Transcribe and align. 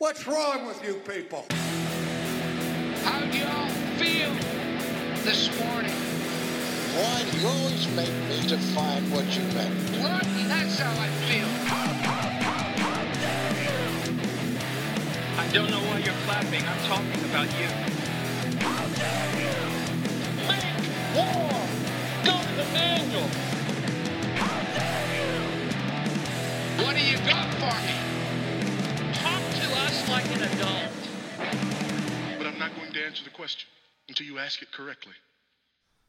What's 0.00 0.28
wrong 0.28 0.64
with 0.64 0.80
you 0.84 0.94
people? 0.94 1.44
How 3.02 3.18
do 3.18 3.36
y'all 3.36 3.68
feel 3.98 4.30
this 5.24 5.50
morning? 5.58 5.90
Why 6.94 7.24
do 7.28 7.36
you 7.36 7.48
always 7.48 7.88
make 7.96 8.14
me 8.28 8.46
define 8.46 9.10
what 9.10 9.26
you 9.36 9.42
meant? 9.54 9.74
What? 10.00 10.22
That's 10.46 10.78
how 10.78 10.92
I 11.02 11.08
feel. 11.26 11.48
I 15.36 15.48
don't 15.52 15.68
know 15.68 15.80
why 15.80 15.98
you're 15.98 16.14
clapping. 16.26 16.62
I'm 16.62 16.78
talking 16.86 17.24
about 17.30 17.50
you. 17.58 17.68
Make 20.46 20.78
war! 21.16 21.50
Go 22.22 22.38
to 22.38 22.54
the 22.54 22.66
manual! 22.72 23.28
What 26.86 26.94
do 26.94 27.02
you 27.02 27.18
got 27.26 27.52
for 27.54 27.74
me? 27.84 28.17
Talk 30.08 30.22
to 30.22 30.30
us 30.30 30.30
like 30.30 30.36
an 30.36 30.58
adult. 30.58 30.90
But 32.38 32.46
I'm 32.46 32.58
not 32.58 32.74
going 32.76 32.92
to 32.92 33.04
answer 33.04 33.24
the 33.24 33.30
question 33.30 33.68
until 34.08 34.26
you 34.26 34.38
ask 34.38 34.62
it 34.62 34.72
correctly. 34.72 35.12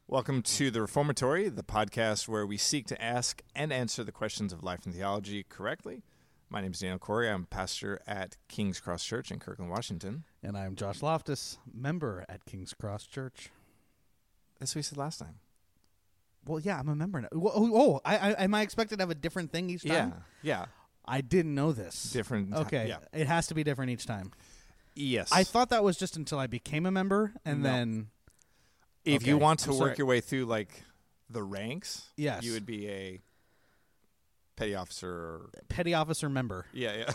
Welcome 0.08 0.40
to 0.42 0.70
the 0.70 0.80
Reformatory, 0.80 1.48
the 1.50 1.62
podcast 1.62 2.26
where 2.26 2.46
we 2.46 2.56
seek 2.56 2.86
to 2.86 3.02
ask 3.02 3.42
and 3.54 3.70
answer 3.72 4.02
the 4.02 4.10
questions 4.12 4.52
of 4.54 4.62
life 4.64 4.86
and 4.86 4.94
theology 4.94 5.44
correctly. 5.46 6.02
My 6.48 6.62
name 6.62 6.72
is 6.72 6.80
Daniel 6.80 6.98
Corey. 6.98 7.28
I'm 7.28 7.44
pastor 7.44 8.00
at 8.06 8.36
King's 8.48 8.80
Cross 8.80 9.04
Church 9.04 9.30
in 9.30 9.38
Kirkland, 9.38 9.70
Washington. 9.70 10.24
and 10.42 10.56
i'm 10.56 10.74
josh 10.76 11.02
loftus 11.02 11.58
member 11.72 12.24
at 12.28 12.44
king's 12.46 12.72
cross 12.72 13.04
church 13.06 13.50
That's 14.58 14.72
what 14.74 14.78
we 14.80 14.82
said 14.82 14.96
last 14.98 15.18
time. 15.18 15.36
well 16.46 16.58
yeah 16.58 16.78
i'm 16.80 16.88
a 16.88 16.96
member 16.96 17.20
now 17.20 17.28
oh, 17.32 17.70
oh 17.74 18.00
I, 18.04 18.16
I, 18.32 18.44
am 18.44 18.54
i 18.54 18.62
expected 18.62 18.96
to 18.98 19.02
have 19.02 19.10
a 19.10 19.14
different 19.14 19.52
thing 19.52 19.68
each 19.68 19.82
time 19.84 20.14
Yeah. 20.42 20.60
Yeah. 20.60 20.64
I 21.10 21.20
didn't 21.22 21.54
know 21.54 21.72
this. 21.72 22.10
Different. 22.12 22.54
Okay, 22.54 22.88
Yeah. 22.88 22.98
it 23.12 23.26
has 23.26 23.48
to 23.48 23.54
be 23.54 23.64
different 23.64 23.90
each 23.90 24.06
time. 24.06 24.30
Yes. 24.94 25.30
I 25.32 25.44
thought 25.44 25.70
that 25.70 25.82
was 25.82 25.96
just 25.96 26.16
until 26.16 26.38
I 26.38 26.46
became 26.46 26.86
a 26.86 26.90
member, 26.90 27.32
and 27.44 27.62
No. 27.62 27.68
then 27.68 28.06
if 29.04 29.26
you 29.26 29.34
okay, 29.36 29.42
want 29.42 29.60
to 29.60 29.70
I'm 29.72 29.78
work 29.78 29.98
your 29.98 30.06
way 30.06 30.20
through 30.20 30.44
like 30.46 30.84
the 31.28 31.42
ranks, 31.42 32.08
Yes. 32.16 32.42
you 32.44 32.52
would 32.52 32.66
be 32.66 32.88
a 32.88 33.20
petty 34.56 34.74
officer. 34.74 35.10
Or, 35.10 35.50
petty 35.68 35.94
officer 35.94 36.28
member, 36.28 36.66
yeah, 36.72 37.06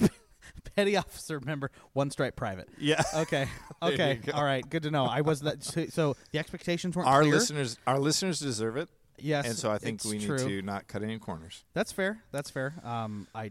yeah, 0.00 0.08
petty 0.76 0.96
officer 0.96 1.40
member, 1.40 1.70
one 1.92 2.10
stripe 2.10 2.36
private. 2.36 2.68
yeah. 2.78 3.02
Okay, 3.14 3.48
There 3.82 3.92
okay, 3.92 4.14
go. 4.16 4.32
all 4.32 4.44
right, 4.44 4.68
good 4.68 4.82
to 4.84 4.90
know. 4.90 5.04
I 5.06 5.20
was 5.22 5.40
that. 5.40 5.62
So, 5.64 5.86
so 5.86 6.16
the 6.32 6.38
expectations 6.38 6.96
weren't 6.96 7.08
Our 7.08 7.22
clear. 7.22 7.32
listeners, 7.34 7.78
our 7.86 7.98
listeners 7.98 8.40
deserve 8.40 8.76
it, 8.76 8.88
yes, 9.20 9.46
and 9.46 9.56
so 9.56 9.70
I 9.70 9.78
think 9.78 10.04
we 10.04 10.18
need 10.18 10.26
true. 10.26 10.38
to 10.38 10.62
not 10.62 10.86
cut 10.88 11.02
any 11.02 11.18
corners. 11.18 11.64
That's 11.74 11.92
fair. 11.92 12.22
That's 12.32 12.50
fair. 12.50 12.74
Um, 12.84 13.26
I 13.34 13.50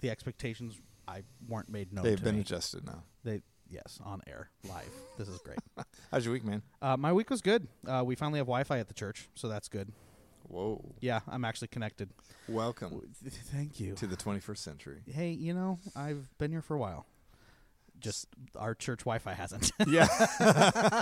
the 0.00 0.10
expectations 0.10 0.78
I 1.08 1.22
weren't 1.48 1.68
made 1.68 1.92
known. 1.92 2.04
They've 2.04 2.22
been 2.22 2.36
me. 2.36 2.40
adjusted 2.42 2.84
now. 2.86 3.02
They 3.24 3.42
yes 3.70 3.98
on 4.04 4.20
air 4.26 4.50
live. 4.68 4.90
This 5.18 5.28
is 5.28 5.38
great. 5.40 5.58
How's 6.12 6.24
your 6.24 6.32
week, 6.34 6.44
man? 6.44 6.62
uh, 6.82 6.96
my 6.96 7.12
week 7.12 7.30
was 7.30 7.40
good. 7.40 7.66
Uh, 7.86 8.02
we 8.04 8.14
finally 8.14 8.38
have 8.38 8.46
Wi-Fi 8.46 8.78
at 8.78 8.88
the 8.88 8.94
church, 8.94 9.28
so 9.34 9.48
that's 9.48 9.68
good. 9.68 9.92
Whoa! 10.48 10.94
Yeah, 11.00 11.20
I'm 11.28 11.44
actually 11.44 11.68
connected. 11.68 12.10
Welcome 12.48 13.02
Thank 13.52 13.80
you. 13.80 13.94
to 13.94 14.06
the 14.06 14.16
21st 14.16 14.58
century. 14.58 15.02
hey, 15.12 15.30
you 15.30 15.52
know, 15.52 15.78
I've 15.96 16.28
been 16.38 16.52
here 16.52 16.62
for 16.62 16.76
a 16.76 16.78
while. 16.78 17.04
Just 17.98 18.28
our 18.54 18.74
church 18.74 19.00
Wi-Fi 19.00 19.32
hasn't. 19.32 19.72
Yeah. 19.88 20.06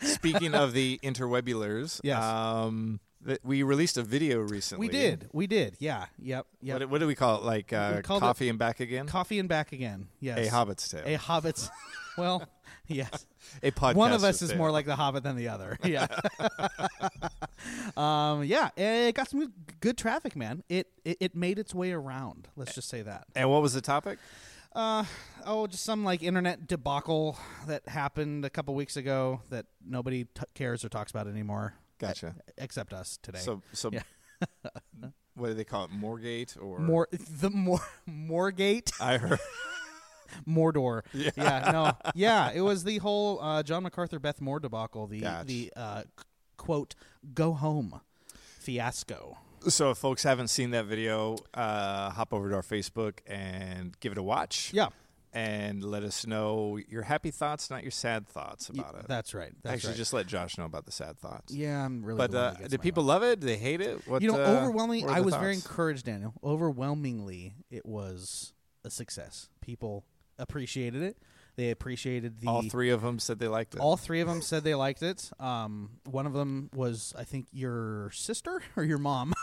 Speaking 0.02 0.54
of 0.54 0.72
the 0.72 0.98
interwebulars, 1.04 2.00
Yes. 2.02 2.20
um, 2.22 2.98
th- 3.26 3.40
we 3.42 3.62
released 3.62 3.96
a 3.96 4.02
video 4.02 4.38
recently. 4.40 4.88
we 4.88 4.92
did. 4.92 5.28
We 5.32 5.46
did. 5.46 5.76
Yeah. 5.78 6.06
Yep. 6.18 6.46
Yep. 6.62 6.74
What, 6.74 6.78
do- 6.80 6.88
what 6.88 6.98
do 7.00 7.06
we 7.06 7.14
call 7.14 7.36
it? 7.38 7.44
Like 7.44 7.72
uh, 7.72 8.02
coffee 8.02 8.48
and 8.48 8.58
back 8.58 8.80
again? 8.80 9.06
Coffee 9.06 9.38
and 9.38 9.48
back 9.48 9.72
again. 9.72 10.08
Yes. 10.20 10.38
A 10.46 10.50
Hobbit's 10.50 10.88
Tale. 10.88 11.02
A 11.06 11.14
Hobbit's. 11.14 11.70
well, 12.18 12.46
yes. 12.86 13.26
A 13.62 13.70
podcast. 13.70 13.94
One 13.94 14.12
of 14.12 14.24
us 14.24 14.42
is 14.42 14.54
more 14.54 14.70
like 14.70 14.86
the 14.86 14.96
Hobbit 14.96 15.22
than 15.22 15.36
the 15.36 15.48
other. 15.48 15.78
Yeah. 15.84 16.06
um. 17.96 18.44
Yeah. 18.44 18.70
It 18.76 19.14
got 19.14 19.28
some 19.28 19.52
good 19.80 19.98
traffic, 19.98 20.36
man. 20.36 20.62
It, 20.68 20.88
it 21.04 21.16
it 21.20 21.34
made 21.36 21.58
its 21.58 21.74
way 21.74 21.92
around. 21.92 22.48
Let's 22.56 22.74
just 22.74 22.88
say 22.88 23.02
that. 23.02 23.26
And 23.34 23.50
what 23.50 23.62
was 23.62 23.74
the 23.74 23.80
topic? 23.80 24.18
Uh 24.72 25.04
oh, 25.44 25.66
just 25.66 25.82
some 25.84 26.04
like 26.04 26.22
internet 26.22 26.66
debacle 26.68 27.36
that 27.66 27.88
happened 27.88 28.44
a 28.44 28.50
couple 28.50 28.74
weeks 28.74 28.96
ago 28.96 29.40
that 29.50 29.66
nobody 29.84 30.24
t- 30.24 30.42
cares 30.54 30.84
or 30.84 30.88
talks 30.88 31.10
about 31.10 31.26
anymore. 31.26 31.74
Gotcha. 32.00 32.34
except 32.58 32.92
us 32.92 33.18
today. 33.22 33.38
So, 33.38 33.62
so 33.72 33.90
Yeah. 33.92 34.02
what 35.34 35.48
do 35.48 35.54
they 35.54 35.64
call 35.64 35.84
it? 35.84 35.90
Moorgate 35.92 36.56
or 36.60 36.78
more 36.78 37.08
the 37.12 37.50
more 37.50 37.80
Moorgate 38.08 38.92
I 39.00 39.18
heard. 39.18 39.38
Mordor. 40.48 41.02
Yeah. 41.12 41.70
no. 41.72 42.10
Yeah, 42.14 42.52
it 42.54 42.60
was 42.60 42.84
the 42.84 42.98
whole 42.98 43.40
uh, 43.40 43.62
John 43.62 43.82
MacArthur 43.82 44.18
Beth 44.18 44.40
Moore 44.40 44.60
debacle. 44.60 45.06
The 45.06 45.20
Gotcha. 45.20 45.46
the 45.46 45.72
uh, 45.76 46.02
quote 46.56 46.94
go 47.34 47.52
home 47.52 48.00
fiasco. 48.60 49.38
so, 49.68 49.90
if 49.90 49.98
folks 49.98 50.22
haven't 50.22 50.48
seen 50.48 50.70
that 50.70 50.86
video, 50.86 51.36
uh, 51.54 52.10
hop 52.10 52.32
over 52.32 52.48
to 52.50 52.54
our 52.56 52.62
Facebook 52.62 53.18
and 53.26 53.98
give 54.00 54.12
it 54.12 54.18
a 54.18 54.22
watch. 54.22 54.70
Yeah, 54.72 54.88
And 55.32 55.84
let 55.84 56.02
us 56.02 56.26
know 56.26 56.80
your 56.88 57.02
happy 57.02 57.30
thoughts, 57.30 57.70
not 57.70 57.82
your 57.82 57.92
sad 57.92 58.26
thoughts 58.26 58.68
about 58.68 58.96
it. 58.96 59.06
that's 59.06 59.32
right. 59.32 59.52
That's 59.62 59.74
Actually, 59.74 59.90
right. 59.90 59.96
just 59.98 60.12
let 60.12 60.26
Josh 60.26 60.58
know 60.58 60.64
about 60.64 60.86
the 60.86 60.92
sad 60.92 61.18
thoughts. 61.18 61.54
yeah, 61.54 61.84
I'm 61.84 62.04
really. 62.04 62.18
But 62.18 62.34
uh, 62.34 62.54
did 62.66 62.80
people 62.80 63.04
love 63.04 63.22
it? 63.22 63.38
Did 63.38 63.48
they 63.48 63.56
hate 63.56 63.80
it? 63.80 64.08
What, 64.08 64.22
you 64.22 64.32
know, 64.32 64.42
uh, 64.42 64.58
overwhelmingly, 64.58 65.08
I 65.08 65.20
was 65.20 65.36
very 65.36 65.54
encouraged, 65.54 66.04
Daniel. 66.04 66.34
Overwhelmingly, 66.42 67.54
it 67.70 67.86
was 67.86 68.54
a 68.84 68.90
success. 68.90 69.48
People 69.60 70.04
appreciated 70.38 71.02
it. 71.02 71.16
They 71.56 71.70
appreciated 71.70 72.40
the 72.40 72.46
All 72.46 72.62
three 72.62 72.90
of 72.90 73.02
them 73.02 73.18
said 73.18 73.38
they 73.38 73.48
liked 73.48 73.74
it. 73.74 73.80
All 73.80 73.96
three 73.96 74.20
of 74.20 74.28
them 74.28 74.40
said 74.42 74.64
they 74.64 74.74
liked 74.74 75.02
it. 75.02 75.30
Um, 75.38 75.90
one 76.04 76.26
of 76.26 76.32
them 76.32 76.70
was, 76.74 77.12
I 77.18 77.24
think, 77.24 77.46
your 77.52 78.10
sister 78.12 78.62
or 78.76 78.84
your 78.84 78.98
mom. 78.98 79.34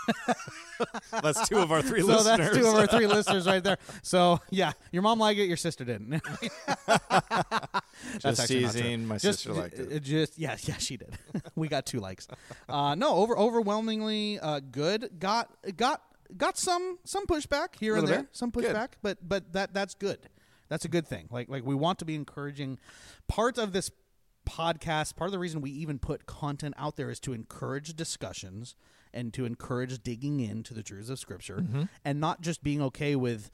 That's 1.22 1.47
two 1.47 1.57
of 1.57 1.72
our 1.72 1.81
three 1.81 2.01
so 2.01 2.07
listeners. 2.07 2.38
that's 2.38 2.57
two 2.57 2.68
of 2.68 2.75
our 2.75 2.88
three 2.88 3.07
listeners 3.07 3.47
right 3.47 3.63
there. 3.63 3.78
So 4.03 4.40
yeah, 4.50 4.73
your 4.91 5.01
mom 5.01 5.19
liked 5.19 5.40
it, 5.40 5.45
your 5.45 5.57
sister 5.57 5.84
didn't. 5.84 6.22
That's 6.88 7.03
Just 8.19 8.39
actually 8.41 8.59
teasing. 8.59 9.06
My 9.07 9.18
just, 9.18 9.44
sister 9.44 9.54
liked 9.54 9.80
it. 9.80 10.04
Just 10.04 10.38
yeah, 10.38 10.56
yeah, 10.63 10.77
she 10.77 10.98
did. 10.98 11.18
we 11.56 11.68
got 11.68 11.86
two 11.86 12.00
likes. 12.00 12.27
Uh, 12.69 12.95
no, 12.95 13.15
over 13.15 13.38
overwhelmingly 13.38 14.39
uh, 14.39 14.59
good. 14.71 15.19
Got 15.19 15.50
got 15.75 16.01
got 16.36 16.57
some 16.57 16.98
some 17.06 17.25
pushback 17.25 17.80
here 17.80 17.95
and 17.95 18.07
there, 18.07 18.19
bit. 18.21 18.27
some 18.31 18.50
Good. 18.50 18.65
pushback, 18.65 18.89
but 19.01 19.18
but 19.27 19.54
that 19.54 19.74
that's 19.74 19.94
good. 19.94 20.19
That's 20.69 20.86
a 20.86 20.90
good 20.90 21.08
thing. 21.08 21.28
Like 21.31 21.50
like 21.50 21.66
we 21.66 21.75
want 21.75 22.00
to 22.00 22.06
be 22.06 22.16
encouraging. 22.16 22.80
Part 23.28 23.58
of 23.58 23.74
this 23.74 23.90
podcast, 24.48 25.16
part 25.16 25.28
of 25.28 25.31
the 25.34 25.40
reason 25.40 25.62
we 25.62 25.72
even 25.72 26.00
put 26.00 26.25
content 26.25 26.74
out 26.78 26.96
there 26.96 27.10
is 27.10 27.19
to 27.22 27.34
encourage 27.34 27.96
discussions 27.96 28.75
and 29.14 29.34
to 29.34 29.46
encourage 29.46 30.02
digging 30.04 30.40
into 30.40 30.74
the 30.74 30.84
truths 30.84 31.10
of 31.10 31.19
Scripture, 31.19 31.58
Mm-hmm. 31.58 31.84
and 32.06 32.19
not 32.19 32.42
just 32.42 32.64
being 32.64 32.81
okay 32.81 33.16
with 33.16 33.50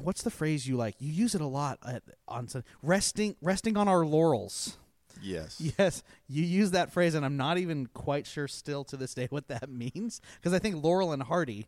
what's 0.00 0.22
the 0.22 0.30
phrase 0.30 0.66
you 0.68 0.76
like? 0.76 0.94
You 0.98 1.12
use 1.12 1.34
it 1.34 1.40
a 1.40 1.46
lot 1.46 1.78
at, 1.86 2.02
on 2.26 2.48
resting 2.82 3.36
resting 3.40 3.76
on 3.76 3.88
our 3.88 4.04
laurels. 4.04 4.76
Yes. 5.22 5.60
Yes, 5.78 6.02
you 6.28 6.44
use 6.44 6.70
that 6.72 6.92
phrase, 6.92 7.14
and 7.14 7.24
I'm 7.24 7.36
not 7.36 7.58
even 7.58 7.86
quite 7.86 8.26
sure 8.26 8.46
still 8.46 8.84
to 8.84 8.96
this 8.96 9.14
day 9.14 9.26
what 9.30 9.48
that 9.48 9.68
means 9.70 10.20
because 10.36 10.52
I 10.52 10.58
think 10.60 10.82
Laurel 10.84 11.12
and 11.12 11.22
Hardy, 11.24 11.66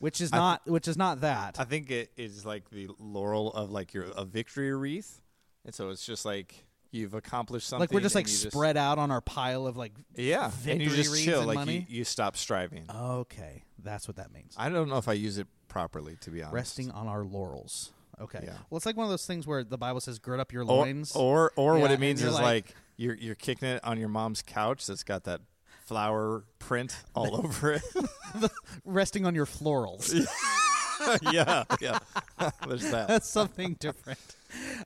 which 0.00 0.20
is 0.20 0.32
I 0.32 0.36
th- 0.36 0.40
not 0.40 0.66
which 0.66 0.88
is 0.88 0.96
not 0.96 1.20
that. 1.20 1.56
I 1.60 1.64
think 1.64 1.90
it 1.90 2.10
is 2.16 2.44
like 2.44 2.68
the 2.70 2.88
laurel 2.98 3.52
of 3.52 3.70
like 3.70 3.94
your 3.94 4.06
a 4.16 4.24
victory 4.24 4.74
wreath. 4.74 5.22
And 5.64 5.72
so 5.74 5.90
it's 5.90 6.04
just 6.04 6.24
like 6.24 6.64
you've 6.90 7.14
accomplished 7.14 7.68
something. 7.68 7.82
like 7.82 7.92
we're 7.92 8.00
just 8.00 8.14
like 8.16 8.26
you 8.26 8.32
just- 8.32 8.50
spread 8.50 8.76
out 8.76 8.98
on 8.98 9.10
our 9.12 9.20
pile 9.20 9.66
of 9.68 9.76
like 9.76 9.92
Yeah, 10.16 10.50
and 10.66 10.82
you 10.82 10.90
just 10.90 11.22
chill. 11.24 11.44
Like 11.44 11.68
you, 11.68 11.84
you 11.88 12.02
stop 12.04 12.36
striving. 12.36 12.84
okay 12.92 13.62
that's 13.82 14.06
what 14.08 14.16
that 14.16 14.32
means 14.32 14.54
I 14.58 14.68
don't 14.68 14.88
know 14.88 14.98
if 14.98 15.06
I 15.08 15.12
use 15.14 15.38
it 15.38 15.46
properly, 15.68 16.16
to 16.22 16.30
be 16.30 16.42
honest. 16.42 16.54
resting 16.54 16.90
on 16.90 17.06
our 17.06 17.22
laurels 17.24 17.92
okay 18.20 18.40
Yeah. 18.44 18.52
well 18.68 18.76
it's 18.76 18.84
like 18.86 18.96
one 18.96 19.04
of 19.04 19.10
those 19.10 19.24
things 19.24 19.46
where 19.46 19.62
the 19.64 19.78
bible 19.78 20.00
says 20.00 20.18
gird 20.18 20.40
up 20.40 20.52
your 20.52 20.64
loins 20.64 21.14
or, 21.16 21.52
or 21.56 21.78
what 21.78 21.88
Yeah, 21.90 21.94
it 21.94 22.00
means 22.00 22.22
is 22.22 22.34
like, 22.34 22.42
like- 22.42 22.74
you're 22.96 23.14
you're 23.14 23.34
kicking 23.36 23.68
it 23.68 23.80
on 23.84 23.98
your 23.98 24.08
mom's 24.10 24.42
couch 24.42 24.86
that's 24.86 25.04
got 25.04 25.24
that 25.24 25.40
flower 25.90 26.44
print 26.60 26.94
all 27.16 27.34
over 27.44 27.72
it. 27.72 27.82
resting 28.84 29.26
on 29.26 29.34
your 29.34 29.44
florals 29.46 30.14
yeah, 31.32 31.64
yeah. 31.80 31.98
There's 32.68 32.88
that. 32.92 33.08
that's 33.08 33.28
something 33.28 33.74
different 33.80 34.20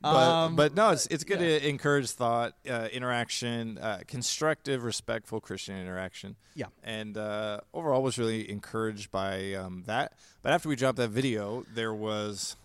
But, 0.01 0.09
Um, 0.09 0.57
but 0.57 0.75
no, 0.75 0.91
it's 0.91 1.07
it's 1.09 1.25
good 1.25 1.41
to 1.41 1.69
encourage 1.69 2.09
thought, 2.11 2.55
uh, 2.69 2.89
interaction, 2.91 3.77
uh, 3.79 4.01
constructive, 4.07 4.83
respectful 4.85 5.41
Christian 5.41 5.77
interaction. 5.77 6.37
Yeah. 6.55 6.67
and 6.83 7.19
uh, 7.19 7.61
overall 7.75 8.03
was 8.03 8.17
really 8.19 8.49
encouraged 8.51 9.11
by 9.11 9.53
um, 9.55 9.83
that. 9.87 10.13
But 10.43 10.53
after 10.53 10.69
we 10.71 10.77
dropped 10.77 10.97
that 10.99 11.11
video, 11.11 11.65
there 11.75 11.93
was 11.93 12.57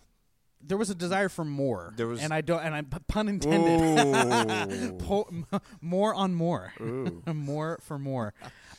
there 0.61 0.77
was 0.77 0.89
a 0.89 0.95
desire 0.95 1.29
for 1.29 1.45
more 1.45 1.94
There 1.97 2.07
was- 2.07 2.21
and 2.21 2.33
i 2.33 2.41
don't 2.41 2.61
and 2.61 2.75
i 2.75 2.81
pun 3.07 3.27
intended 3.29 5.00
Po- 5.06 5.27
m- 5.31 5.45
more 5.81 6.13
on 6.13 6.33
more 6.35 6.73
more 7.33 7.79
for 7.81 7.97
more 8.00 8.33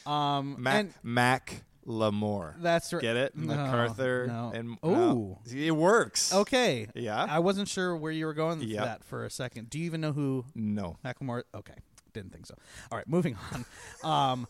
um 0.07 0.57
Mac 0.59 0.75
and 0.81 0.95
Mac 1.03 1.63
Lamore. 1.87 2.55
that's 2.61 2.93
right 2.93 3.01
Get 3.03 3.17
it? 3.17 3.37
No, 3.37 3.55
MacArthur 3.55 4.27
no. 4.29 4.53
and 4.55 4.79
Ooh. 4.85 4.91
no. 4.91 5.39
it 5.51 5.71
works. 5.73 6.33
okay 6.33 6.87
Yeah. 6.95 7.25
i 7.29 7.39
wasn't 7.39 7.69
sure 7.69 7.97
where 7.97 8.13
you 8.13 8.27
were 8.27 8.35
going 8.35 8.59
with 8.61 8.75
that 8.77 9.03
for 9.05 9.25
a 9.25 9.31
second 9.31 9.71
do 9.71 9.79
you 9.79 9.87
even 9.87 10.01
know 10.01 10.13
who 10.13 10.45
No. 10.55 10.99
Macklemore. 11.05 11.43
Okay, 11.55 11.75
didn't 12.13 12.33
think 12.33 12.47
so. 12.47 12.55
All 12.93 12.99
right, 12.99 13.09
moving 13.09 13.37
on. 14.05 14.11
Um, 14.33 14.47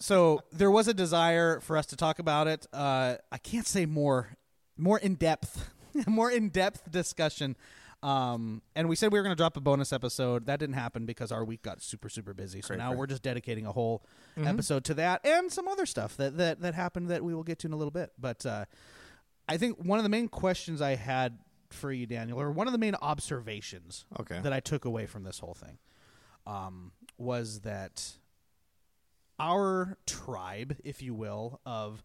so 0.00 0.40
there 0.52 0.70
was 0.70 0.88
a 0.88 0.94
desire 0.94 1.60
for 1.60 1.76
us 1.76 1.86
to 1.86 1.96
talk 1.96 2.18
about 2.18 2.46
it. 2.48 2.66
Uh, 2.72 3.16
I 3.32 3.38
can't 3.38 3.66
say 3.66 3.86
more, 3.86 4.36
more 4.76 4.98
in 4.98 5.14
depth, 5.14 5.70
more 6.06 6.30
in 6.30 6.48
depth 6.48 6.90
discussion. 6.90 7.56
Um, 8.02 8.62
and 8.74 8.88
we 8.88 8.94
said 8.96 9.10
we 9.12 9.18
were 9.18 9.22
going 9.22 9.34
to 9.34 9.40
drop 9.40 9.56
a 9.56 9.60
bonus 9.60 9.92
episode. 9.92 10.46
That 10.46 10.60
didn't 10.60 10.74
happen 10.74 11.06
because 11.06 11.32
our 11.32 11.44
week 11.44 11.62
got 11.62 11.80
super 11.82 12.08
super 12.08 12.34
busy. 12.34 12.60
So 12.60 12.68
Great, 12.68 12.78
now 12.78 12.92
we're 12.92 13.06
just 13.06 13.22
dedicating 13.22 13.66
a 13.66 13.72
whole 13.72 14.04
episode 14.36 14.84
to 14.84 14.94
that 14.94 15.24
and 15.24 15.50
some 15.50 15.66
other 15.66 15.86
stuff 15.86 16.16
that 16.18 16.36
that 16.36 16.60
that 16.60 16.74
happened 16.74 17.08
that 17.08 17.24
we 17.24 17.34
will 17.34 17.42
get 17.42 17.58
to 17.60 17.66
in 17.66 17.72
a 17.72 17.76
little 17.76 17.90
bit. 17.90 18.12
But 18.18 18.44
uh, 18.44 18.66
I 19.48 19.56
think 19.56 19.78
one 19.84 19.98
of 19.98 20.02
the 20.02 20.08
main 20.10 20.28
questions 20.28 20.82
I 20.82 20.94
had 20.94 21.38
for 21.70 21.90
you, 21.90 22.06
Daniel, 22.06 22.40
or 22.40 22.50
one 22.50 22.68
of 22.68 22.72
the 22.72 22.78
main 22.78 22.94
observations 22.96 24.04
Okay. 24.20 24.40
that 24.40 24.52
I 24.52 24.60
took 24.60 24.84
away 24.84 25.06
from 25.06 25.24
this 25.24 25.38
whole 25.38 25.54
thing 25.54 25.78
um, 26.46 26.92
was 27.18 27.60
that 27.60 28.04
our 29.40 29.96
tribe, 30.06 30.76
if 30.84 31.02
you 31.02 31.14
will, 31.14 31.60
of 31.66 32.02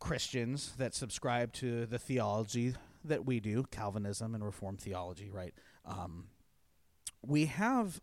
Christians 0.00 0.74
that 0.78 0.94
subscribe 0.94 1.52
to 1.54 1.86
the 1.86 1.98
theology 1.98 2.74
that 3.04 3.24
we 3.24 3.40
do, 3.40 3.64
Calvinism 3.70 4.34
and 4.34 4.44
Reformed 4.44 4.80
theology, 4.80 5.30
right? 5.30 5.54
Um, 5.84 6.28
we 7.22 7.46
have 7.46 8.00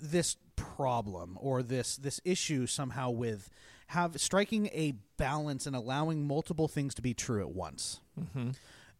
this 0.00 0.36
problem 0.56 1.36
or 1.40 1.62
this 1.62 1.96
this 1.96 2.20
issue 2.24 2.66
somehow 2.66 3.10
with 3.10 3.50
have 3.88 4.20
striking 4.20 4.66
a 4.68 4.94
balance 5.16 5.66
and 5.66 5.74
allowing 5.74 6.26
multiple 6.26 6.68
things 6.68 6.94
to 6.94 7.02
be 7.02 7.14
true 7.14 7.40
at 7.40 7.50
once. 7.50 8.00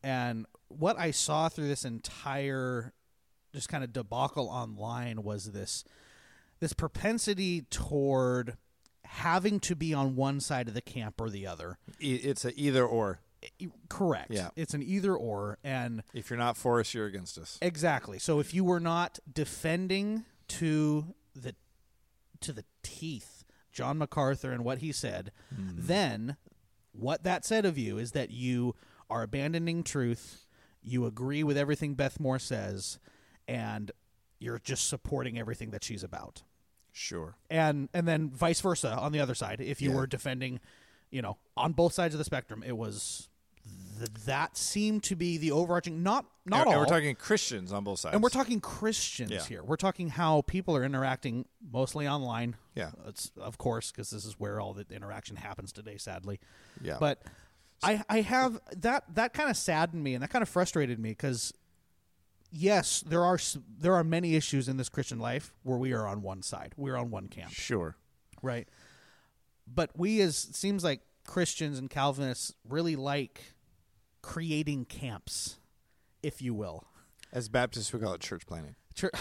And 0.02 0.46
what 0.69 0.99
I 0.99 1.10
saw 1.10 1.49
through 1.49 1.69
this 1.69 1.84
entire 1.84 2.93
just 3.55 3.69
kind 3.69 3.82
of 3.84 3.93
debacle 3.93 4.49
online 4.49 5.22
was 5.22 5.52
this 5.52 5.84
this 6.60 6.72
propensity 6.72 7.62
toward 7.70 8.56
having 9.05 9.58
to 9.60 9.75
be 9.75 9.94
on 9.94 10.16
one 10.16 10.40
side 10.40 10.69
of 10.69 10.75
the 10.75 10.81
camp 10.82 11.20
or 11.20 11.31
the 11.31 11.46
other. 11.46 11.78
It's 12.00 12.44
a 12.44 12.58
either 12.58 12.84
or. 12.84 13.20
Correct. 13.88 14.31
Yeah. 14.31 14.50
It's 14.56 14.75
an 14.75 14.82
either 14.82 15.14
or 15.14 15.58
and 15.62 16.02
If 16.12 16.31
you're 16.31 16.38
not 16.38 16.56
for 16.56 16.81
us, 16.81 16.93
you're 16.94 17.06
against 17.06 17.38
us. 17.38 17.58
Exactly. 17.62 18.19
So 18.19 18.40
if 18.40 18.52
you 18.52 18.64
were 18.64 18.81
not 18.81 19.19
defending 19.32 20.25
to 20.49 21.14
the 21.35 21.55
to 22.40 22.52
the 22.52 22.64
teeth 22.82 23.44
John 23.73 23.99
MacArthur 23.99 24.50
and 24.52 24.64
what 24.64 24.79
he 24.79 24.93
said, 24.93 25.31
hmm. 25.55 25.70
then 25.76 26.37
what 26.93 27.23
that 27.23 27.44
said 27.44 27.64
of 27.64 27.79
you 27.79 27.99
is 27.99 28.12
that 28.12 28.31
you 28.31 28.75
are 29.08 29.23
abandoning 29.23 29.82
truth, 29.84 30.46
you 30.82 31.06
agree 31.06 31.44
with 31.44 31.56
everything 31.56 31.94
Beth 31.94 32.19
Moore 32.19 32.38
says, 32.38 32.99
and 33.46 33.93
you're 34.38 34.58
just 34.58 34.88
supporting 34.88 35.38
everything 35.38 35.70
that 35.70 35.84
she's 35.84 36.02
about. 36.02 36.43
Sure. 36.93 37.37
And 37.49 37.88
and 37.94 38.08
then 38.08 38.31
vice 38.31 38.61
versa 38.61 38.96
on 38.96 39.12
the 39.12 39.20
other 39.20 39.34
side. 39.34 39.61
If 39.61 39.81
you 39.81 39.91
Yeah. 39.91 39.96
were 39.96 40.06
defending, 40.06 40.58
you 41.10 41.22
know, 41.22 41.37
on 41.56 41.72
both 41.72 41.93
sides 41.93 42.14
of 42.14 42.19
the 42.19 42.25
spectrum, 42.25 42.62
it 42.66 42.76
was 42.76 43.28
th- 43.99 44.10
that 44.26 44.56
seemed 44.56 45.02
to 45.05 45.16
be 45.16 45.38
the 45.38 45.50
overarching 45.52 46.02
not 46.02 46.26
not 46.46 46.60
and, 46.60 46.66
all 46.69 46.72
and 46.75 46.81
we're 46.81 46.87
talking 46.87 47.14
Christians 47.14 47.72
on 47.72 47.84
both 47.84 47.99
sides. 47.99 48.14
and 48.14 48.22
we're 48.22 48.28
talking 48.31 48.60
Christians 48.60 49.31
Yeah. 49.31 49.43
here. 49.44 49.62
We're 49.62 49.76
talking 49.76 50.08
how 50.08 50.43
people 50.43 50.76
are 50.76 50.84
interacting 50.84 51.44
mostly 51.70 52.06
online. 52.08 52.56
Yeah. 52.75 52.90
It's, 53.06 53.31
of 53.37 53.58
course, 53.58 53.90
because 53.90 54.10
this 54.10 54.25
is 54.25 54.34
where 54.40 54.60
all 54.60 54.72
the 54.75 54.87
interaction 54.90 55.37
happens 55.37 55.72
today, 55.72 55.96
sadly. 55.99 56.40
Yeah. 56.81 56.96
But 56.99 57.22
I, 57.82 58.02
I 58.08 58.20
have 58.22 58.60
that 58.78 59.05
that 59.14 59.32
kind 59.34 59.50
of 59.50 59.56
saddened 59.56 60.02
me 60.02 60.14
and 60.14 60.22
that 60.22 60.31
kind 60.31 60.43
of 60.43 60.49
frustrated 60.49 60.99
me 60.99 61.10
because 61.10 61.52
yes, 62.50 63.02
there 63.06 63.22
are 63.25 63.38
there 63.78 63.94
are 63.94 64.05
many 64.05 64.34
issues 64.37 64.69
in 64.69 64.76
this 64.78 64.88
Christian 64.88 65.19
life 65.19 65.52
where 65.62 65.78
we 65.78 65.93
are 65.93 66.06
on 66.06 66.22
one 66.22 66.43
side, 66.43 66.72
we're 66.76 66.96
on 66.96 67.10
one 67.10 67.28
camp, 67.28 67.52
Sure. 67.52 67.96
right? 68.43 68.69
But 69.73 69.91
we 69.97 70.20
as 70.20 70.37
seems 70.37 70.85
like 70.85 71.00
Christians 71.26 71.79
and 71.79 71.91
Calvinists 71.91 72.55
really 72.69 72.97
like 72.97 73.55
creating 74.23 74.87
camps, 74.87 75.59
if 76.23 76.41
you 76.43 76.55
will. 76.55 76.85
As 77.32 77.49
Baptists, 77.49 77.93
we 77.93 78.00
call 78.00 78.15
it 78.15 78.20
church 78.20 78.47
planting. 78.47 78.76
Sure. 78.94 79.11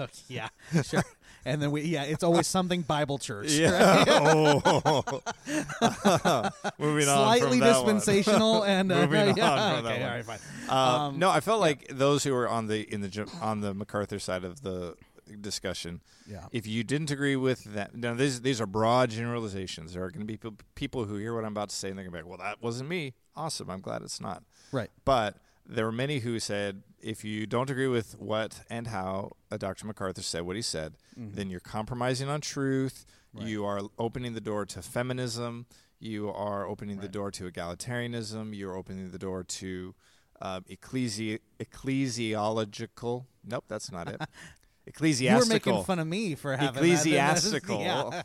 Okay, 0.00 0.12
yeah, 0.28 0.48
sure. 0.82 1.02
And 1.44 1.60
then 1.60 1.70
we, 1.70 1.82
yeah, 1.82 2.04
it's 2.04 2.22
always 2.22 2.46
something 2.46 2.80
Bible 2.82 3.18
church. 3.18 3.58
right? 3.58 4.04
oh. 4.08 5.02
Moving 6.78 7.08
on. 7.08 7.16
Slightly 7.16 7.60
dispensational 7.60 8.62
and 8.64 8.90
uh, 8.90 9.06
Moving 9.06 9.28
on 9.30 9.36
yeah, 9.36 9.76
from 9.76 9.86
okay, 9.86 10.02
all 10.02 10.10
right, 10.10 10.24
fine. 10.24 10.38
Uh, 10.68 11.12
no, 11.16 11.28
I 11.28 11.40
felt 11.40 11.60
like 11.60 11.88
those 11.88 12.24
who 12.24 12.32
were 12.32 12.48
on 12.48 12.66
the 12.66 12.82
in 12.92 13.02
the 13.02 13.28
on 13.42 13.60
the 13.60 13.74
MacArthur 13.74 14.18
side 14.18 14.44
of 14.44 14.62
the 14.62 14.96
discussion. 15.40 16.00
Yeah. 16.26 16.46
If 16.52 16.66
you 16.66 16.82
didn't 16.84 17.10
agree 17.10 17.36
with 17.36 17.64
that, 17.74 17.94
now 17.94 18.14
these 18.14 18.40
these 18.40 18.60
are 18.60 18.66
broad 18.66 19.10
generalizations. 19.10 19.92
There 19.94 20.02
are 20.04 20.10
going 20.10 20.20
to 20.20 20.26
be 20.26 20.34
people, 20.36 20.56
people 20.74 21.04
who 21.04 21.16
hear 21.16 21.34
what 21.34 21.44
I'm 21.44 21.52
about 21.52 21.68
to 21.70 21.76
say 21.76 21.88
and 21.90 21.98
they're 21.98 22.04
going 22.04 22.12
to 22.12 22.18
be 22.18 22.22
like, 22.30 22.38
"Well, 22.38 22.46
that 22.48 22.62
wasn't 22.62 22.88
me." 22.88 23.14
Awesome. 23.36 23.70
I'm 23.70 23.80
glad 23.80 24.02
it's 24.02 24.20
not. 24.20 24.42
Right. 24.72 24.90
But 25.04 25.36
there 25.66 25.84
were 25.84 25.92
many 25.92 26.18
who 26.18 26.40
said, 26.40 26.82
if 27.00 27.24
you 27.24 27.46
don't 27.46 27.70
agree 27.70 27.86
with 27.86 28.18
what 28.18 28.62
and 28.68 28.88
how 28.88 29.30
Dr. 29.56 29.86
MacArthur 29.86 30.20
said 30.22 30.42
what 30.42 30.56
he 30.56 30.62
said, 30.62 30.94
Mm-hmm. 31.18 31.34
then 31.36 31.48
you're 31.50 31.60
compromising 31.60 32.28
on 32.28 32.40
truth. 32.40 33.06
You 33.38 33.64
are 33.64 33.80
opening 33.98 34.32
the 34.34 34.40
door 34.40 34.66
to 34.66 34.82
feminism. 34.82 35.66
You 36.00 36.28
are 36.30 36.66
opening 36.66 36.98
the 36.98 37.08
door 37.08 37.30
to 37.30 37.48
egalitarianism. 37.50 38.56
You're 38.56 38.74
opening 38.74 39.10
the 39.12 39.18
door 39.18 39.44
to 39.44 39.94
uh, 40.42 40.60
ecclesi- 40.68 41.38
ecclesiological. 41.60 43.24
Nope, 43.44 43.64
that's 43.68 43.90
not 43.92 44.08
it. 44.08 44.20
You 44.90 44.94
Ecclesiastical. 44.94 45.48
were 45.48 45.54
making 45.76 45.84
fun 45.84 45.98
of 46.00 46.06
me 46.08 46.34
for 46.34 46.56
having 46.56 46.66
that. 46.74 46.76
ecclesiastical 46.82 47.80
Yeah. 47.80 48.22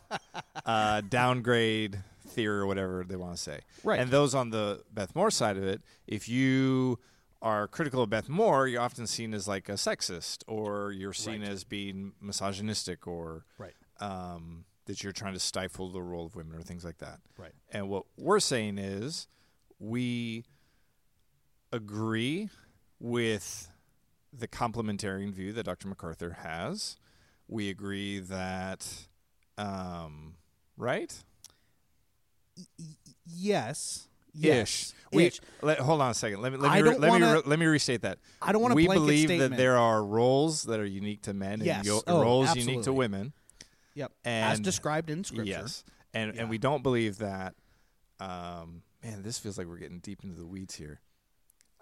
uh, 0.65 1.01
downgrade 1.01 1.99
theory 2.29 2.59
or 2.59 2.65
whatever 2.65 3.05
they 3.07 3.15
want 3.15 3.35
to 3.35 3.41
say. 3.41 3.59
Right. 3.83 3.99
And 3.99 4.09
those 4.09 4.33
on 4.33 4.49
the 4.49 4.81
Beth 4.91 5.15
Moore 5.15 5.29
side 5.31 5.57
of 5.57 5.63
it, 5.63 5.81
if 6.07 6.27
you 6.27 6.97
are 7.41 7.67
critical 7.67 8.01
of 8.01 8.09
Beth 8.09 8.27
Moore, 8.29 8.67
you're 8.67 8.81
often 8.81 9.05
seen 9.05 9.33
as 9.35 9.47
like 9.47 9.69
a 9.69 9.73
sexist, 9.73 10.43
or 10.47 10.91
you're 10.91 11.13
seen 11.13 11.41
Right. 11.41 11.51
as 11.51 11.63
being 11.63 12.13
misogynistic, 12.19 13.05
or 13.05 13.45
Right. 13.59 13.75
um, 13.99 14.65
that 14.85 15.03
you're 15.03 15.13
trying 15.13 15.33
to 15.33 15.39
stifle 15.39 15.91
the 15.91 16.01
role 16.01 16.25
of 16.25 16.35
women, 16.35 16.57
or 16.57 16.63
things 16.63 16.83
like 16.83 16.97
that. 16.97 17.19
Right. 17.37 17.53
And 17.71 17.89
what 17.89 18.05
we're 18.17 18.39
saying 18.39 18.79
is, 18.79 19.27
we 19.77 20.45
agree 21.71 22.49
with 22.99 23.69
the 24.37 24.47
complementarian 24.47 25.31
view 25.33 25.53
that 25.53 25.63
Dr. 25.63 25.87
MacArthur 25.87 26.37
has. 26.41 26.97
We 27.47 27.69
agree 27.69 28.19
that, 28.19 28.87
um, 29.57 30.35
right? 30.77 31.13
Yes. 33.27 34.07
Yes. 34.33 34.93
We, 35.13 35.25
Ish. 35.27 35.39
Let, 35.61 35.79
hold 35.79 36.01
on 36.01 36.11
a 36.11 36.13
second. 36.13 36.41
Let 36.41 36.51
me 36.51 36.57
let 36.57 36.73
me 36.73 36.81
re- 36.81 36.89
let 36.89 37.01
me 37.01 37.07
wanna- 37.09 37.33
re- 37.35 37.41
let 37.45 37.59
me 37.59 37.65
restate 37.67 38.01
that. 38.01 38.19
I 38.41 38.51
don't 38.51 38.61
want 38.61 38.73
a 38.73 38.75
We 38.75 38.87
believe 38.87 39.29
that 39.29 39.55
there 39.55 39.77
are 39.77 40.03
roles 40.03 40.63
that 40.63 40.79
are 40.79 40.85
unique 40.85 41.21
to 41.23 41.33
men 41.33 41.61
Yes. 41.61 41.77
and 41.77 41.85
yo- 41.85 42.01
Oh, 42.07 42.21
roles 42.21 42.55
unique 42.55 42.83
to 42.83 42.93
women. 42.93 43.31
Yep. 43.93 44.11
As 44.25 44.59
described 44.59 45.09
in 45.09 45.23
Scripture. 45.23 45.45
Yes, 45.45 45.83
and 46.13 46.33
Yeah. 46.35 46.41
and 46.41 46.49
we 46.49 46.57
don't 46.57 46.83
believe 46.83 47.19
that. 47.19 47.55
Um, 48.19 48.81
man, 49.03 49.23
this 49.23 49.37
feels 49.39 49.57
like 49.57 49.67
we're 49.67 49.77
getting 49.77 49.99
deep 49.99 50.23
into 50.23 50.35
the 50.35 50.45
weeds 50.45 50.75
here. 50.75 50.99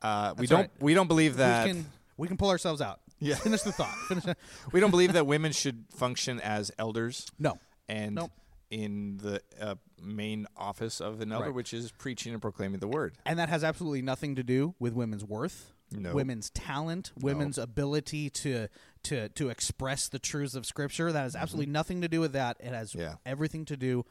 Uh, 0.04 0.34
we 0.38 0.42
That's 0.46 0.50
don't 0.52 0.60
right. 0.62 0.72
we 0.82 0.94
don't 0.94 1.08
believe 1.08 1.38
that 1.38 1.66
we 1.66 1.74
can 1.74 1.86
we 2.18 2.28
can 2.28 2.38
pull 2.38 2.50
ourselves 2.50 2.82
out. 2.82 3.00
Yeah. 3.20 3.36
Finish 3.36 3.62
the 3.62 3.72
thought. 3.72 3.96
Finish. 4.08 4.26
it. 4.26 4.38
we 4.72 4.80
don't 4.80 4.92
believe 4.92 5.14
that 5.14 5.26
women 5.28 5.52
should 5.52 5.86
function 5.96 6.40
as 6.42 6.72
elders. 6.78 7.26
No. 7.40 7.58
and 7.88 8.16
Nope. 8.16 8.32
in 8.70 9.18
the 9.18 9.42
uh, 9.60 9.76
main 10.02 10.46
office 10.58 11.00
of 11.00 11.22
an 11.22 11.32
elder, 11.32 11.46
Right. 11.46 11.54
which 11.54 11.74
is 11.74 11.92
preaching 11.92 12.34
and 12.34 12.42
proclaiming 12.42 12.80
the 12.80 12.88
word. 12.88 13.16
And 13.26 13.40
that 13.40 13.50
has 13.50 13.64
absolutely 13.64 14.02
nothing 14.02 14.36
to 14.36 14.44
do 14.44 14.76
with 14.80 14.94
women's 14.94 15.24
worth, 15.24 15.74
No. 15.92 16.14
women's 16.14 16.50
talent, 16.50 17.12
women's 17.20 17.58
ability 17.58 18.30
to 18.32 18.68
to 19.04 19.30
to 19.30 19.50
express 19.50 20.08
the 20.10 20.20
truths 20.20 20.56
of 20.56 20.66
Scripture. 20.66 21.12
That 21.12 21.22
has 21.24 21.36
absolutely 21.36 21.72
nothing 21.72 22.02
to 22.02 22.08
do 22.08 22.20
with 22.20 22.34
that. 22.34 22.58
It 22.60 22.74
has 22.74 22.92
Mm-hmm. 22.92 23.00
Yeah. 23.02 23.16
everything 23.26 23.66
to 23.66 23.78
do 23.78 24.06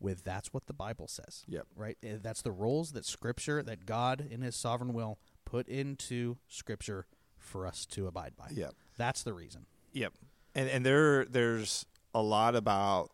with 0.00 0.24
that's 0.24 0.52
what 0.52 0.66
the 0.66 0.72
Bible 0.72 1.06
says. 1.08 1.44
Yep. 1.46 1.66
Right. 1.76 1.96
Uh, 2.04 2.18
That's 2.20 2.42
the 2.42 2.50
roles 2.50 2.90
that 2.92 3.04
Scripture, 3.06 3.62
that 3.62 3.86
God 3.86 4.26
in 4.30 4.42
His 4.42 4.56
sovereign 4.56 4.92
will 4.92 5.18
put 5.44 5.68
into 5.68 6.38
Scripture 6.48 7.06
for 7.42 7.66
us 7.66 7.84
to 7.86 8.06
abide 8.06 8.34
by. 8.36 8.48
Yep. 8.52 8.74
That's 8.96 9.22
the 9.22 9.32
reason. 9.32 9.66
Yep. 9.92 10.12
And 10.54 10.68
and 10.68 10.84
there 10.86 11.24
there's 11.24 11.86
a 12.14 12.22
lot 12.22 12.54
about 12.56 13.10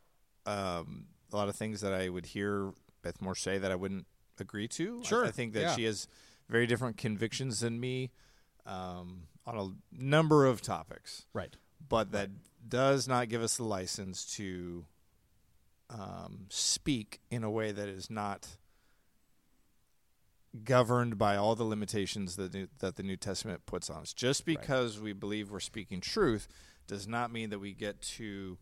um, 0.46 1.06
a 1.32 1.36
lot 1.36 1.48
of 1.48 1.56
things 1.56 1.80
that 1.82 1.92
I 1.92 2.08
would 2.08 2.26
hear 2.26 2.72
Beth 3.02 3.20
Moore 3.20 3.34
say 3.34 3.58
that 3.58 3.70
I 3.70 3.74
wouldn't 3.76 4.06
agree 4.40 4.68
to. 4.68 5.00
I- 5.02 5.06
Sure. 5.06 5.24
I, 5.26 5.30
think 5.30 5.52
that 5.54 5.60
Yeah. 5.60 5.74
she 5.76 5.84
has 5.84 6.08
very 6.48 6.66
different 6.66 6.96
convictions 6.96 7.60
than 7.60 7.78
me 7.80 8.10
um, 8.66 9.24
on 9.46 9.56
a 9.58 10.02
number 10.02 10.46
of 10.46 10.60
topics. 10.62 11.26
Right. 11.32 11.56
but 11.88 12.12
that 12.12 12.30
does 12.68 13.06
not 13.08 13.28
give 13.28 13.42
us 13.42 13.56
the 13.56 13.64
license 13.64 14.24
to 14.36 14.84
um, 15.90 16.46
speak 16.50 17.20
in 17.30 17.44
a 17.44 17.50
way 17.50 17.72
that 17.72 17.88
is 17.88 18.10
not 18.10 18.56
governed 20.64 21.18
by 21.18 21.36
all 21.36 21.54
the 21.54 21.64
limitations 21.64 22.36
that 22.36 22.52
the, 22.52 22.68
that 22.78 22.96
the 22.96 23.02
New 23.02 23.16
Testament 23.16 23.66
puts 23.66 23.88
on 23.90 24.02
us. 24.02 24.12
Just 24.12 24.44
because 24.44 25.00
we 25.00 25.12
believe 25.12 25.50
we're 25.50 25.60
speaking 25.60 26.00
truth 26.00 26.48
does 26.86 27.06
not 27.06 27.32
mean 27.32 27.50
that 27.50 27.58
we 27.58 27.72
get 27.72 28.00
to 28.00 28.58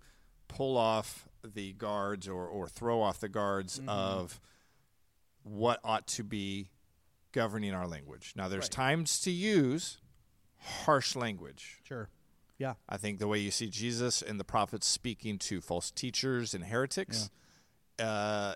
pull 0.48 0.76
off 0.76 1.28
the 1.44 1.72
guards 1.72 2.28
or, 2.28 2.46
or 2.46 2.68
throw 2.68 3.00
off 3.02 3.20
the 3.20 3.28
guards 3.28 3.80
of 3.88 4.40
what 5.42 5.80
ought 5.84 6.06
to 6.08 6.24
be 6.24 6.70
governing 7.32 7.72
our 7.72 7.86
language. 7.86 8.32
Now, 8.36 8.48
there's 8.48 8.64
Right. 8.64 8.70
times 8.72 9.20
to 9.20 9.30
use 9.30 9.98
harsh 10.58 11.14
language. 11.14 11.78
Sure. 11.84 12.08
Yeah. 12.58 12.74
I 12.88 12.96
think 12.96 13.18
the 13.18 13.28
way 13.28 13.38
you 13.38 13.50
see 13.50 13.68
Jesus 13.68 14.22
and 14.22 14.40
the 14.40 14.44
prophets 14.44 14.86
speaking 14.86 15.38
to 15.40 15.60
false 15.60 15.90
teachers 15.90 16.54
and 16.54 16.64
heretics, 16.64 17.30
uh, 17.98 18.54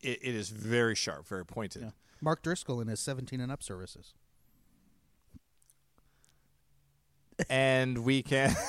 it, 0.00 0.18
it 0.22 0.34
is 0.34 0.48
very 0.48 0.94
sharp, 0.94 1.28
very 1.28 1.44
pointed. 1.44 1.82
Yeah. 1.82 1.90
Mark 2.22 2.42
Driscoll 2.42 2.80
in 2.80 2.88
his 2.88 3.00
17 3.00 3.40
and 3.40 3.52
up 3.52 3.62
services. 3.62 4.14
And 7.50 7.98
we 8.04 8.22
can, 8.22 8.54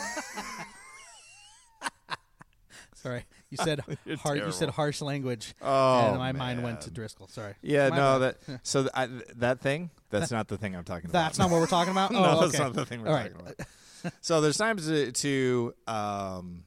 Sorry, 2.95 3.25
you 3.49 3.57
said 3.57 3.81
har- 4.19 4.37
you 4.37 4.51
said 4.51 4.69
harsh 4.69 5.01
language, 5.01 5.53
Oh, 5.61 6.07
and 6.09 6.17
my 6.17 6.31
mind 6.31 6.63
went 6.63 6.81
to. 6.81 6.89
Driscoll. 6.91 7.27
Sorry. 7.27 7.53
yeah, 7.61 7.89
My 7.89 7.97
no, 7.97 8.19
bad. 8.19 8.35
that 8.47 8.59
so 8.65 8.83
th- 8.83 8.91
I, 8.95 9.07
that 9.35 9.59
thing 9.59 9.91
that's 10.09 10.31
not 10.31 10.47
the 10.47 10.57
thing 10.57 10.75
I'm 10.75 10.85
talking 10.85 11.09
about. 11.09 11.19
That's 11.25 11.37
not 11.37 11.51
what 11.51 11.59
we're 11.59 11.67
talking 11.67 11.91
about. 11.91 12.11
no, 12.11 12.23
oh, 12.23 12.41
that's 12.47 12.57
not 12.57 12.73
the 12.73 12.85
thing 12.85 13.01
we're 13.01 13.09
All 13.09 13.13
right. 13.13 13.31
talking 13.31 13.53
about. 13.55 14.13
so 14.21 14.39
there's 14.41 14.57
times 14.57 14.87
to, 14.87 15.11
to 15.11 15.73
um 15.85 16.63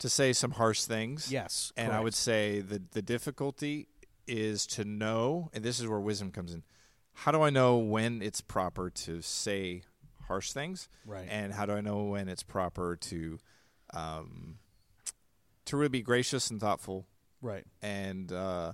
to 0.00 0.08
say 0.10 0.34
some 0.34 0.50
harsh 0.52 0.82
things. 0.82 1.32
Yes, 1.32 1.72
and 1.78 1.92
I 1.92 2.00
would 2.00 2.14
say 2.14 2.60
the 2.60 2.82
the 2.92 3.00
difficulty 3.02 3.88
is 4.26 4.66
to 4.68 4.84
know, 4.84 5.50
and 5.52 5.64
this 5.64 5.80
is 5.80 5.86
where 5.86 6.00
wisdom 6.00 6.30
comes 6.30 6.52
in. 6.52 6.62
How 7.12 7.32
do 7.32 7.42
I 7.42 7.50
know 7.50 7.78
when 7.78 8.20
it's 8.20 8.40
proper 8.40 8.90
to 8.90 9.22
say 9.22 9.82
harsh 10.26 10.52
things? 10.52 10.88
Right. 11.06 11.26
And 11.30 11.52
how 11.54 11.66
do 11.66 11.72
I 11.72 11.80
know 11.80 12.04
when 12.04 12.28
it's 12.28 12.42
proper 12.42 12.96
to 12.96 13.38
um, 13.94 14.58
to 15.66 15.76
really 15.76 15.88
be 15.88 16.02
gracious 16.02 16.50
and 16.50 16.60
thoughtful? 16.60 17.06
Right. 17.40 17.64
And 17.80 18.32
uh, 18.32 18.72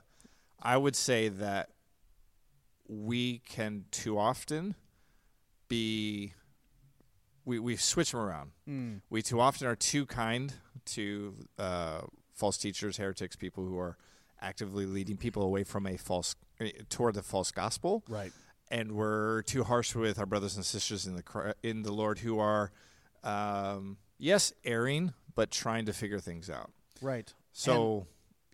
I 0.61 0.77
would 0.77 0.97
say 0.97 1.29
that 1.29 1.71
we 2.89 3.39
can 3.49 3.85
too 3.91 4.19
often 4.19 4.75
be 5.69 6.35
we 7.45 7.59
we 7.59 7.77
switch 7.77 8.13
them 8.13 8.21
around. 8.21 8.51
Mm. 8.69 9.01
We 9.11 9.23
too 9.23 9.41
often 9.41 9.67
are 9.67 9.77
too 9.77 10.07
kind 10.07 10.53
to 10.87 11.35
uh, 11.59 12.01
false 12.35 12.59
teachers, 12.59 12.97
heretics, 12.97 13.37
people 13.37 13.65
who 13.65 13.79
are 13.79 13.97
actively 14.43 14.85
leading 14.87 15.17
people 15.17 15.43
away 15.43 15.65
from 15.65 15.87
a 15.87 15.97
false 15.97 16.35
eh, 16.61 16.71
toward 16.91 17.15
the 17.15 17.23
false 17.23 17.51
gospel. 17.51 18.03
Right. 18.09 18.33
And 18.71 18.93
we're 18.93 19.43
too 19.43 19.65
harsh 19.65 19.95
with 19.95 20.19
our 20.19 20.27
brothers 20.27 20.57
and 20.57 20.65
sisters 20.65 21.07
in 21.07 21.17
the 21.17 21.55
in 21.63 21.83
the 21.83 21.93
Lord 21.93 22.19
who 22.19 22.39
are, 22.39 22.73
um, 23.23 23.99
yes, 24.19 24.53
erring, 24.65 25.13
but 25.35 25.51
trying 25.51 25.87
to 25.87 25.93
figure 25.93 26.19
things 26.19 26.49
out. 26.49 26.71
Right. 27.03 27.33
So, 27.53 28.07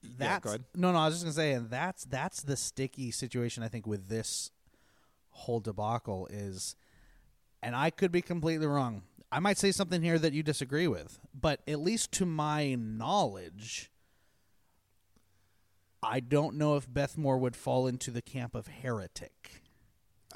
yeah, 0.03 0.11
That's 0.19 0.45
go 0.45 0.51
ahead. 0.51 0.65
no, 0.75 0.93
no. 0.93 0.99
I 0.99 1.07
was 1.07 1.15
just 1.15 1.25
gonna 1.25 1.35
say, 1.35 1.53
and 1.53 1.71
that's 1.71 2.05
that's 2.05 2.43
the 2.43 2.57
sticky 2.57 3.11
situation. 3.13 3.63
I 3.63 3.69
think 3.69 3.87
with 3.87 4.09
this 4.09 4.51
whole 5.31 5.61
debacle 5.61 6.27
is, 6.31 6.75
and 7.63 7.77
I 7.77 7.91
could 7.91 8.11
be 8.11 8.23
completely 8.23 8.67
wrong. 8.67 9.03
I 9.31 9.39
might 9.41 9.59
say 9.59 9.71
something 9.73 10.03
here 10.03 10.19
that 10.19 10.33
you 10.33 10.43
disagree 10.43 10.89
with, 10.89 11.21
but 11.39 11.61
at 11.69 11.79
least 11.81 12.11
to 12.13 12.27
my 12.27 12.75
knowledge, 12.75 13.91
I 16.03 16.21
don't 16.21 16.57
know 16.57 16.77
if 16.77 16.93
Beth 16.93 17.17
Moore 17.17 17.39
would 17.39 17.57
fall 17.57 17.87
into 17.87 18.11
the 18.11 18.23
camp 18.23 18.55
of 18.55 18.67
heretic. 18.67 19.63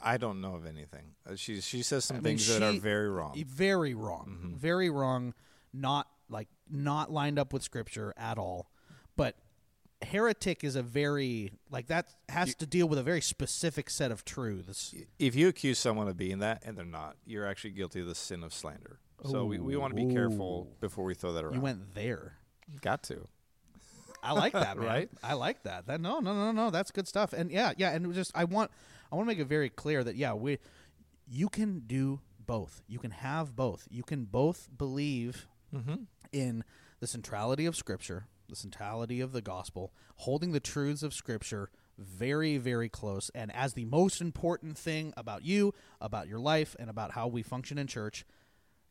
I 0.03 0.17
don't 0.17 0.41
know 0.41 0.55
of 0.57 0.67
anything. 0.67 1.15
Uh, 1.29 1.37
she 1.37 1.61
she 1.61 1.83
says 1.83 2.05
some 2.05 2.17
I 2.17 2.19
mean, 2.19 2.25
things 2.25 2.49
that 2.49 2.63
are 2.63 2.73
very 2.73 3.09
wrong. 3.09 3.45
Very 3.47 3.95
wrong. 3.95 4.55
Very 4.59 4.91
wrong. 4.91 5.35
Not 5.73 6.09
like 6.29 6.49
not 6.69 7.13
lined 7.13 7.39
up 7.39 7.53
with 7.53 7.63
scripture 7.63 8.13
at 8.17 8.39
all. 8.39 8.71
But 9.17 9.37
heretic 10.03 10.65
is 10.65 10.75
a 10.75 10.83
very 10.83 11.53
like 11.71 11.87
that 11.87 12.09
has 12.29 12.55
to 12.57 12.67
deal 12.67 12.89
with 12.89 12.99
a 12.99 13.03
very 13.03 13.21
specific 13.21 13.89
set 13.89 14.11
of 14.11 14.25
truths. 14.25 14.95
if 15.19 15.37
you 15.37 15.49
accuse 15.49 15.79
someone 15.79 16.09
of 16.09 16.17
being 16.17 16.41
that 16.41 16.63
and 16.65 16.77
they're 16.77 16.85
not, 16.85 17.17
you're 17.25 17.47
actually 17.47 17.71
guilty 17.71 18.01
of 18.01 18.07
the 18.07 18.15
sin 18.15 18.43
of 18.43 18.53
slander. 18.53 18.99
So 19.25 19.45
we, 19.45 19.59
we 19.59 19.77
want 19.77 19.97
to 19.97 20.05
be 20.05 20.13
careful 20.13 20.69
before 20.81 21.05
we 21.05 21.15
throw 21.15 21.33
that 21.35 21.45
around. 21.45 21.55
You 21.55 21.61
went 21.61 21.95
there. 21.95 22.39
Got 22.81 23.05
to. 23.05 23.29
I 24.23 24.33
like 24.33 24.53
that. 24.53 24.77
Right? 24.83 25.11
I 25.23 25.35
like 25.35 25.63
that. 25.65 25.87
That 25.87 26.01
no, 26.01 26.21
no, 26.21 26.35
no, 26.35 26.53
no. 26.53 26.71
That's 26.71 26.91
good 26.91 27.09
stuff. 27.09 27.33
And 27.33 27.51
yeah, 27.51 27.73
yeah. 27.77 27.93
And 27.93 28.13
just 28.15 28.33
I 28.35 28.45
want, 28.45 28.71
I 29.11 29.17
want 29.17 29.27
to 29.27 29.35
make 29.35 29.39
it 29.39 29.49
very 29.49 29.69
clear 29.69 30.03
that 30.05 30.17
yeah, 30.17 30.35
we, 30.35 30.59
you 31.29 31.49
can 31.49 31.81
do 31.87 32.21
both. 32.45 32.83
You 32.87 32.99
can 32.99 33.11
have 33.11 33.55
both. 33.55 33.87
You 33.91 34.03
can 34.03 34.25
both 34.25 34.69
believe 34.77 35.47
mm-hmm. 35.75 36.05
in 36.33 36.65
the 37.01 37.07
centrality 37.07 37.67
of 37.67 37.77
Scripture, 37.77 38.27
the 38.49 38.57
centrality 38.57 39.21
of 39.21 39.33
the 39.33 39.43
gospel, 39.43 39.93
holding 40.17 40.53
the 40.53 40.61
truths 40.61 41.03
of 41.03 41.15
Scripture 41.15 41.71
very, 41.99 42.59
very 42.59 42.89
close, 42.89 43.31
and 43.35 43.55
as 43.55 43.75
the 43.75 43.85
most 43.85 44.21
important 44.21 44.77
thing 44.79 45.13
about 45.17 45.45
you, 45.45 45.75
about 46.01 46.27
your 46.29 46.39
life, 46.39 46.75
and 46.79 46.91
about 46.91 47.13
how 47.13 47.27
we 47.29 47.43
function 47.43 47.79
in 47.79 47.87
church. 47.87 48.25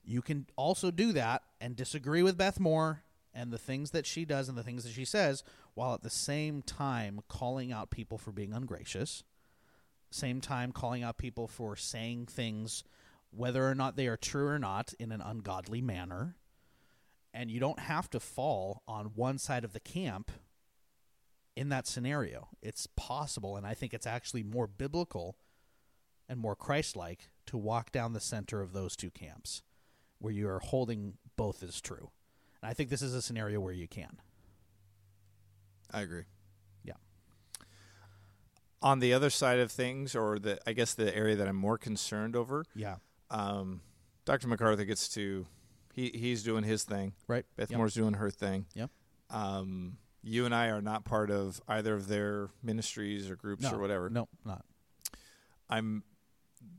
You 0.04 0.22
can 0.22 0.48
also 0.56 0.90
do 0.90 1.14
that 1.14 1.44
and 1.60 1.76
disagree 1.76 2.24
with 2.24 2.38
Beth 2.38 2.60
Moore 2.60 3.04
and 3.34 3.52
the 3.52 3.58
things 3.58 3.92
that 3.92 4.06
she 4.06 4.26
does 4.26 4.50
and 4.50 4.58
the 4.58 4.64
things 4.64 4.84
that 4.84 4.94
she 4.94 5.06
says, 5.06 5.44
while 5.74 5.94
at 5.94 6.04
the 6.04 6.10
same 6.10 6.62
time 6.62 7.22
calling 7.28 7.72
out 7.72 7.90
people 7.90 8.18
for 8.18 8.32
being 8.32 8.54
ungracious, 8.54 9.24
same 10.10 10.42
time 10.42 10.72
calling 10.72 11.04
out 11.04 11.18
people 11.18 11.48
for 11.48 11.76
saying 11.76 12.26
things, 12.26 12.84
whether 13.32 13.68
or 13.68 13.76
not 13.76 13.96
they 13.96 14.08
are 14.08 14.18
true 14.18 14.48
or 14.48 14.60
not, 14.60 14.94
in 15.00 15.12
an 15.12 15.22
ungodly 15.22 15.82
manner. 15.82 16.36
And 17.34 17.50
you 17.50 17.62
don't 17.62 17.80
have 17.80 18.10
to 18.10 18.20
fall 18.20 18.84
on 18.88 19.14
one 19.16 19.38
side 19.38 19.64
of 19.64 19.72
the 19.72 19.80
camp 19.80 20.32
in 21.56 21.70
that 21.70 21.88
scenario. 21.88 22.50
It's 22.62 22.88
possible, 22.98 23.56
and 23.56 23.66
I 23.66 23.74
think 23.74 23.94
it's 23.94 24.08
actually 24.08 24.44
more 24.44 24.68
biblical 24.68 25.38
and 26.28 26.40
more 26.40 26.56
Christ 26.56 26.96
like 26.96 27.30
to 27.46 27.58
walk 27.58 27.92
down 27.92 28.14
the 28.14 28.20
center 28.20 28.62
of 28.62 28.74
those 28.74 28.96
two 28.98 29.12
camps 29.12 29.64
where 30.20 30.34
you 30.34 30.48
are 30.50 30.60
holding 30.60 31.14
both 31.38 31.64
as 31.64 31.80
true. 31.82 32.12
And 32.62 32.70
I 32.70 32.74
think 32.74 32.90
this 32.90 33.02
is 33.02 33.14
a 33.14 33.22
scenario 33.22 33.60
where 33.60 33.74
you 33.74 33.88
can. 33.88 34.18
I 35.92 36.02
agree. 36.02 36.24
Yeah. 36.84 36.94
On 38.82 39.00
the 39.00 39.14
other 39.14 39.30
side 39.30 39.60
of 39.60 39.72
things, 39.72 40.16
or 40.16 40.40
the 40.40 40.60
I 40.68 40.74
guess 40.74 40.94
the 40.94 41.16
area 41.16 41.36
that 41.36 41.48
I'm 41.48 41.56
more 41.56 41.78
concerned 41.78 42.36
over, 42.36 42.64
Yeah. 42.76 42.98
um, 43.30 43.82
Dr. 44.26 44.48
MacArthur 44.48 44.86
gets 44.86 45.10
to 45.10 45.48
he 45.94 46.10
he's 46.14 46.44
doing 46.44 46.64
his 46.64 46.84
thing. 46.84 47.14
Right. 47.28 47.46
Beth 47.58 47.70
Yep. 47.70 47.78
Moore's 47.78 47.94
doing 47.94 48.14
her 48.14 48.30
thing. 48.32 48.66
Yep. 48.76 48.90
Um, 49.30 49.98
you 50.24 50.46
and 50.46 50.54
I 50.56 50.68
are 50.68 50.82
not 50.82 51.04
part 51.04 51.32
of 51.32 51.62
either 51.68 51.96
of 51.96 52.08
their 52.08 52.50
ministries 52.64 53.30
or 53.30 53.36
groups 53.36 53.64
No, 53.64 53.74
or 53.74 53.80
whatever. 53.80 54.10
No, 54.10 54.28
not. 54.46 54.64
I'm 55.70 56.04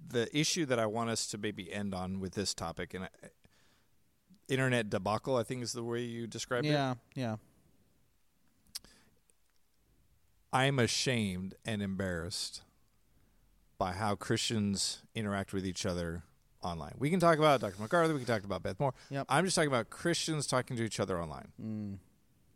the 0.08 0.28
issue 0.36 0.64
that 0.66 0.78
I 0.78 0.86
want 0.86 1.10
us 1.10 1.26
to 1.28 1.38
maybe 1.38 1.72
end 1.72 1.94
on 1.94 2.20
with 2.20 2.34
this 2.34 2.54
topic 2.54 2.94
and 2.94 3.04
I, 3.04 3.08
internet 4.48 4.90
debacle. 4.90 5.36
I 5.36 5.42
think 5.42 5.62
is 5.62 5.72
the 5.72 5.82
way 5.84 6.02
you 6.02 6.26
described 6.26 6.66
it. 6.66 6.70
Yeah, 6.70 6.94
yeah. 7.14 7.36
I'm 10.52 10.78
ashamed 10.78 11.54
and 11.64 11.80
embarrassed 11.82 12.62
by 13.78 13.92
how 13.92 14.14
Christians 14.14 15.02
interact 15.14 15.52
with 15.52 15.66
each 15.66 15.86
other 15.86 16.22
online. 16.62 16.94
We 16.98 17.10
can 17.10 17.20
talk 17.20 17.38
about 17.38 17.60
Dr. 17.60 17.80
MacArthur. 17.80 18.12
We 18.12 18.20
can 18.20 18.26
talk 18.28 18.44
about 18.44 18.62
Beth 18.62 18.78
Moore. 18.78 18.92
Yep. 19.10 19.26
I'm 19.28 19.44
just 19.44 19.54
talking 19.56 19.68
about 19.68 19.88
Christians 19.90 20.46
talking 20.46 20.76
to 20.76 20.82
each 20.84 21.00
other 21.00 21.20
online, 21.20 21.98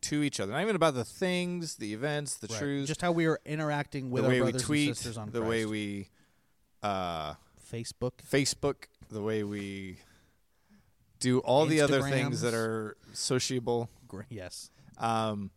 to 0.02 0.22
each 0.22 0.40
other. 0.40 0.52
Not 0.52 0.60
even 0.62 0.76
about 0.76 0.94
the 0.94 1.04
things, 1.04 1.76
the 1.76 1.92
events, 1.94 2.36
the 2.36 2.48
Right. 2.48 2.58
truths, 2.58 2.88
Just 2.88 3.00
how 3.00 3.12
we 3.12 3.26
are 3.26 3.40
interacting 3.46 4.10
with 4.10 4.22
the 4.24 4.28
our 4.28 4.32
way 4.34 4.40
we 4.40 4.44
brothers 4.50 4.62
tweet, 4.62 4.88
and 4.88 4.96
sisters 4.96 5.16
on 5.16 5.30
the 5.30 5.42
way 5.42 5.64
we 5.64 6.10
uh, 6.82 7.34
Facebook. 7.72 8.12
Facebook, 8.30 8.84
the 9.08 9.22
way 9.22 9.42
we 9.42 9.98
do 11.20 11.40
all 11.40 11.66
the 11.66 11.80
other 11.80 12.02
things 12.02 12.40
that 12.42 12.54
are 12.54 12.96
sociable. 13.12 13.90
Yes. 14.28 14.70
Um, 14.98 15.50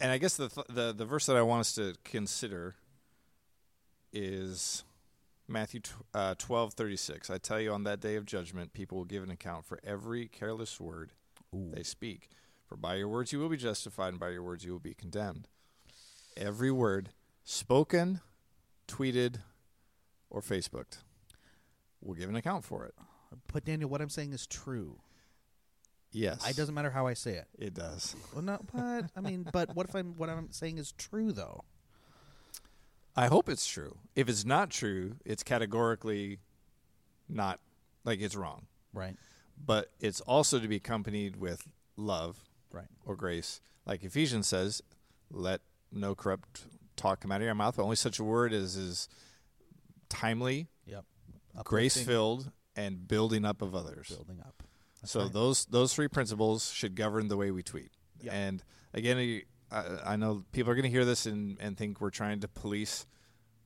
and 0.00 0.10
I 0.10 0.18
guess 0.18 0.36
the, 0.36 0.48
th- 0.48 0.66
the 0.68 0.92
the 0.92 1.04
verse 1.04 1.26
that 1.26 1.36
I 1.36 1.42
want 1.42 1.60
us 1.60 1.74
to 1.76 1.94
consider 2.04 2.74
is 4.12 4.84
Matthew 5.48 5.80
tw- 5.80 5.94
uh, 6.12 6.34
twelve 6.36 6.74
thirty 6.74 6.96
six. 6.96 7.30
I 7.30 7.38
tell 7.38 7.60
you, 7.60 7.72
on 7.72 7.84
that 7.84 8.00
day 8.00 8.16
of 8.16 8.26
judgment, 8.26 8.72
people 8.72 8.98
will 8.98 9.04
give 9.04 9.22
an 9.22 9.30
account 9.30 9.64
for 9.64 9.80
every 9.84 10.28
careless 10.28 10.80
word 10.80 11.12
they 11.52 11.82
speak. 11.82 12.28
For 12.66 12.76
by 12.76 12.96
your 12.96 13.08
words 13.08 13.32
you 13.32 13.38
will 13.38 13.48
be 13.48 13.56
justified, 13.56 14.08
and 14.08 14.20
by 14.20 14.30
your 14.30 14.42
words 14.42 14.64
you 14.64 14.72
will 14.72 14.80
be 14.80 14.94
condemned. 14.94 15.48
Every 16.36 16.70
word 16.70 17.10
spoken, 17.44 18.20
tweeted, 18.88 19.36
or 20.28 20.42
Facebooked 20.42 20.98
will 22.02 22.14
give 22.14 22.28
an 22.28 22.36
account 22.36 22.64
for 22.64 22.84
it. 22.84 22.94
But 23.52 23.64
Daniel, 23.64 23.88
what 23.88 24.00
I'm 24.00 24.08
saying 24.10 24.32
is 24.32 24.46
true. 24.46 24.98
Yes, 26.12 26.48
It 26.48 26.56
doesn't 26.56 26.74
matter 26.74 26.90
how 26.90 27.06
I 27.06 27.14
say 27.14 27.32
it. 27.32 27.46
It 27.58 27.74
does. 27.74 28.16
Well, 28.32 28.42
no, 28.42 28.58
but 28.72 29.10
I 29.16 29.20
mean, 29.20 29.46
but 29.52 29.74
what 29.76 29.86
if 29.88 29.94
I'm 29.94 30.14
what 30.16 30.30
I'm 30.30 30.50
saying 30.50 30.78
is 30.78 30.92
true 30.92 31.30
though? 31.32 31.64
I 33.14 33.26
hope 33.26 33.48
it's 33.48 33.66
true. 33.66 33.98
If 34.14 34.28
it's 34.28 34.44
not 34.44 34.70
true, 34.70 35.16
it's 35.24 35.42
categorically 35.42 36.38
not 37.28 37.60
like 38.04 38.20
it's 38.20 38.36
wrong. 38.36 38.66
Right. 38.94 39.16
But 39.62 39.90
it's 40.00 40.20
also 40.22 40.58
to 40.58 40.68
be 40.68 40.76
accompanied 40.76 41.36
with 41.36 41.66
love 41.96 42.38
Right. 42.70 42.88
or 43.04 43.16
grace. 43.16 43.60
Like 43.86 44.04
Ephesians 44.04 44.46
says, 44.46 44.82
let 45.30 45.60
no 45.90 46.14
corrupt 46.14 46.66
talk 46.94 47.20
come 47.20 47.32
out 47.32 47.40
of 47.40 47.44
your 47.46 47.54
mouth, 47.54 47.76
but 47.76 47.82
only 47.84 47.96
such 47.96 48.18
a 48.18 48.24
word 48.24 48.52
as 48.52 48.76
is 48.76 49.08
timely, 50.08 50.68
Yep. 50.86 51.04
grace 51.64 52.00
filled, 52.02 52.50
and 52.76 53.08
building 53.08 53.44
up 53.44 53.62
of 53.62 53.74
others. 53.74 54.08
building 54.08 54.40
up. 54.40 54.62
That's 55.00 55.12
so 55.12 55.22
right. 55.22 55.32
those 55.32 55.64
those 55.66 55.94
three 55.94 56.08
principles 56.08 56.70
should 56.70 56.94
govern 56.94 57.28
the 57.28 57.36
way 57.36 57.50
we 57.50 57.62
tweet. 57.62 57.90
Yep. 58.22 58.32
And 58.34 58.62
again, 58.94 59.42
I, 59.70 59.82
I 60.04 60.16
know 60.16 60.44
people 60.52 60.70
are 60.72 60.74
going 60.74 60.84
to 60.84 60.90
hear 60.90 61.04
this 61.04 61.26
and, 61.26 61.56
and 61.60 61.76
think 61.76 62.00
we're 62.00 62.10
trying 62.10 62.40
to 62.40 62.48
police 62.48 63.06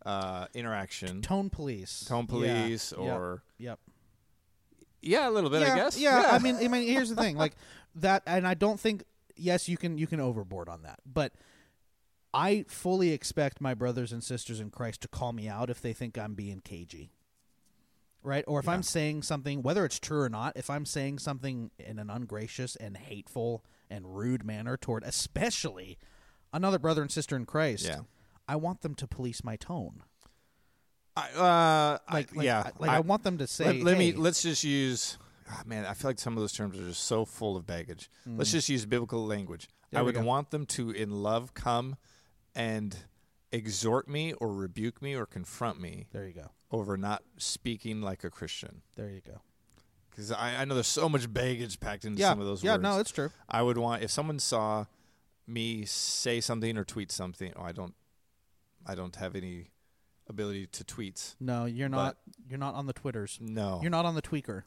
uh, 0.07 0.47
interaction. 0.55 1.23
tone 1.23 1.51
police. 1.51 2.05
Tone 2.07 2.27
police 2.27 2.93
Yep. 2.93 3.01
or 3.01 3.43
Yep. 3.59 3.79
yeah, 5.03 5.29
a 5.29 5.31
little 5.31 5.51
bit, 5.51 5.61
yeah, 5.63 5.73
I 5.73 5.77
guess. 5.77 5.99
Yeah, 5.99 6.29
I 6.31 6.39
mean, 6.39 6.57
I 6.57 6.69
mean, 6.69 6.87
here's 6.89 7.11
the 7.11 7.17
thing, 7.17 7.37
like 7.45 7.55
that, 7.97 8.23
and 8.27 8.47
I 8.47 8.55
don't 8.55 8.79
think. 8.81 9.05
Yes, 9.37 9.69
you 9.71 9.79
can 9.79 9.97
you 9.97 10.07
can 10.07 10.21
overboard 10.21 10.69
on 10.69 10.83
that, 10.83 11.01
but 11.07 11.33
I 12.35 12.67
fully 12.69 13.13
expect 13.13 13.61
my 13.61 13.73
brothers 13.73 14.13
and 14.13 14.23
sisters 14.23 14.61
in 14.61 14.69
Christ 14.71 15.01
to 15.03 15.09
call 15.09 15.33
me 15.33 15.49
out 15.49 15.71
if 15.71 15.81
they 15.81 15.93
think 15.95 16.19
I'm 16.19 16.35
being 16.35 16.61
cagey. 16.61 17.11
Right? 18.23 18.45
Or 18.47 18.61
if 18.61 18.69
I'm 18.69 18.83
saying 18.83 19.23
something, 19.23 19.63
whether 19.63 19.85
it's 19.85 19.99
true 19.99 20.21
or 20.21 20.29
not, 20.29 20.57
if 20.57 20.69
I'm 20.69 20.85
saying 20.85 21.21
something 21.21 21.71
in 21.79 21.99
an 21.99 22.11
ungracious 22.11 22.77
and 22.77 22.97
hateful 22.97 23.65
and 23.89 24.17
rude 24.17 24.45
manner 24.45 24.77
toward 24.77 25.05
especially 25.05 25.99
another 26.53 26.79
brother 26.79 27.01
and 27.03 27.11
sister 27.11 27.35
in 27.37 27.47
Christ, 27.47 27.87
Yeah. 27.87 28.01
I 28.47 28.57
want 28.57 28.83
them 28.83 28.95
to 28.97 29.07
police 29.07 29.43
my 29.43 29.57
tone. 29.57 30.03
I, 31.17 31.31
uh, 31.31 31.99
Like, 32.13 32.35
like 32.35 32.45
yeah, 32.45 32.61
I, 32.67 32.73
like 32.79 32.91
I, 32.91 33.01
want 33.01 33.23
them 33.23 33.39
to 33.39 33.47
say, 33.47 33.65
Let, 33.67 33.83
let 33.83 33.99
me 33.99 34.13
let's 34.13 34.43
just 34.43 34.65
use. 34.65 35.19
ah, 35.51 35.63
man, 35.67 35.85
I 35.87 35.95
feel 35.95 36.11
like 36.11 36.19
some 36.19 36.35
of 36.35 36.41
those 36.41 36.53
terms 36.53 36.79
are 36.79 36.85
just 36.85 37.05
so 37.05 37.25
full 37.25 37.57
of 37.57 37.67
baggage. 37.67 38.11
Let's 38.27 38.53
just 38.53 38.69
use 38.69 38.85
biblical 38.87 39.25
language. 39.27 39.65
Mm. 39.65 39.69
There 39.93 40.01
I 40.01 40.03
would 40.03 40.15
go. 40.15 40.23
want 40.23 40.51
them 40.51 40.67
to, 40.67 40.91
in 40.91 41.11
love, 41.11 41.53
come 41.55 41.97
and 42.55 42.97
exhort 43.53 44.09
me 44.09 44.33
or 44.35 44.53
rebuke 44.53 45.03
me 45.03 45.15
or 45.15 45.27
confront 45.27 45.81
me 45.81 46.07
There 46.13 46.27
you 46.27 46.33
go. 46.35 46.51
over 46.71 46.97
not 46.97 47.23
speaking 47.37 48.01
like 48.01 48.25
a 48.25 48.31
Christian. 48.31 48.83
There 48.97 49.11
you 49.11 49.21
go. 49.27 49.41
Because 50.11 50.33
I, 50.33 50.57
I 50.61 50.65
know 50.65 50.75
there's 50.75 50.87
so 50.87 51.09
much 51.09 51.33
baggage 51.33 51.81
packed 51.81 52.05
into 52.05 52.21
Yeah, 52.21 52.31
some 52.31 52.41
of 52.41 52.47
those 52.47 52.63
yeah, 52.63 52.73
words. 52.73 52.83
Yeah, 52.85 52.91
no, 52.91 52.99
it's 53.01 53.11
true. 53.11 53.31
I 53.49 53.63
would 53.63 53.79
want 53.79 54.03
if 54.03 54.11
someone 54.11 54.39
saw 54.39 54.87
me 55.47 55.85
say 55.85 56.41
something 56.41 56.77
or 56.77 56.85
tweet 56.85 57.11
something. 57.11 57.53
Oh, 57.57 57.63
I 57.63 57.73
don't, 57.73 57.95
I 58.87 58.95
don't 58.95 59.17
have 59.17 59.35
any 59.37 59.71
ability 60.29 60.67
to 60.69 60.85
tweets. 60.85 61.35
No, 61.41 61.65
you're 61.65 61.89
not. 61.89 62.17
you're 62.49 62.59
not 62.59 62.75
on 62.75 62.87
the 62.87 62.93
Twitters. 62.93 63.39
No, 63.41 63.81
You're 63.83 63.91
not 63.91 64.05
on 64.05 64.15
the 64.15 64.23
tweaker. 64.23 64.63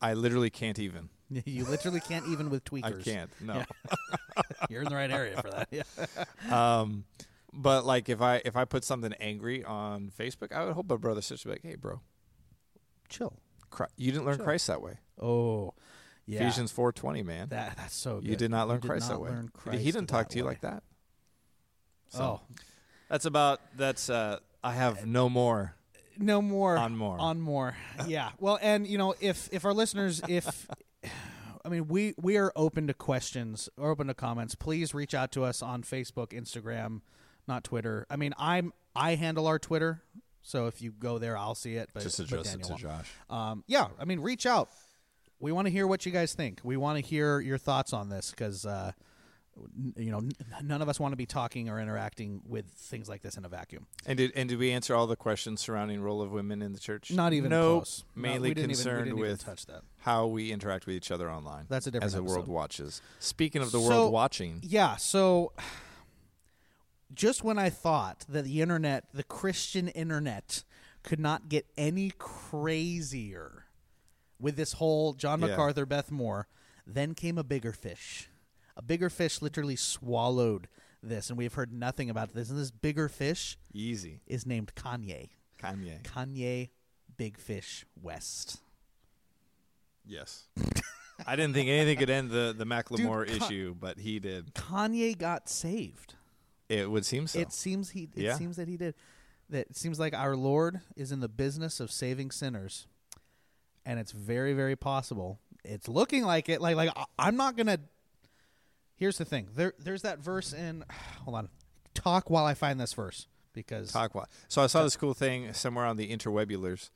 I 0.00 0.14
literally 0.14 0.50
can't 0.50 0.78
even. 0.78 1.08
You 1.46 1.64
literally 1.64 2.00
can't 2.00 2.26
even 2.28 2.48
with 2.50 2.64
tweakers. 2.64 3.00
I 3.00 3.02
can't. 3.02 3.30
No. 3.40 3.64
You're 4.70 4.82
in 4.82 4.88
the 4.88 4.94
right 4.94 5.10
area 5.10 5.40
for 5.40 5.50
that. 5.50 5.68
Yeah. 5.70 5.82
Um, 6.80 7.04
but 7.54 7.84
like 7.86 8.08
if 8.08 8.20
I 8.20 8.42
if 8.44 8.56
I 8.56 8.64
put 8.64 8.84
something 8.84 9.12
angry 9.14 9.64
on 9.64 10.10
Facebook, 10.18 10.52
I 10.52 10.64
would 10.64 10.74
hope 10.74 10.90
a 10.90 10.98
brother 10.98 11.22
sister 11.22 11.48
would 11.48 11.62
be 11.62 11.68
like, 11.68 11.72
"Hey, 11.72 11.76
bro, 11.76 12.00
Chill. 13.08 13.38
Chri- 13.70 13.88
you 13.96 14.12
didn't 14.12 14.26
learn 14.26 14.36
Sure. 14.36 14.44
Christ 14.44 14.66
that 14.66 14.82
way." 14.82 14.98
Oh, 15.20 15.74
yeah. 16.26 16.42
Ephesians 16.42 16.70
four 16.72 16.92
twenty, 16.92 17.22
man. 17.22 17.48
That 17.48 17.76
that's 17.76 17.94
so 17.94 18.16
good. 18.20 18.28
you 18.28 18.36
did 18.36 18.50
not 18.50 18.68
learn 18.68 18.80
did 18.80 18.88
Christ 18.88 19.08
not 19.10 19.16
that 19.16 19.20
way. 19.20 19.48
Christ 19.52 19.80
he 19.82 19.90
didn't 19.92 20.08
talk 20.08 20.28
to 20.30 20.36
you 20.38 20.44
way. 20.44 20.50
like 20.50 20.60
that. 20.62 20.82
So 22.08 22.22
Oh, 22.22 22.56
that's 23.08 23.24
about 23.24 23.60
that's. 23.76 24.08
uh 24.10 24.38
I 24.62 24.72
have 24.72 25.04
no 25.06 25.28
more. 25.28 25.74
no 26.16 26.40
more 26.40 26.78
On 26.78 26.96
more. 26.96 27.18
on 27.18 27.40
more. 27.40 27.76
Yeah. 28.06 28.30
Well, 28.38 28.58
and 28.62 28.86
you 28.86 28.96
know, 28.98 29.14
if 29.20 29.48
if 29.52 29.64
our 29.64 29.74
listeners, 29.74 30.20
if 30.28 30.66
I 31.64 31.68
mean, 31.68 31.88
we 31.88 32.14
we 32.16 32.36
are 32.38 32.52
open 32.56 32.86
to 32.86 32.94
questions 32.94 33.68
or 33.76 33.90
open 33.90 34.06
to 34.08 34.14
comments. 34.14 34.54
Please 34.54 34.94
reach 34.94 35.14
out 35.14 35.32
to 35.32 35.44
us 35.44 35.62
on 35.62 35.82
Facebook, 35.82 36.28
Instagram, 36.32 37.00
not 37.48 37.64
Twitter. 37.64 38.06
I 38.10 38.16
mean, 38.16 38.32
I'm 38.38 38.72
I 38.96 39.14
handle 39.16 39.46
our 39.46 39.58
Twitter, 39.58 40.02
so 40.42 40.66
if 40.66 40.80
you 40.82 40.92
go 40.92 41.18
there, 41.18 41.36
I'll 41.36 41.54
see 41.54 41.74
it. 41.74 41.90
But 41.92 42.02
Just 42.04 42.18
but 42.18 42.26
address 42.26 42.54
it 42.54 42.62
to 42.64 42.68
won't. 42.70 42.80
Josh. 42.80 43.10
Um, 43.30 43.64
yeah, 43.66 43.88
I 43.98 44.04
mean, 44.04 44.20
reach 44.20 44.46
out. 44.46 44.68
We 45.40 45.52
want 45.52 45.66
to 45.66 45.70
hear 45.72 45.86
what 45.86 46.06
you 46.06 46.12
guys 46.12 46.32
think. 46.34 46.60
We 46.64 46.76
want 46.76 46.98
to 46.98 47.04
hear 47.06 47.40
your 47.40 47.58
thoughts 47.58 47.92
on 47.92 48.08
this 48.08 48.30
because, 48.30 48.64
uh, 48.64 48.92
n- 49.76 49.92
you 49.96 50.10
know, 50.10 50.18
n- 50.18 50.30
none 50.62 50.80
of 50.80 50.88
us 50.88 50.98
want 50.98 51.12
to 51.12 51.16
be 51.16 51.26
talking 51.26 51.68
or 51.68 51.80
interacting 51.80 52.40
with 52.46 52.66
things 52.70 53.08
like 53.08 53.20
this 53.20 53.36
in 53.36 53.44
a 53.44 53.48
vacuum. 53.48 53.86
And 54.06 54.16
did 54.16 54.32
and 54.36 54.48
did 54.48 54.58
we 54.58 54.70
answer 54.70 54.94
all 54.94 55.06
the 55.06 55.16
questions 55.16 55.60
surrounding 55.60 56.00
role 56.00 56.22
of 56.22 56.30
women 56.30 56.62
in 56.62 56.72
the 56.72 56.78
church? 56.78 57.10
Not 57.10 57.32
even 57.34 57.50
Nope. 57.50 57.80
close. 57.82 58.04
Mainly 58.14 58.50
we 58.50 58.54
didn't 58.54 58.58
even- 58.58 58.68
we 58.70 58.74
concerned 58.74 59.06
even 59.08 59.18
with 59.20 59.44
touch 59.44 59.66
that. 59.66 59.82
how 59.98 60.26
we 60.28 60.50
interact 60.52 60.86
with 60.86 60.94
each 60.94 61.10
other 61.10 61.30
online. 61.30 61.66
That's 61.68 61.86
a 61.86 61.90
different 61.90 62.06
as 62.06 62.14
the 62.14 62.22
world 62.22 62.48
watches. 62.48 63.02
Speaking 63.18 63.60
of 63.60 63.70
the 63.72 63.80
So- 63.80 63.88
world 63.88 64.12
watching, 64.12 64.60
Yeah. 64.62 64.96
So, 64.96 65.52
just 67.14 67.44
when 67.44 67.58
I 67.58 67.70
thought 67.70 68.24
that 68.28 68.44
the 68.44 68.60
internet, 68.60 69.04
the 69.12 69.22
Christian 69.22 69.88
internet, 69.88 70.64
could 71.02 71.20
not 71.20 71.48
get 71.48 71.66
any 71.76 72.12
crazier 72.18 73.64
with 74.40 74.56
this 74.56 74.74
whole 74.74 75.12
John 75.14 75.40
Yeah. 75.40 75.48
MacArthur, 75.48 75.86
Beth 75.86 76.10
Moore, 76.10 76.48
then 76.86 77.14
came 77.14 77.38
a 77.38 77.44
bigger 77.44 77.72
fish. 77.72 78.28
A 78.76 78.82
bigger 78.82 79.08
fish 79.10 79.40
literally 79.40 79.76
swallowed 79.76 80.68
this, 81.02 81.28
and 81.28 81.38
we've 81.38 81.54
heard 81.54 81.72
nothing 81.72 82.10
about 82.10 82.32
this. 82.34 82.50
And 82.50 82.58
this 82.58 82.70
bigger 82.70 83.08
fish 83.08 83.56
easy. 83.72 84.20
is 84.26 84.46
named 84.46 84.74
Kanye. 84.74 85.28
Kanye. 85.62 86.02
Kanye 86.02 86.70
Big 87.16 87.38
Fish 87.38 87.86
West. 88.02 88.60
Yes. 90.04 90.44
I 91.26 91.36
didn't 91.36 91.54
think 91.54 91.68
anything 91.68 91.96
could 91.98 92.10
end 92.10 92.30
the 92.30 92.52
the 92.56 92.64
Macklemore 92.66 93.26
Dude, 93.26 93.38
Ka- 93.38 93.46
issue, 93.46 93.74
but 93.78 93.98
he 93.98 94.18
did. 94.18 94.52
Kanye 94.54 95.16
got 95.16 95.48
saved. 95.48 96.14
It 96.68 96.90
would 96.90 97.04
seem 97.04 97.26
so. 97.26 97.38
It 97.38 97.52
seems 97.52 97.90
he. 97.90 98.04
It 98.14 98.22
Yeah. 98.22 98.36
seems 98.36 98.56
that 98.56 98.68
he 98.68 98.76
did. 98.76 98.94
That 99.50 99.68
it 99.70 99.76
seems 99.76 99.98
like 100.00 100.14
our 100.14 100.34
Lord 100.36 100.80
is 100.96 101.12
in 101.12 101.20
the 101.20 101.28
business 101.28 101.78
of 101.80 101.90
saving 101.92 102.30
sinners, 102.30 102.86
and 103.84 103.98
it's 104.00 104.12
very, 104.12 104.54
very 104.54 104.74
possible. 104.76 105.38
It's 105.64 105.88
looking 105.88 106.24
like 106.24 106.48
it. 106.48 106.60
Like, 106.60 106.76
like 106.76 106.90
I'm 107.18 107.36
not 107.36 107.56
gonna. 107.56 107.78
Here's 108.96 109.18
the 109.18 109.24
thing. 109.24 109.48
There, 109.54 109.74
there's 109.78 110.02
that 110.02 110.18
verse 110.20 110.52
in. 110.52 110.84
Hold 111.24 111.36
on. 111.36 111.48
Talk 111.94 112.30
while 112.30 112.44
I 112.44 112.54
find 112.54 112.80
this 112.80 112.92
verse 112.94 113.26
because 113.52 113.92
Talk 113.92 114.14
what? 114.14 114.28
So 114.48 114.62
I 114.62 114.66
saw 114.66 114.82
this 114.82 114.96
cool 114.96 115.14
thing 115.14 115.52
somewhere 115.52 115.84
on 115.84 115.96
the 115.96 116.10
interwebulars, 116.10 116.90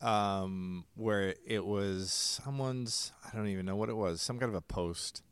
um, 0.00 0.84
where 0.96 1.34
it 1.46 1.64
was 1.66 2.10
someone's. 2.10 3.12
I 3.30 3.36
don't 3.36 3.46
even 3.48 3.66
know 3.66 3.76
what 3.76 3.88
it 3.90 3.96
was. 3.96 4.20
Some 4.22 4.38
kind 4.38 4.48
of 4.50 4.54
a 4.56 4.60
post. 4.62 5.22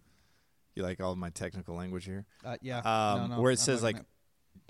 You 0.79 0.85
like 0.85 1.01
all 1.01 1.11
of 1.11 1.19
my 1.19 1.31
technical 1.31 1.75
language 1.75 2.05
here? 2.05 2.25
uh, 2.45 2.57
yeah, 2.62 2.79
um, 2.79 3.31
no, 3.31 3.37
no, 3.37 3.43
where 3.43 3.51
it 3.51 3.55
I'm 3.55 3.64
says 3.64 3.83
like, 3.83 3.97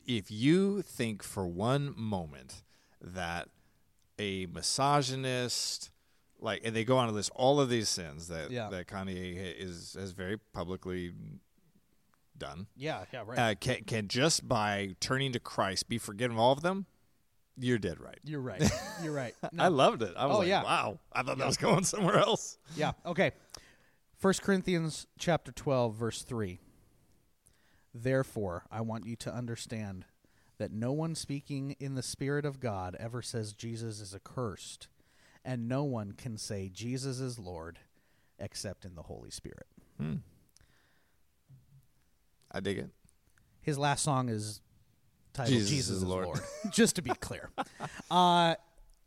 if 0.06 0.30
you 0.30 0.80
think 0.80 1.22
for 1.22 1.46
one 1.46 1.92
moment 1.94 2.62
that 3.02 3.48
a 4.18 4.46
misogynist, 4.46 5.90
like, 6.40 6.62
and 6.64 6.74
they 6.74 6.84
go 6.84 6.96
on 6.96 7.08
to 7.08 7.14
list 7.14 7.30
all 7.34 7.60
of 7.60 7.68
these 7.68 7.90
sins 7.90 8.28
that 8.28 8.50
Yeah. 8.50 8.70
that 8.70 8.86
Kanye 8.86 9.54
is 9.58 9.96
has 10.00 10.12
very 10.12 10.38
publicly 10.54 11.12
done, 12.38 12.68
yeah, 12.74 13.04
yeah, 13.12 13.22
right. 13.26 13.38
uh, 13.38 13.54
can 13.56 13.84
can 13.84 14.08
just 14.08 14.48
by 14.48 14.96
turning 15.00 15.32
to 15.32 15.40
Christ 15.40 15.90
be 15.90 15.98
forgiven 15.98 16.38
all 16.38 16.52
of 16.52 16.62
them. 16.62 16.86
You're 17.60 17.78
dead 17.78 18.00
right. 18.00 18.18
You're 18.24 18.40
right. 18.40 18.62
You're 19.02 19.12
right. 19.12 19.34
No. 19.52 19.64
I 19.64 19.66
loved 19.68 20.02
it. 20.02 20.14
I 20.16 20.26
was 20.26 20.36
Oh, 20.36 20.38
like, 20.38 20.48
yeah. 20.48 20.62
wow. 20.62 21.00
I 21.12 21.24
thought 21.24 21.38
that 21.38 21.46
was 21.46 21.56
going 21.56 21.82
somewhere 21.82 22.16
else. 22.18 22.56
Yeah. 22.76 22.92
Okay. 23.04 23.32
First 24.18 24.42
Corinthians 24.42 25.06
chapter 25.16 25.52
12 25.52 25.94
verse 25.94 26.22
3. 26.22 26.58
Therefore, 27.94 28.64
I 28.68 28.80
want 28.80 29.06
you 29.06 29.14
to 29.14 29.32
understand 29.32 30.06
that 30.58 30.72
no 30.72 30.90
one 30.90 31.14
speaking 31.14 31.76
in 31.78 31.94
the 31.94 32.02
spirit 32.02 32.44
of 32.44 32.58
God 32.58 32.96
ever 32.98 33.22
says 33.22 33.52
Jesus 33.52 34.00
is 34.00 34.16
accursed, 34.16 34.88
and 35.44 35.68
no 35.68 35.84
one 35.84 36.12
can 36.12 36.36
say 36.36 36.68
Jesus 36.68 37.20
is 37.20 37.38
Lord 37.38 37.78
except 38.40 38.84
in 38.84 38.96
the 38.96 39.02
Holy 39.02 39.30
Spirit. 39.30 39.68
I 42.50 42.58
dig 42.58 42.78
it. 42.78 42.90
His 43.60 43.78
last 43.78 44.02
song 44.02 44.28
is 44.28 44.60
titled 45.32 45.54
Jesus 45.56 45.70
Jesus, 45.70 45.90
is 45.90 45.96
is 45.98 46.04
Lord. 46.04 46.26
Lord. 46.26 46.40
Just 46.72 46.96
to 46.96 47.02
be 47.02 47.10
clear. 47.10 47.50
Uh 48.10 48.56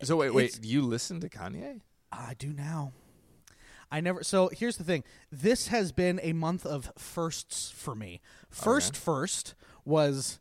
So 0.03 0.15
wait, 0.15 0.33
wait. 0.33 0.63
You 0.63 0.83
listen 0.83 1.19
to 1.19 1.29
Kanye? 1.29 1.81
I 2.13 2.33
do 2.39 2.53
now. 2.53 2.93
I 3.91 4.01
never. 4.01 4.23
So 4.23 4.49
here's 4.53 4.77
the 4.77 4.83
thing. 4.83 5.03
This 5.31 5.67
has 5.67 5.91
been 5.91 6.19
a 6.23 6.33
month 6.33 6.65
of 6.65 6.91
firsts 6.97 7.71
for 7.71 7.93
me. 7.93 8.21
First, 8.49 8.95
first 8.95 9.53
was 9.83 10.39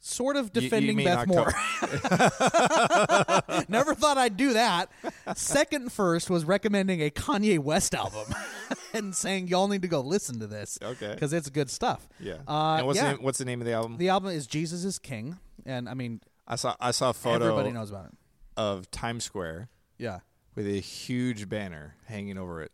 sort 0.00 0.36
of 0.36 0.50
You- 0.54 0.62
you 0.62 0.68
defending 0.68 0.96
Beth 1.04 1.26
Moore. 1.26 1.52
never 3.68 3.94
thought 3.94 4.16
I'd 4.18 4.36
do 4.36 4.54
that. 4.54 4.90
Second, 5.36 5.92
first 5.92 6.30
was 6.30 6.44
recommending 6.44 7.02
a 7.02 7.10
Kanye 7.10 7.58
West 7.58 7.94
album 7.94 8.34
and 8.94 9.14
saying 9.14 9.48
y'all 9.48 9.68
need 9.68 9.82
to 9.82 9.88
go 9.88 10.00
listen 10.00 10.40
to 10.40 10.46
this. 10.46 10.78
Okay. 10.82 11.12
because 11.14 11.32
it's 11.32 11.48
good 11.50 11.70
stuff. 11.70 12.08
Yeah. 12.18 12.38
Uh, 12.48 12.76
and 12.78 12.86
what's 12.86 12.96
yeah. 12.96 13.04
the 13.04 13.12
name, 13.12 13.22
what's 13.22 13.38
the 13.38 13.44
name 13.44 13.60
of 13.60 13.66
the 13.66 13.72
album? 13.74 13.96
The 13.98 14.08
album 14.08 14.30
is 14.30 14.46
Jesus 14.46 14.84
is 14.84 14.98
King, 14.98 15.38
and 15.66 15.88
I 15.88 15.94
mean 15.94 16.20
I 16.48 16.56
saw 16.56 16.74
I 16.80 16.90
saw 16.90 17.10
a 17.10 17.14
photo 17.14 17.44
everybody 17.44 17.70
knows 17.70 17.90
about 17.90 18.06
it. 18.06 18.12
of 18.56 18.90
Times 18.90 19.24
Square 19.24 19.68
Yeah, 19.98 20.20
with 20.54 20.66
a 20.66 20.80
huge 20.80 21.48
banner 21.48 21.96
hanging 22.06 22.38
over 22.38 22.62
it. 22.62 22.72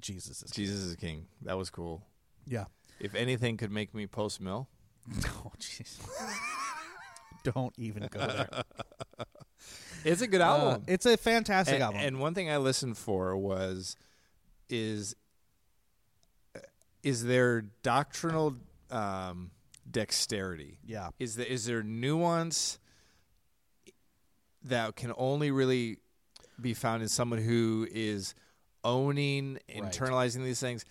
Jesus 0.00 0.42
is 0.42 0.50
King. 0.50 0.64
Jesus 0.64 0.80
is 0.84 0.96
King. 0.96 1.26
That 1.42 1.56
was 1.56 1.70
cool. 1.70 2.02
Yeah. 2.46 2.64
If 3.00 3.14
anything 3.14 3.56
could 3.56 3.70
make 3.70 3.94
me 3.94 4.06
post 4.06 4.40
mill, 4.40 4.68
Oh 5.26 5.52
jeez. 5.58 5.96
Don't 7.44 7.72
even 7.78 8.08
go 8.10 8.18
there. 8.26 8.48
it's 10.04 10.20
a 10.20 10.26
good 10.26 10.40
Uh, 10.40 10.44
album. 10.44 10.82
it's 10.88 11.06
a 11.06 11.16
fantastic 11.16 11.74
and, 11.74 11.82
album. 11.82 12.00
and 12.00 12.18
one 12.20 12.34
thing 12.34 12.50
I 12.50 12.56
listened 12.56 12.98
for 12.98 13.36
was 13.36 13.96
is 14.68 15.14
is 17.02 17.24
there 17.24 17.62
doctrinal 17.82 18.56
um, 18.90 19.50
dexterity? 19.88 20.78
yeah. 20.84 21.10
Is 21.20 21.36
there 21.36 21.46
is 21.46 21.66
there 21.66 21.82
nuance 21.82 22.78
that 24.64 24.96
can 24.96 25.12
only 25.16 25.50
really 25.52 25.98
be 26.60 26.74
found 26.74 27.02
in 27.02 27.08
someone 27.08 27.40
who 27.40 27.86
is 27.90 28.34
owning, 28.84 29.54
Right. 29.68 29.92
internalizing 29.92 30.44
these 30.44 30.60
things? 30.60 30.84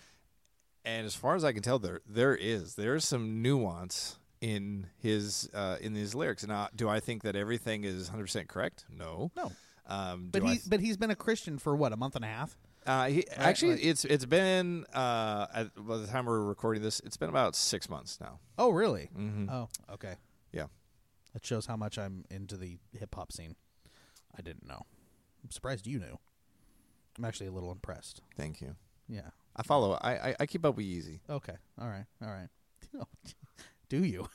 And 0.84 1.04
as 1.06 1.14
far 1.14 1.34
as 1.34 1.44
I 1.44 1.52
can 1.52 1.62
tell, 1.62 1.78
there 1.78 2.00
there 2.06 2.34
is 2.36 2.74
there 2.76 2.94
is 2.94 3.04
some 3.04 3.42
nuance 3.42 4.18
in 4.40 4.86
his 4.98 5.48
uh, 5.52 5.78
in 5.80 5.94
his 5.94 6.14
lyrics. 6.14 6.46
Now, 6.46 6.68
do 6.74 6.88
I 6.88 7.00
think 7.00 7.22
that 7.22 7.34
everything 7.34 7.82
is 7.84 8.04
100 8.08 8.22
percent 8.24 8.48
correct? 8.48 8.84
No. 8.88 9.30
No. 9.36 9.50
Um, 9.88 10.28
But 10.32 10.42
he 10.44 10.60
but 10.66 10.80
he's 10.80 10.96
been 10.96 11.10
a 11.10 11.16
Christian 11.16 11.58
for 11.58 11.74
what, 11.74 11.92
a 11.92 11.96
month 11.96 12.16
and 12.16 12.24
a 12.24 12.28
half? 12.28 12.56
uh, 12.86 13.06
he, 13.08 13.26
actually, 13.30 13.72
right. 13.74 13.84
it's 13.84 14.04
it's 14.04 14.24
been 14.26 14.84
uh, 14.94 15.46
at, 15.52 15.74
by 15.76 15.96
the 15.96 16.06
time 16.06 16.26
we're 16.26 16.40
recording 16.40 16.82
this, 16.84 17.00
it's 17.00 17.16
been 17.16 17.28
about 17.28 17.56
six 17.56 17.88
months 17.88 18.18
now. 18.20 18.38
Oh 18.58 18.70
really? 18.70 19.10
Mhm. 19.16 19.50
Oh, 19.50 19.68
okay. 19.94 20.14
Yeah, 20.52 20.66
That 21.32 21.44
shows 21.44 21.66
how 21.66 21.76
much 21.76 21.98
I'm 21.98 22.24
into 22.30 22.56
the 22.56 22.78
hip 22.92 23.14
hop 23.14 23.32
scene. 23.32 23.56
I 24.38 24.42
didn't 24.42 24.66
know. 24.68 24.82
I'm 25.46 25.50
surprised 25.52 25.86
you 25.86 26.00
knew. 26.00 26.18
I'm 27.16 27.24
actually 27.24 27.46
a 27.46 27.52
little 27.52 27.70
impressed. 27.70 28.20
thank 28.36 28.60
you. 28.60 28.74
Yeah. 29.08 29.30
I 29.54 29.62
follow. 29.62 29.96
I 30.02 30.10
I, 30.30 30.36
I 30.40 30.46
keep 30.46 30.64
up 30.66 30.76
with 30.76 30.84
Yeezy. 30.84 31.20
Okay. 31.30 31.54
All 31.80 31.86
right. 31.88 32.04
All 32.20 32.28
right. 32.28 32.48
Do 33.88 34.02
you? 34.04 34.28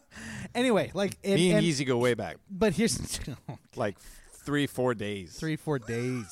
anyway, 0.54 0.90
like 0.92 1.16
and, 1.24 1.36
Me 1.36 1.50
and, 1.50 1.58
and- 1.58 1.66
Yeezy 1.66 1.86
go 1.86 1.96
way 1.96 2.12
back, 2.14 2.36
But 2.50 2.74
here's 2.74 3.18
like 3.76 3.96
three 4.44 4.66
four 4.66 4.94
days. 4.94 5.34
three, 5.38 5.56
four 5.56 5.78
days. 5.78 6.26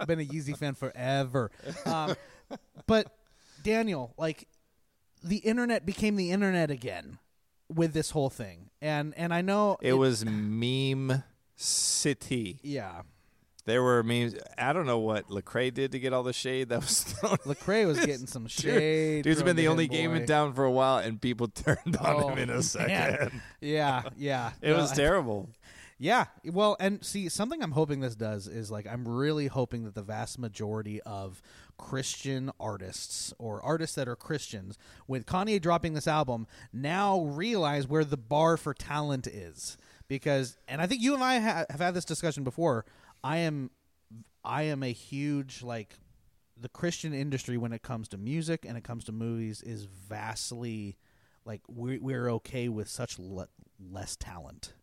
I've 0.00 0.06
been 0.06 0.20
a 0.20 0.24
Yeezy 0.24 0.56
fan 0.56 0.74
forever. 0.74 1.50
Um, 1.84 2.14
but 2.86 3.08
Daniel, 3.64 4.14
like 4.16 4.46
the 5.24 5.38
internet 5.38 5.84
became 5.84 6.14
the 6.16 6.30
internet 6.30 6.70
again 6.70 7.18
with 7.68 7.92
this 7.94 8.10
whole 8.10 8.30
thing, 8.30 8.70
and 8.80 9.12
and 9.16 9.34
I 9.34 9.40
know 9.42 9.76
It 9.82 9.94
was 9.94 10.24
meme 10.24 11.24
city. 11.56 12.60
yeah. 12.62 13.02
There 13.66 13.82
were 13.82 14.02
memes. 14.02 14.34
I 14.58 14.72
don't 14.74 14.84
know 14.86 14.98
what 14.98 15.28
Lecrae 15.28 15.72
did 15.72 15.92
to 15.92 15.98
get 15.98 16.12
all 16.12 16.22
the 16.22 16.32
shade 16.34 16.68
that 16.68 16.80
was 16.80 17.02
thrown. 17.04 17.36
Lecrae 17.46 17.86
was 17.86 17.98
getting 18.04 18.26
some 18.26 18.46
shade. 18.46 19.24
Dude, 19.24 19.32
has 19.34 19.42
been 19.42 19.56
the 19.56 19.68
only 19.68 19.88
game 19.88 20.10
boy. 20.10 20.16
in 20.18 20.26
town 20.26 20.52
for 20.52 20.64
a 20.64 20.70
while, 20.70 20.98
and 20.98 21.20
people 21.20 21.48
turned 21.54 21.96
on 21.96 22.22
Oh, 22.24 22.28
him 22.28 22.38
in 22.38 22.50
a 22.50 22.62
second. 22.62 22.88
man. 22.88 23.42
Yeah, 23.60 24.02
yeah. 24.16 24.52
It 24.62 24.72
was 24.74 24.92
I- 24.92 24.96
terrible. 24.96 25.48
Yeah. 25.96 26.24
Well, 26.44 26.76
and 26.80 27.02
see, 27.04 27.28
something 27.28 27.62
I'm 27.62 27.70
hoping 27.70 28.00
this 28.00 28.16
does 28.16 28.48
is 28.48 28.70
like 28.70 28.86
I'm 28.86 29.06
really 29.08 29.46
hoping 29.46 29.84
that 29.84 29.94
the 29.94 30.02
vast 30.02 30.38
majority 30.38 31.00
of 31.02 31.40
Christian 31.78 32.50
artists 32.60 33.32
or 33.38 33.62
artists 33.62 33.94
that 33.96 34.08
are 34.08 34.16
Christians, 34.16 34.76
with 35.06 35.24
Kanye 35.24 35.60
dropping 35.62 35.94
this 35.94 36.08
album, 36.08 36.46
now 36.72 37.20
realize 37.22 37.86
where 37.88 38.04
the 38.04 38.16
bar 38.16 38.56
for 38.56 38.74
talent 38.74 39.26
is. 39.26 39.76
Because, 40.06 40.56
and 40.68 40.82
I 40.82 40.86
think 40.86 41.00
you 41.00 41.14
and 41.14 41.24
I 41.24 41.38
ha- 41.38 41.64
have 41.70 41.80
had 41.80 41.94
this 41.94 42.04
discussion 42.04 42.44
before. 42.44 42.84
I 43.24 43.38
am, 43.38 43.70
I 44.44 44.64
am 44.64 44.82
a 44.82 44.92
huge 44.92 45.62
like 45.62 45.98
the 46.60 46.68
Christian 46.68 47.12
industry 47.14 47.56
when 47.56 47.72
it 47.72 47.82
comes 47.82 48.06
to 48.08 48.18
music 48.18 48.64
and 48.68 48.76
it 48.76 48.84
comes 48.84 49.04
to 49.04 49.12
movies 49.12 49.62
is 49.62 49.84
vastly 49.84 50.96
like 51.44 51.62
we're 51.68 51.98
we're 52.00 52.30
okay 52.34 52.68
with 52.68 52.88
such 52.88 53.18
le- 53.18 53.48
less 53.80 54.14
talent. 54.16 54.74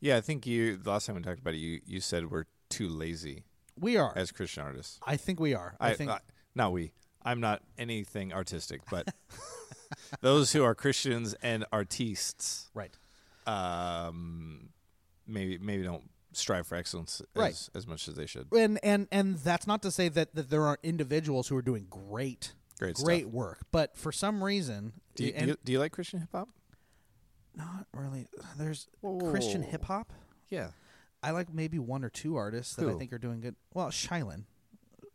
Yeah, 0.00 0.16
I 0.16 0.20
think 0.20 0.46
you. 0.46 0.76
The 0.76 0.90
last 0.90 1.06
time 1.06 1.14
we 1.16 1.22
talked 1.22 1.38
about 1.38 1.54
it, 1.54 1.58
you 1.58 1.80
you 1.86 2.00
said 2.00 2.30
we're 2.30 2.46
too 2.70 2.88
lazy 2.88 3.44
We 3.78 3.96
are. 3.96 4.12
as 4.16 4.32
Christian 4.32 4.64
artists. 4.64 4.98
I 5.06 5.16
think 5.16 5.38
we 5.38 5.54
are. 5.54 5.76
I, 5.78 5.90
I, 5.90 5.94
think 5.94 6.10
I- 6.10 6.20
not 6.54 6.72
we. 6.72 6.92
I'm 7.22 7.40
not 7.40 7.62
anything 7.78 8.32
artistic, 8.32 8.80
but 8.90 9.14
those 10.22 10.52
who 10.52 10.64
are 10.64 10.74
Christians 10.74 11.34
and 11.42 11.64
artistes, 11.72 12.68
right. 12.74 12.96
um, 13.46 14.70
maybe 15.26 15.58
maybe 15.58 15.84
don't 15.84 16.02
strive 16.32 16.66
for 16.66 16.76
excellence 16.76 17.20
as, 17.20 17.26
Right. 17.40 17.68
as 17.74 17.86
much 17.86 18.08
as 18.08 18.14
they 18.14 18.26
should. 18.26 18.48
And 18.52 18.78
and 18.82 19.08
and 19.12 19.36
that's 19.38 19.66
not 19.66 19.82
to 19.82 19.90
say 19.90 20.08
that, 20.10 20.34
that 20.34 20.50
there 20.50 20.64
aren't 20.66 20.80
individuals 20.82 21.48
who 21.48 21.56
are 21.56 21.62
doing 21.62 21.86
great 21.90 22.54
Great 22.78 22.96
stuff. 22.96 23.04
great 23.06 23.28
work, 23.28 23.66
but 23.70 23.96
for 23.96 24.10
some 24.12 24.42
reason 24.42 24.92
Do 25.14 25.24
you, 25.24 25.32
and 25.36 25.44
do 25.46 25.50
you, 25.52 25.56
do 25.64 25.72
you 25.72 25.78
like 25.78 25.92
Christian 25.92 26.20
hip 26.20 26.30
hop? 26.32 26.48
not 27.54 27.86
really 27.94 28.26
there's 28.58 28.88
Whoa. 29.00 29.30
Christian 29.30 29.62
hip 29.62 29.84
hop. 29.84 30.12
Yeah. 30.48 30.70
I 31.22 31.30
like 31.30 31.52
maybe 31.54 31.78
one 31.78 32.02
or 32.02 32.08
two 32.10 32.34
artists 32.36 32.74
that 32.76 32.88
I 32.88 32.94
think 32.94 33.12
are 33.12 33.18
doing 33.18 33.40
good. 33.40 33.54
Well, 33.72 33.90
Shai 33.90 34.22
Linne. 34.22 34.46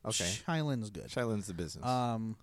Okay. 0.06 0.24
Shai 0.46 0.62
Linne's 0.62 0.90
good. 0.90 1.12
Shai 1.12 1.24
Linne's 1.26 1.48
the 1.48 1.54
business. 1.54 1.86
Um 1.86 2.38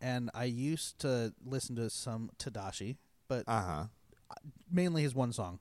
and 0.00 0.30
I 0.34 0.44
used 0.44 0.98
to 1.00 1.32
listen 1.44 1.74
to 1.76 1.88
some 1.90 2.30
Tedashii, 2.38 2.96
but 3.28 3.44
uh 3.48 3.62
huh. 3.62 3.84
mainly 4.70 5.02
his 5.02 5.14
one 5.14 5.32
song. 5.32 5.58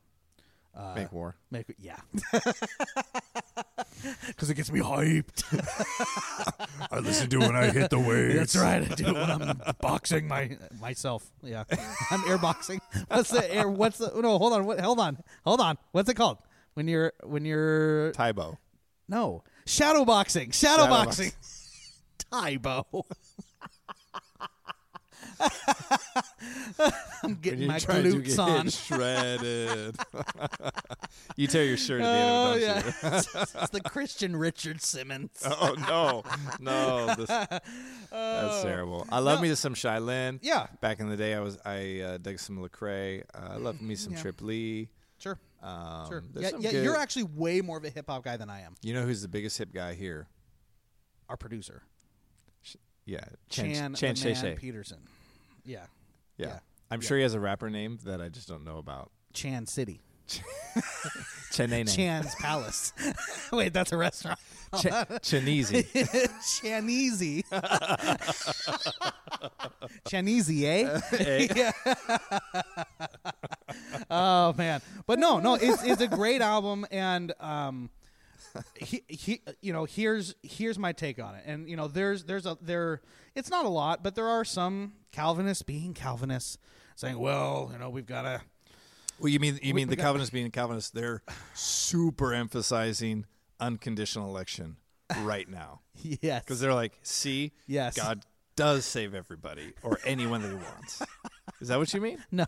Uh, 0.75 0.93
Make 0.95 1.11
war. 1.11 1.35
Make 1.51 1.65
yeah. 1.79 1.97
Because 4.27 4.49
it 4.49 4.55
gets 4.55 4.71
me 4.71 4.79
hyped. 4.79 5.43
I 6.91 6.99
listen 6.99 7.29
to 7.29 7.39
when 7.39 7.55
I 7.55 7.69
hit 7.69 7.89
the 7.91 7.99
waves. 7.99 8.35
That's 8.35 8.55
right. 8.55 8.89
I 8.91 8.95
do 8.95 9.07
it 9.07 9.13
when 9.13 9.29
I'm 9.29 9.61
boxing 9.79 10.27
my 10.27 10.57
myself. 10.79 11.29
Yeah, 11.43 11.65
I'm 12.09 12.21
airboxing. 12.21 12.79
What's 13.09 13.29
the 13.29 13.53
air? 13.53 13.67
What's 13.69 13.99
the? 13.99 14.11
No, 14.19 14.39
hold 14.39 14.53
on. 14.53 14.65
What, 14.65 14.79
hold 14.79 14.99
on. 14.99 15.17
Hold 15.45 15.61
on. 15.61 15.77
What's 15.91 16.09
it 16.09 16.15
called? 16.15 16.39
When 16.73 16.87
you're 16.87 17.13
when 17.23 17.45
you're 17.45 18.11
Tae 18.13 18.31
Bo. 18.31 18.57
no 19.07 19.43
shadow 19.65 20.03
boxing. 20.03 20.49
Shadow, 20.51 20.83
Shadow 20.83 20.89
boxing. 20.89 21.31
Tae 22.31 22.57
Bo. 22.57 23.05
I'm 27.23 27.35
getting 27.35 27.67
my 27.67 27.77
glutes 27.77 28.39
on. 28.39 28.69
shredded. 28.69 29.95
you 31.35 31.47
tear 31.47 31.63
your 31.65 31.77
shirt 31.77 32.01
at 32.01 32.05
the 32.05 32.11
Oh 32.11 32.51
end 32.53 32.61
yeah, 32.61 32.79
of 32.79 32.87
it, 32.87 32.95
don't 33.01 33.13
you? 33.13 33.41
it's 33.61 33.69
the 33.71 33.81
Christian 33.81 34.35
Richard 34.35 34.81
Simmons. 34.81 35.31
Oh 35.45 35.75
no, 35.87 36.23
no, 36.59 37.13
this, 37.15 37.27
that's 37.27 38.63
terrible. 38.63 39.05
I 39.11 39.19
love 39.19 39.41
me 39.41 39.53
some 39.55 39.73
Shai 39.73 39.99
Linne. 39.99 40.35
Oh. 40.43 40.47
Yeah. 40.47 40.67
back 40.81 40.99
in 40.99 41.09
the 41.09 41.17
day, 41.17 41.33
I 41.35 41.39
was 41.39 41.57
I 41.65 41.99
uh, 42.01 42.17
dug 42.17 42.39
some 42.39 42.57
Lecrae. 42.57 43.23
Uh, 43.33 43.49
I 43.51 43.55
love 43.57 43.81
me 43.81 43.95
some 43.95 44.13
Yeah. 44.13 44.21
Trip 44.21 44.41
Lee. 44.41 44.89
Sure, 45.19 45.37
Um, 45.61 46.07
sure. 46.09 46.23
there's 46.33 46.43
Yeah, 46.45 46.49
some 46.51 46.61
yeah. 46.61 46.71
good- 46.71 46.83
You're 46.83 46.97
actually 46.97 47.23
way 47.23 47.61
more 47.61 47.77
of 47.77 47.85
a 47.85 47.89
hip 47.89 48.05
hop 48.09 48.23
guy 48.23 48.37
than 48.37 48.49
I 48.49 48.61
am. 48.61 48.73
You 48.81 48.93
know 48.95 49.03
who's 49.03 49.21
the 49.21 49.27
biggest 49.27 49.57
hip 49.57 49.71
guy 49.73 49.93
here? 49.93 50.27
Our 51.29 51.37
producer, 51.37 51.83
Yeah, 53.05 53.19
Chan, 53.49 53.93
Chan 53.95 54.15
the 54.15 54.19
Shay 54.19 54.33
Shay. 54.33 54.55
Peterson. 54.59 54.97
Yeah, 55.63 55.85
Yeah. 56.41 56.47
yeah. 56.47 56.59
I'm 56.89 57.01
Yeah. 57.01 57.07
sure 57.07 57.17
he 57.17 57.23
has 57.23 57.33
a 57.33 57.39
rapper 57.39 57.69
name 57.69 57.99
that 58.05 58.19
I 58.21 58.29
just 58.29 58.47
don't 58.47 58.63
know 58.65 58.77
about. 58.77 59.11
Chan 59.33 59.67
City. 59.67 60.01
Chenene. 61.51 61.93
Chan's 61.93 62.33
Palace. 62.35 62.93
Wait, 63.51 63.73
that's 63.73 63.91
a 63.91 63.97
restaurant. 63.97 64.39
Ch- 64.77 64.87
Chinese. 65.21 65.69
Chaneasy. 66.61 67.43
Chaneasy, 70.05 70.63
eh? 70.63 71.71
oh 74.09 74.53
man, 74.57 74.81
but 75.05 75.19
no, 75.19 75.39
no, 75.39 75.55
it's 75.55 75.83
it's 75.83 76.01
a 76.01 76.07
great 76.07 76.41
album, 76.41 76.85
and 76.91 77.33
um, 77.39 77.89
he, 78.75 79.03
he, 79.07 79.41
uh, 79.47 79.51
you 79.61 79.73
know, 79.73 79.85
here's 79.85 80.35
here's 80.43 80.77
my 80.79 80.91
take 80.91 81.21
on 81.21 81.35
it, 81.35 81.43
and 81.45 81.69
you 81.69 81.75
know, 81.75 81.87
there's 81.87 82.23
there's 82.25 82.45
a 82.45 82.57
there, 82.61 83.01
it's 83.35 83.49
not 83.49 83.65
a 83.65 83.69
lot, 83.69 84.03
but 84.03 84.15
there 84.15 84.27
are 84.27 84.43
some 84.45 84.93
Calvinists 85.11 85.63
being 85.63 85.93
Calvinists 85.93 86.57
saying, 86.95 87.17
well, 87.17 87.69
you 87.73 87.79
know, 87.79 87.89
we've 87.89 88.05
got 88.05 88.23
to. 88.23 88.41
Well, 89.19 89.29
you 89.29 89.39
mean 89.39 89.59
you 89.61 89.73
mean 89.73 89.87
we 89.87 89.91
the 89.91 89.95
got- 89.97 90.03
Calvinists 90.03 90.31
being 90.33 90.49
Calvinists? 90.51 90.89
They're 90.91 91.21
super 91.53 92.33
emphasizing 92.33 93.25
unconditional 93.59 94.27
election 94.29 94.77
right 95.19 95.47
now 95.47 95.81
Yes, 96.01 96.43
because 96.43 96.59
they're 96.59 96.73
like, 96.73 96.93
see, 97.03 97.51
Yes. 97.67 97.95
God 97.95 98.23
does 98.55 98.85
save 98.85 99.13
everybody 99.13 99.73
or 99.83 99.99
anyone 100.05 100.41
that 100.41 100.49
He 100.49 100.55
wants. 100.55 101.01
Is 101.61 101.67
that 101.67 101.77
what 101.77 101.93
you 101.93 102.01
mean? 102.01 102.17
no. 102.31 102.45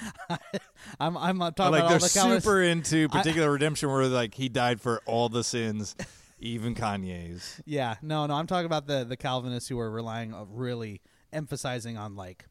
I'm 1.00 1.16
I'm 1.16 1.38
not 1.38 1.56
talking 1.56 1.72
like 1.72 1.80
about 1.80 1.88
they're 1.88 1.96
all 1.96 2.08
the 2.08 2.08
Calvinists. 2.08 2.44
super 2.44 2.62
into 2.62 3.08
particular 3.08 3.50
redemption, 3.50 3.90
where 3.90 4.06
like 4.06 4.34
He 4.34 4.48
died 4.48 4.80
for 4.80 5.00
all 5.06 5.28
the 5.28 5.44
sins, 5.44 5.96
even 6.38 6.74
Kanye's. 6.74 7.60
Yeah, 7.64 7.96
no, 8.02 8.26
no. 8.26 8.34
I'm 8.34 8.46
talking 8.46 8.66
about 8.66 8.86
the 8.86 9.04
the 9.04 9.16
Calvinists 9.16 9.68
who 9.68 9.78
are 9.78 9.90
relying 9.90 10.34
on 10.34 10.48
really 10.50 11.00
emphasizing 11.32 11.96
on 11.96 12.16
like 12.16 12.46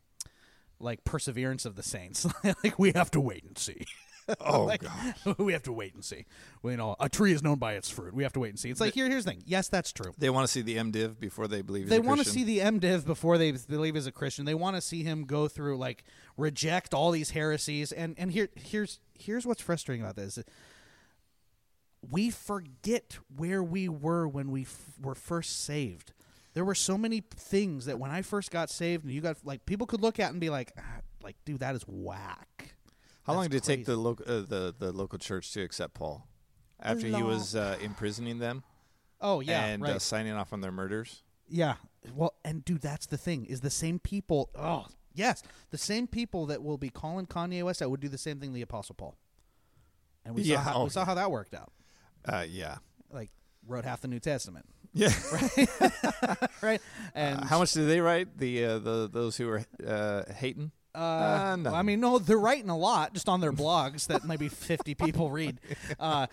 like 0.80 1.04
perseverance 1.04 1.66
of 1.66 1.76
the 1.76 1.84
saints. 1.84 2.26
like 2.64 2.78
we 2.80 2.92
have 2.94 3.12
to 3.12 3.20
wait 3.20 3.44
and 3.44 3.58
see. 3.58 3.86
Oh 4.40 4.66
Like, 4.66 4.82
God. 4.82 5.36
we 5.40 5.54
have 5.54 5.64
to 5.64 5.72
wait 5.74 5.94
and 5.94 6.04
see. 6.06 6.26
Well, 6.62 6.72
you 6.72 6.78
know, 6.78 6.96
a 7.00 7.10
tree 7.10 7.34
is 7.34 7.44
known 7.44 7.58
by 7.60 7.74
its 7.74 7.90
fruit. 7.90 8.14
We 8.14 8.24
have 8.24 8.34
to 8.34 8.40
wait 8.40 8.50
and 8.50 8.60
see. 8.60 8.70
It's 8.70 8.80
like 8.80 8.94
here, 8.94 9.10
here's 9.10 9.26
the 9.26 9.32
thing. 9.32 9.44
Yes, 9.46 9.68
that's 9.68 9.92
true. 9.92 10.14
They 10.18 10.30
want 10.30 10.48
to 10.48 10.52
see 10.52 10.62
the 10.62 10.78
MDiv 10.78 11.20
before 11.20 11.48
they 11.48 11.62
believe. 11.62 11.90
They 11.90 12.00
want 12.00 12.22
to 12.22 12.26
see 12.26 12.44
the 12.44 12.60
MDiv 12.60 13.06
before 13.06 13.38
they 13.38 13.52
believe 13.52 13.96
as 13.96 14.08
a 14.08 14.12
Christian. 14.12 14.46
They 14.46 14.54
want 14.54 14.76
to 14.78 14.82
see 14.82 15.04
him 15.04 15.26
go 15.26 15.48
through 15.48 15.78
like 15.78 16.04
reject 16.38 16.94
all 16.94 17.12
these 17.12 17.32
heresies. 17.32 17.92
And 17.92 18.16
and 18.18 18.32
here 18.32 18.50
here's 18.56 19.00
here's 19.18 19.46
what's 19.46 19.62
frustrating 19.62 20.04
about 20.04 20.16
this. 20.16 20.40
We 22.10 22.30
forget 22.32 23.20
where 23.36 23.62
we 23.64 23.88
were 23.88 24.28
when 24.28 24.50
we 24.52 24.64
f- 24.64 24.94
were 25.02 25.16
first 25.16 25.64
saved. 25.64 26.14
There 26.54 26.66
were 26.66 26.76
so 26.76 26.98
many 26.98 27.22
things 27.36 27.86
that 27.86 28.00
when 28.00 28.12
I 28.12 28.22
first 28.24 28.52
got 28.52 28.70
saved, 28.70 29.04
and 29.06 29.14
you 29.14 29.22
got 29.22 29.38
like 29.46 29.66
people 29.66 29.88
could 29.88 30.02
look 30.02 30.20
at 30.20 30.32
and 30.32 30.40
be 30.40 30.50
like, 30.50 30.74
ah, 30.78 31.02
like, 31.24 31.36
dude, 31.46 31.60
that 31.60 31.76
is 31.76 31.84
whack. 31.88 32.76
How 33.24 33.34
long 33.34 33.44
That's 33.50 33.66
did 33.68 33.74
it 33.74 33.78
take 33.78 33.86
the 33.86 33.96
local 33.98 34.26
uh, 34.28 34.42
the 34.42 34.74
the 34.78 34.92
local 34.92 35.20
church 35.20 35.52
to 35.54 35.62
accept 35.62 35.94
Paul 35.94 36.28
after 36.80 37.08
he 37.08 37.22
was 37.24 37.56
uh, 37.56 37.78
imprisoning 37.82 38.40
them 38.40 38.64
Oh 39.20 39.40
yeah, 39.40 39.66
and 39.66 39.84
right. 39.84 39.92
uh, 39.94 40.00
signing 40.00 40.34
off 40.34 40.52
on 40.54 40.62
their 40.62 40.72
murders? 40.72 41.22
Yeah. 41.48 41.76
Well, 42.16 42.34
and 42.44 42.66
dude, 42.66 42.82
that's 42.82 43.06
the 43.06 43.18
thing 43.18 43.46
is 43.46 43.62
the 43.62 43.70
same 43.70 44.00
people. 44.00 44.50
Oh, 44.56 44.88
yes, 45.14 45.44
the 45.70 45.78
same 45.78 46.08
people 46.08 46.48
that 46.48 46.64
will 46.64 46.78
be 46.80 46.90
calling 46.90 47.28
Kanye 47.28 47.62
West 47.64 47.82
out 47.84 47.92
would 47.92 48.00
do 48.00 48.10
the 48.10 48.18
same 48.18 48.40
thing 48.40 48.54
the 48.54 48.64
Apostle 48.64 48.96
Paul. 48.96 49.16
And 50.26 50.34
we 50.34 50.42
Yeah, 50.42 50.56
saw 50.58 50.62
how, 50.72 50.80
oh, 50.80 50.84
we 50.86 50.90
saw 50.90 51.06
how 51.06 51.14
that 51.16 51.30
worked 51.30 51.54
out. 51.54 51.72
Uh, 52.26 52.46
yeah, 52.50 52.78
Like 53.12 53.30
wrote 53.68 53.86
half 53.86 54.02
the 54.02 54.08
New 54.08 54.20
Testament, 54.20 54.66
yeah. 54.94 55.10
right? 55.34 55.70
Right. 56.62 56.82
And 57.14 57.44
How 57.44 57.60
much 57.60 57.74
did 57.74 57.88
they 57.88 58.00
write? 58.02 58.38
The 58.38 58.66
uh, 58.66 58.80
the 58.80 59.10
those 59.12 59.38
who 59.38 59.48
were 59.48 59.64
uh, 59.86 60.24
hating. 60.34 60.72
Uh, 60.94 61.56
no. 61.58 61.72
well, 61.72 61.76
I 61.76 61.82
mean, 61.84 62.00
no, 62.02 62.20
they're 62.20 62.38
writing 62.38 62.70
a 62.70 62.78
lot 62.78 63.14
just 63.14 63.30
on 63.30 63.40
their 63.42 63.54
blogs 63.54 64.08
that 64.08 64.26
maybe 64.26 64.48
50 64.50 64.96
people 64.96 65.32
read. 65.32 65.60
Uh, 66.00 66.28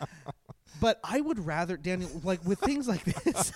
but 0.81 0.99
I 1.05 1.21
would 1.21 1.39
rather, 1.47 1.77
Daniel, 1.77 2.11
like 2.25 2.45
with 2.45 2.59
things 2.61 2.89
like 2.89 3.05
this, 3.05 3.53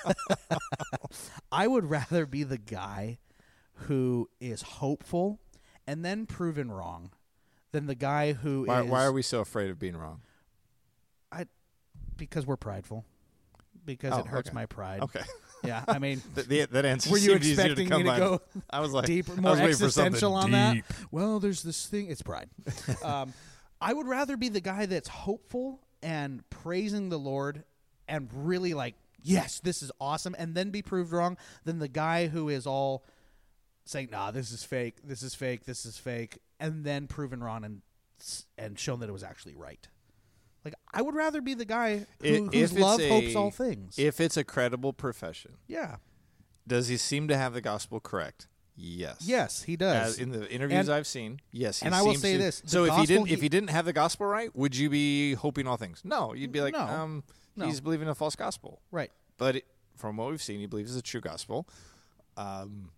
I 1.53 1.67
would 1.67 1.89
rather 1.91 2.27
be 2.27 2.43
the 2.45 2.59
guy 2.59 3.19
who 3.87 4.29
is 4.41 4.63
hopeful 4.63 5.41
and 5.87 6.05
then 6.05 6.27
proven 6.27 6.71
wrong 6.71 7.11
than 7.73 7.87
the 7.87 7.95
guy 7.95 8.33
who 8.33 8.65
Why, 8.67 8.83
is- 8.83 8.91
why 8.91 9.05
are 9.05 9.13
we 9.13 9.23
so 9.23 9.41
afraid 9.41 9.71
of 9.71 9.79
being 9.79 9.97
wrong? 9.97 10.21
I, 11.31 11.47
because 12.17 12.47
we're 12.47 12.57
prideful. 12.57 13.05
Because 13.85 14.13
Oh, 14.13 14.19
it 14.21 14.27
hurts 14.27 14.49
okay. 14.51 14.55
my 14.55 14.67
pride. 14.67 15.01
Okay, 15.03 15.23
Yeah, 15.65 15.85
I 15.87 15.99
mean, 15.99 16.23
that, 16.35 16.49
the, 16.49 16.67
that 16.67 16.85
answer. 16.85 17.11
Were 17.11 17.19
you 17.19 17.35
expecting 17.35 17.89
to 17.89 17.99
me 17.99 18.03
to 18.03 18.09
by. 18.09 18.19
go 18.19 18.43
I 18.71 18.81
was 18.81 18.93
like 18.93 19.07
deeper, 19.07 19.33
I 19.33 19.41
more 19.41 19.51
was 19.53 19.61
waiting 19.61 19.77
for 19.77 19.85
existential 19.85 20.35
on 20.35 20.51
deep. 20.51 20.53
that. 20.87 20.97
Well, 21.11 21.41
there's 21.41 21.63
this 21.63 21.87
thing. 21.87 22.09
It's 22.09 22.23
pride. 22.23 22.49
um, 23.05 23.33
I 23.81 23.93
would 23.93 24.07
rather 24.07 24.37
be 24.37 24.49
the 24.49 24.61
guy 24.61 24.87
that's 24.87 25.09
hopeful 25.09 25.81
and 26.03 26.49
praising 26.51 27.09
the 27.09 27.19
Lord 27.19 27.65
and 28.09 28.29
really 28.33 28.75
like, 28.75 28.95
yes, 29.23 29.61
this 29.61 29.83
is 29.83 29.91
awesome, 30.01 30.35
and 30.39 30.55
then 30.55 30.71
be 30.71 30.83
proved 30.83 31.13
wrong 31.13 31.37
than 31.65 31.79
the 31.79 31.89
guy 31.89 32.27
who 32.27 32.49
is 32.49 32.67
all 32.67 33.05
saying, 33.85 34.09
nah, 34.11 34.31
this 34.31 34.53
is 34.53 34.65
fake, 34.65 34.97
this 35.05 35.23
is 35.23 35.35
fake, 35.35 35.65
this 35.65 35.85
is 35.85 35.99
fake, 35.99 36.39
and 36.61 36.85
then 36.85 37.07
proven 37.07 37.43
wrong 37.43 37.65
and 37.65 37.83
and 38.57 38.79
shown 38.79 39.01
that 39.01 39.09
it 39.09 39.13
was 39.13 39.25
actually 39.25 39.57
right. 39.57 39.89
Like 40.65 40.75
I 40.93 41.03
would 41.03 41.15
rather 41.15 41.41
be 41.41 41.55
the 41.55 41.65
guy 41.65 41.99
who, 41.99 42.07
if 42.23 42.53
whose 42.53 42.73
love 42.79 43.01
a- 43.01 43.09
hopes 43.09 43.35
all 43.35 43.51
things. 43.51 43.99
If 43.99 44.21
it's 44.21 44.37
a 44.37 44.45
credible 44.45 44.93
profession, 44.93 45.57
yeah. 45.67 45.97
does 46.67 46.89
he 46.89 46.97
seem 46.97 47.27
to 47.29 47.37
have 47.37 47.53
the 47.55 47.61
gospel 47.61 47.99
correct? 48.01 48.47
Yes. 48.77 49.19
Yes, 49.27 49.63
he 49.65 49.77
does. 49.77 50.15
As 50.15 50.19
in 50.19 50.31
the 50.31 50.51
interviews 50.51 50.89
And- 50.89 50.95
I've 50.97 51.07
seen, 51.07 51.41
yes. 51.51 51.81
He 51.81 51.87
and 51.87 51.95
I 51.95 52.03
will 52.03 52.15
say 52.15 52.33
to- 52.33 52.39
this, 52.39 52.63
So 52.65 52.85
if 52.85 52.95
he 52.95 53.07
didn't, 53.07 53.27
he- 53.27 53.35
if 53.35 53.43
he 53.43 53.49
didn't 53.49 53.69
have 53.71 53.85
the 53.85 53.93
gospel 53.93 54.27
right, 54.27 54.55
would 54.57 54.75
you 54.77 54.89
be 54.89 55.35
hoping 55.35 55.67
all 55.67 55.77
things? 55.77 56.01
No, 56.05 56.33
you'd 56.33 56.53
be 56.53 56.61
like, 56.63 56.73
No. 56.75 56.81
um, 56.81 57.25
No. 57.57 57.67
he's 57.67 57.81
believing 57.81 58.09
a 58.09 58.15
false 58.15 58.35
gospel. 58.37 58.81
right. 58.91 59.11
But 59.39 59.57
it, 59.57 59.67
from 59.97 60.17
what 60.17 60.31
we've 60.31 60.43
seen, 60.43 60.61
he 60.61 60.67
believes 60.67 60.93
it's 60.97 61.01
a 61.01 61.03
true 61.03 61.21
gospel. 61.21 61.69
Um, 62.37 62.91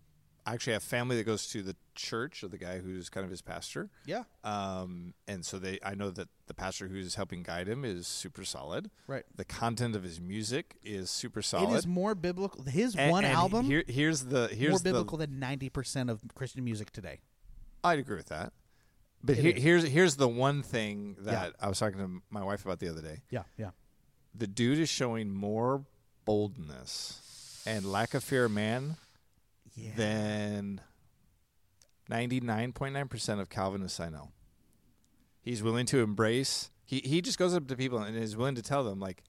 I 0.47 0.53
actually 0.53 0.73
have 0.73 0.83
family 0.83 1.15
that 1.17 1.23
goes 1.23 1.47
to 1.47 1.63
the 1.63 1.75
church 1.95 2.43
of 2.43 2.51
the 2.51 2.59
guy 2.59 2.77
who's 2.77 3.09
kind 3.09 3.23
of 3.23 3.31
his 3.31 3.41
pastor. 3.41 3.89
Yeah. 4.05 4.23
Um, 4.43 5.15
and 5.27 5.43
so 5.43 5.57
they, 5.57 5.79
I 5.83 5.95
know 5.95 6.11
that 6.11 6.27
the 6.45 6.53
pastor 6.53 6.87
who's 6.87 7.15
helping 7.15 7.41
guide 7.41 7.67
him 7.67 7.83
is 7.83 8.05
super 8.05 8.43
solid. 8.45 8.91
Right. 9.07 9.23
The 9.35 9.43
content 9.45 9.95
of 9.95 10.03
his 10.03 10.21
music 10.21 10.75
is 10.83 11.09
super 11.09 11.41
solid. 11.41 11.73
It 11.73 11.77
is 11.77 11.87
more 11.87 12.13
biblical. 12.13 12.63
His 12.63 12.95
And- 12.95 13.09
one 13.11 13.25
and 13.25 13.33
album 13.33 13.65
Here, 13.65 13.83
here's 13.87 14.25
the 14.25 14.47
here's 14.49 14.69
more 14.71 14.79
the 14.79 14.83
biblical 14.83 15.17
than 15.17 15.39
ninety 15.39 15.69
percent 15.69 16.11
of 16.11 16.21
Christian 16.35 16.63
music 16.63 16.91
today. 16.91 17.21
I'd 17.83 17.97
agree 17.99 18.17
with 18.17 18.27
that. 18.27 18.53
But 19.23 19.37
is. 19.39 19.63
here's 19.63 19.83
here's 19.87 20.15
the 20.17 20.27
one 20.27 20.61
thing 20.61 21.15
that 21.21 21.31
Yeah. 21.31 21.65
I 21.65 21.69
was 21.69 21.79
talking 21.79 21.97
to 21.97 22.21
my 22.29 22.43
wife 22.43 22.63
about 22.65 22.77
the 22.79 22.89
other 22.89 23.01
day. 23.01 23.21
Yeah, 23.31 23.43
yeah. 23.57 23.71
The 24.35 24.45
dude 24.45 24.77
is 24.77 24.89
showing 24.89 25.33
more 25.33 25.85
boldness 26.25 27.63
and 27.65 27.85
lack 27.91 28.13
of 28.13 28.23
fear 28.23 28.45
of 28.45 28.51
man 28.51 28.97
Yeah. 29.75 29.91
nine 32.93 33.07
percent 33.07 33.41
of 33.41 33.49
Calvinists 33.49 33.99
I 33.99 34.09
know. 34.09 34.29
He's 35.41 35.61
willing 35.61 35.85
to 35.87 35.99
embrace. 36.01 36.71
He 36.83 37.01
he 37.03 37.21
just 37.21 37.37
goes 37.37 37.53
up 37.53 37.67
to 37.67 37.75
people 37.75 37.99
and 37.99 38.15
is 38.17 38.35
willing 38.37 38.55
to 38.55 38.61
tell 38.61 38.83
them 38.83 38.99
like, 38.99 39.23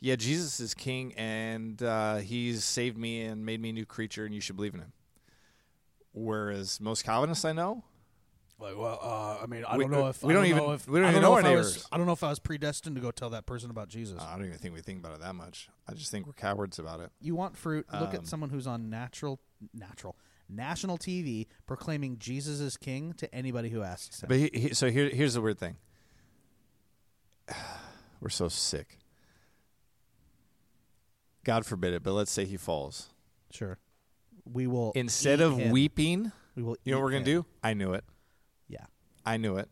yeah, 0.00 0.16
Jesus 0.16 0.58
is 0.60 0.74
king 0.74 1.12
and 1.14 1.82
uh, 1.82 2.16
he's 2.16 2.64
saved 2.64 2.96
me 2.96 3.22
and 3.22 3.44
made 3.44 3.60
me 3.60 3.70
a 3.70 3.72
new 3.72 3.86
creature 3.86 4.24
and 4.24 4.34
you 4.34 4.40
should 4.40 4.56
believe 4.56 4.74
in 4.74 4.80
him. 4.80 4.92
Whereas 6.12 6.80
most 6.80 7.04
Calvinists 7.04 7.44
I 7.44 7.52
know, 7.52 7.84
Like, 8.60 8.76
well, 8.76 8.98
uh, 9.02 9.38
I 9.42 9.46
mean, 9.46 9.64
I 9.66 9.76
We- 9.78 9.84
don't 9.84 9.90
know 9.90 10.08
if 10.08 10.22
we 10.22 10.32
I 10.32 10.36
don't 10.36 10.42
know 10.42 10.56
even- 10.64 10.70
if, 10.74 10.86
we 10.88 10.98
don't 11.00 11.06
I 11.06 11.10
even 11.12 11.22
know 11.22 11.28
know 11.28 11.34
our 11.34 11.40
I 11.44 11.54
was, 11.56 11.72
neighbors. 11.76 11.88
I 11.90 11.96
don't 11.96 12.06
know 12.06 12.12
if 12.12 12.22
I 12.22 12.28
was 12.28 12.38
predestined 12.38 12.94
to 12.96 13.00
go 13.02 13.10
tell 13.10 13.30
that 13.30 13.46
person 13.46 13.70
about 13.70 13.88
Jesus. 13.88 14.20
I 14.20 14.36
don't 14.36 14.44
even 14.44 14.58
think 14.58 14.74
we 14.74 14.82
think 14.82 14.98
about 14.98 15.14
it 15.14 15.20
that 15.20 15.34
much. 15.34 15.70
I 15.88 15.94
just 15.94 16.10
think 16.10 16.26
we're 16.26 16.34
cowards 16.34 16.78
about 16.78 17.00
it. 17.00 17.10
you 17.20 17.34
want 17.34 17.56
fruit? 17.56 17.86
Look 17.92 18.10
um, 18.10 18.16
at 18.16 18.26
someone 18.26 18.50
who's 18.50 18.66
on 18.66 18.90
natural, 18.90 19.40
natural, 19.72 20.14
national 20.48 20.98
TV 20.98 21.46
proclaiming 21.66 22.18
Jesus 22.18 22.60
is 22.60 22.76
king 22.76 23.14
to 23.14 23.34
anybody 23.34 23.70
who 23.70 23.82
asks 23.82 24.22
him. 24.22 24.28
But 24.28 24.36
he, 24.36 24.50
he, 24.52 24.74
so 24.74 24.90
here, 24.90 25.08
here's 25.08 25.34
the 25.34 25.40
weird 25.40 25.58
thing. 25.58 25.76
We're 28.20 28.28
so 28.28 28.48
sick. 28.48 28.98
God 31.44 31.64
forbid 31.64 31.94
it, 31.94 32.02
but 32.02 32.12
let's 32.12 32.30
say 32.30 32.44
he 32.44 32.58
falls. 32.58 33.08
sure, 33.50 33.78
we 34.44 34.66
will 34.66 34.92
Instead 34.94 35.40
of 35.40 35.56
him. 35.56 35.70
weeping, 35.70 36.32
we 36.54 36.62
will. 36.62 36.76
you 36.84 36.92
know 36.92 36.98
what 36.98 37.04
we're 37.04 37.10
gonna 37.12 37.20
him. 37.20 37.42
do? 37.42 37.46
I 37.62 37.72
knew 37.72 37.94
it. 37.94 38.04
I 39.30 39.36
knew 39.36 39.56
it. 39.56 39.68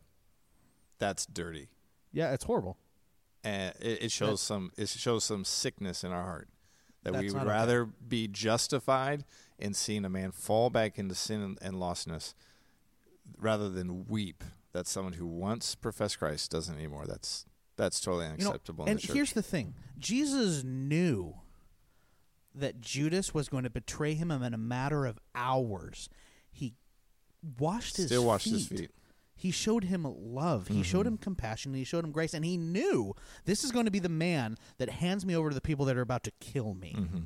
That's 0.99 1.25
dirty, 1.25 1.69
yeah, 2.11 2.33
it's 2.33 2.43
horrible. 2.43 2.77
and 3.43 3.73
it, 3.79 4.03
it 4.03 4.11
shows 4.11 4.41
some. 4.41 4.71
It 4.77 4.89
shows 4.89 5.23
some 5.23 5.45
sickness 5.45 6.03
in 6.03 6.11
our 6.11 6.23
heart 6.23 6.49
that 7.03 7.13
we 7.13 7.27
would 7.27 7.33
not 7.35 7.41
okay. 7.43 7.49
rather 7.49 7.85
be 7.85 8.27
justified 8.27 9.23
in 9.57 9.73
seeing 9.73 10.03
a 10.05 10.09
man 10.09 10.31
fall 10.31 10.69
back 10.69 10.99
into 10.99 11.15
sin 11.15 11.41
and, 11.41 11.57
and 11.61 11.75
lostness, 11.75 12.33
rather 13.37 13.69
than 13.69 14.05
weep 14.07 14.43
that 14.73 14.87
someone 14.87 15.13
who 15.13 15.25
once 15.25 15.73
professed 15.75 16.19
Christ 16.19 16.51
doesn't 16.51 16.75
anymore. 16.75 17.05
That's 17.07 17.45
that's 17.77 18.01
totally 18.01 18.25
You 18.25 18.29
know, 18.29 18.33
unacceptable. 18.49 18.85
and 18.85 18.99
the 18.99 19.13
here's 19.13 19.31
the 19.33 19.41
thing: 19.43 19.73
Jesus 19.97 20.63
knew 20.65 21.35
that 22.53 22.81
Judas 22.81 23.33
was 23.33 23.47
going 23.47 23.63
to 23.63 23.69
betray 23.69 24.15
him 24.15 24.31
in 24.31 24.53
a 24.53 24.57
matter 24.57 25.05
of 25.05 25.17
hours. 25.33 26.09
He 26.51 26.73
washed 27.57 27.95
his 27.95 28.07
Still 28.07 28.25
washed 28.25 28.45
feet. 28.45 28.53
his 28.53 28.67
feet. 28.67 28.91
He 29.39 29.51
showed 29.51 29.85
him 29.85 30.05
love. 30.05 30.67
He 30.67 30.83
showed 30.83 31.05
mm-hmm. 31.05 31.13
him 31.13 31.17
compassion. 31.17 31.73
He 31.73 31.85
showed 31.85 32.03
him 32.03 32.11
grace, 32.11 32.33
and 32.33 32.43
he 32.43 32.57
knew 32.57 33.15
this 33.45 33.63
is 33.63 33.71
going 33.71 33.85
to 33.85 33.91
be 33.91 33.99
the 33.99 34.09
man 34.09 34.57
that 34.79 34.89
hands 34.89 35.25
me 35.25 35.33
over 35.33 35.47
to 35.47 35.55
the 35.55 35.61
people 35.61 35.85
that 35.85 35.95
are 35.95 36.01
about 36.01 36.25
to 36.25 36.31
kill 36.41 36.73
me. 36.73 36.93
Mm-hmm. 36.97 37.19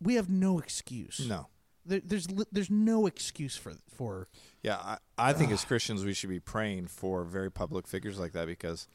We 0.00 0.14
have 0.14 0.30
no 0.30 0.58
excuse. 0.58 1.26
No. 1.28 1.48
There, 1.84 2.00
there's 2.02 2.26
there's 2.50 2.70
no 2.70 3.06
excuse 3.06 3.58
for 3.58 3.74
for 3.94 4.28
Yeah, 4.62 4.76
I, 4.76 4.96
I 5.18 5.32
think 5.34 5.52
as 5.52 5.66
Christians 5.66 6.02
we 6.02 6.14
should 6.14 6.30
be 6.30 6.40
praying 6.40 6.86
for 6.86 7.22
very 7.24 7.50
public 7.50 7.86
figures 7.86 8.18
like 8.18 8.32
that 8.32 8.46
because 8.46 8.88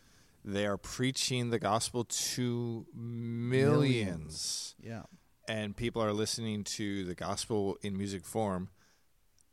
they 0.43 0.65
are 0.65 0.77
preaching 0.77 1.51
the 1.51 1.59
gospel 1.59 2.03
to 2.03 2.87
millions. 2.95 4.73
yeah. 4.81 5.03
and 5.47 5.77
people 5.77 6.01
are 6.01 6.13
listening 6.13 6.63
to 6.63 7.05
the 7.05 7.13
gospel 7.13 7.77
in 7.83 7.95
music 7.95 8.25
form 8.25 8.69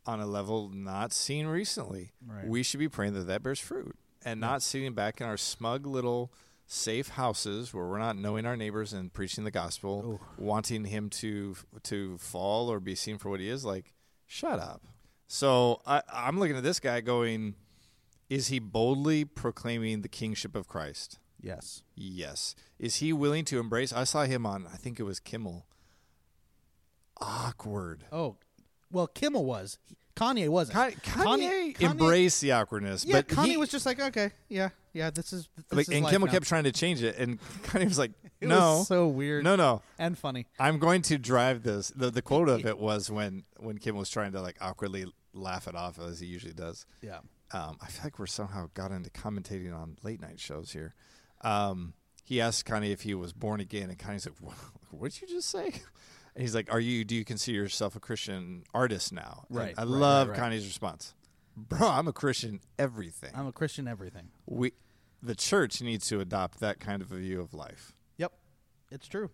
on 0.08 0.20
a 0.20 0.26
level 0.26 0.70
not 0.70 1.12
seen 1.12 1.46
recently. 1.46 2.12
Right. 2.26 2.48
We 2.48 2.62
should 2.62 2.80
be 2.80 2.88
praying 2.88 3.12
that 3.12 3.26
that 3.26 3.42
bears 3.42 3.60
fruit 3.60 3.94
and 4.24 4.40
not 4.40 4.62
sitting 4.62 4.94
back 4.94 5.20
in 5.20 5.26
our 5.26 5.36
smug 5.36 5.86
little 5.86 6.32
safe 6.66 7.08
houses 7.08 7.74
where 7.74 7.86
we're 7.86 7.98
not 7.98 8.16
knowing 8.16 8.46
our 8.46 8.56
neighbors 8.56 8.92
and 8.92 9.12
preaching 9.12 9.44
the 9.44 9.50
gospel, 9.50 10.18
wanting 10.38 10.86
him 10.86 11.10
to 11.10 11.56
to 11.84 12.16
fall 12.18 12.70
or 12.70 12.80
be 12.80 12.94
seen 12.94 13.18
for 13.18 13.28
what 13.28 13.40
he 13.40 13.48
is. 13.48 13.64
Like, 13.64 13.92
shut 14.26 14.58
up. 14.58 14.82
So 15.26 15.82
I, 15.86 16.02
I'm 16.10 16.40
looking 16.40 16.56
at 16.56 16.62
this 16.62 16.80
guy 16.80 17.02
going, 17.02 17.54
is 18.30 18.48
he 18.48 18.58
boldly 18.58 19.26
proclaiming 19.26 20.00
the 20.00 20.08
kingship 20.08 20.56
of 20.56 20.66
Christ? 20.66 21.18
Yes. 21.38 21.82
Yes. 21.94 22.54
Is 22.78 22.96
he 22.96 23.12
willing 23.12 23.44
to 23.46 23.60
embrace? 23.60 23.92
I 23.92 24.04
saw 24.04 24.24
him 24.24 24.46
on, 24.46 24.66
I 24.72 24.76
think 24.76 24.98
it 24.98 25.04
was 25.04 25.20
Kimmel. 25.20 25.66
Awkward. 27.20 28.04
Oh, 28.10 28.36
well, 28.90 29.06
Kimmel 29.06 29.44
was. 29.44 29.78
Kanye 30.18 30.48
wasn't. 30.48 30.78
Kanye, 31.02 31.76
Kanye, 31.76 31.80
embraced 31.82 32.40
the 32.40 32.52
awkwardness, 32.52 33.04
Yeah, 33.04 33.16
but 33.16 33.28
Kanye 33.28 33.46
he, 33.46 33.56
was 33.56 33.68
just 33.68 33.86
like, 33.86 34.00
okay, 34.00 34.30
yeah, 34.48 34.70
yeah, 34.92 35.10
this 35.10 35.32
is. 35.32 35.48
This 35.56 35.64
like, 35.72 35.88
is 35.88 35.94
and 35.94 36.06
Kimmel 36.06 36.26
now. 36.26 36.32
kept 36.32 36.46
trying 36.46 36.64
to 36.64 36.72
change 36.72 37.02
it, 37.02 37.16
and 37.18 37.40
Kanye 37.64 37.84
was 37.84 37.98
like, 37.98 38.12
It 38.40 38.48
"No, 38.48 38.78
was 38.78 38.88
so 38.88 39.06
weird. 39.08 39.44
no, 39.44 39.56
no, 39.56 39.82
and 39.98 40.18
funny. 40.18 40.46
I'm 40.58 40.78
going 40.78 41.02
to 41.02 41.18
drive 41.18 41.62
this." 41.62 41.92
The 41.94 42.10
the 42.10 42.22
quote 42.22 42.48
of 42.48 42.66
it 42.66 42.78
was 42.78 43.10
when 43.10 43.44
when 43.58 43.78
Kim 43.78 43.96
was 43.96 44.10
trying 44.10 44.32
to 44.32 44.40
like 44.40 44.56
awkwardly 44.60 45.06
laugh 45.32 45.68
it 45.68 45.74
off 45.76 45.98
as 46.00 46.20
he 46.20 46.26
usually 46.26 46.54
does. 46.54 46.84
Yeah. 47.02 47.18
um, 47.52 47.78
I 47.80 47.86
feel 47.86 48.02
like 48.04 48.18
we're 48.18 48.26
somehow 48.26 48.68
got 48.74 48.90
into 48.90 49.10
commentating 49.10 49.74
on 49.74 49.96
late 50.02 50.20
night 50.20 50.40
shows 50.40 50.72
here. 50.72 50.94
Um, 51.42 51.94
he 52.24 52.40
asked 52.40 52.66
Kanye 52.66 52.90
if 52.92 53.02
he 53.02 53.14
was 53.14 53.32
born 53.32 53.60
again, 53.60 53.88
and 53.90 53.98
Kanye's 53.98 54.26
like, 54.26 54.34
what, 54.40 54.56
"What 54.90 55.12
did 55.12 55.22
you 55.22 55.28
just 55.28 55.48
say?" 55.50 55.72
And 56.38 56.44
he's 56.44 56.54
like, 56.54 56.72
"Are 56.72 56.78
you? 56.78 57.04
Do 57.04 57.16
you 57.16 57.24
consider 57.24 57.56
yourself 57.58 57.96
a 57.96 58.00
Christian 58.00 58.62
artist 58.72 59.12
now?" 59.12 59.44
And 59.48 59.58
Right, 59.58 59.74
I 59.76 59.80
right, 59.82 59.88
love 59.88 60.28
right, 60.28 60.38
right. 60.38 60.52
Kanye's 60.52 60.66
response, 60.66 61.14
"Bro, 61.56 61.88
I'm 61.88 62.06
a 62.06 62.12
Christian 62.12 62.60
everything. 62.78 63.32
I'm 63.34 63.48
a 63.48 63.52
Christian. 63.52 63.88
Everything. 63.88 64.28
we, 64.46 64.72
the 65.20 65.34
church 65.34 65.82
needs 65.82 66.06
to 66.08 66.20
adopt 66.20 66.60
that 66.60 66.78
kind 66.78 67.02
of 67.02 67.10
a 67.10 67.16
view 67.16 67.40
of 67.40 67.54
life. 67.54 67.92
Yep, 68.18 68.32
it's 68.92 69.08
true. 69.08 69.30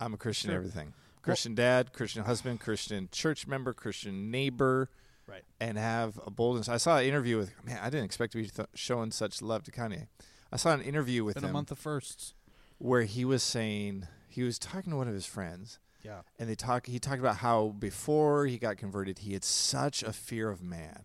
I'm 0.00 0.14
a 0.14 0.16
Christian 0.16 0.48
Sure. 0.48 0.56
everything. 0.56 0.94
Christian 1.20 1.54
dad, 1.54 1.92
Christian 1.92 2.24
husband, 2.24 2.60
Christian 2.60 3.10
church 3.12 3.46
member, 3.46 3.74
Christian 3.74 4.30
neighbor." 4.30 4.88
Right. 5.28 5.42
and 5.60 5.76
have 5.76 6.20
a 6.24 6.30
boldness. 6.30 6.68
I 6.70 6.76
saw 6.78 6.98
an 6.98 7.04
interview 7.04 7.36
with 7.36 7.52
man. 7.64 7.80
I 7.82 7.90
didn't 7.90 8.04
expect 8.06 8.32
to 8.34 8.38
be 8.38 8.46
th- 8.48 8.68
showing 8.74 9.10
such 9.10 9.42
love 9.42 9.64
to 9.64 9.72
Kanye. 9.72 10.06
I 10.52 10.56
saw 10.56 10.72
an 10.72 10.80
interview 10.82 11.22
with 11.24 11.34
Been 11.34 11.44
a 11.44 11.52
month 11.52 11.70
of 11.72 11.78
firsts. 11.80 12.32
where 12.78 13.02
he 13.02 13.24
was 13.24 13.42
saying 13.42 14.06
he 14.28 14.44
was 14.44 14.56
talking 14.56 14.92
to 14.92 14.96
one 14.96 15.08
of 15.08 15.14
his 15.14 15.26
friends, 15.26 15.80
Yeah. 16.06 16.20
and 16.38 16.48
they 16.48 16.54
talk. 16.54 16.86
He 16.86 16.98
talked 16.98 17.18
about 17.18 17.38
how 17.38 17.74
before 17.78 18.46
he 18.46 18.58
got 18.58 18.76
converted, 18.76 19.18
he 19.20 19.32
had 19.32 19.42
such 19.44 20.02
a 20.02 20.12
fear 20.12 20.48
of 20.50 20.62
man 20.62 21.02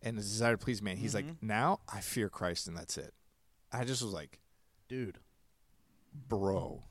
and 0.00 0.16
a 0.18 0.20
desire 0.20 0.52
to 0.52 0.58
please 0.58 0.80
man. 0.80 0.96
He's 0.96 1.14
like, 1.14 1.26
now 1.42 1.80
I 1.92 2.00
fear 2.00 2.28
Christ, 2.28 2.66
and 2.66 2.76
that's 2.76 2.96
it. 2.96 3.12
I 3.70 3.84
just 3.84 4.02
was 4.02 4.12
like, 4.12 4.38
Dude, 4.88 5.18
bro, 6.28 6.82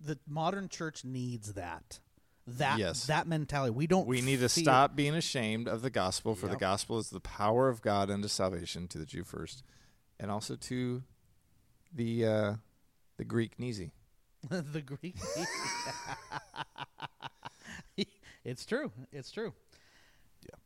the 0.00 0.18
modern 0.28 0.68
church 0.68 1.04
needs 1.04 1.52
that. 1.54 2.00
That 2.46 2.78
Yes. 2.78 3.06
that 3.06 3.26
mentality. 3.28 3.70
We 3.70 3.86
don't. 3.86 4.06
we 4.06 4.20
need 4.20 4.40
to 4.40 4.48
stop 4.48 4.96
being 4.96 5.14
ashamed 5.14 5.68
of 5.68 5.82
the 5.82 5.90
gospel. 5.90 6.34
For 6.34 6.48
the 6.48 6.56
gospel 6.56 6.98
is 6.98 7.10
the 7.10 7.20
power 7.20 7.68
of 7.68 7.82
God 7.82 8.10
unto 8.10 8.26
salvation 8.28 8.88
to 8.88 8.98
the 8.98 9.06
Jew 9.06 9.22
first, 9.22 9.62
and 10.18 10.28
also 10.30 10.56
to 10.56 11.04
the 11.94 12.26
uh, 12.26 12.54
the 13.16 13.24
Greek 13.24 13.60
Nisi. 13.60 13.92
the 14.48 14.82
Greek. 14.82 15.16
it's 18.44 18.66
true. 18.66 18.90
It's 19.12 19.30
true. 19.30 19.52
Yeah. 20.42 20.56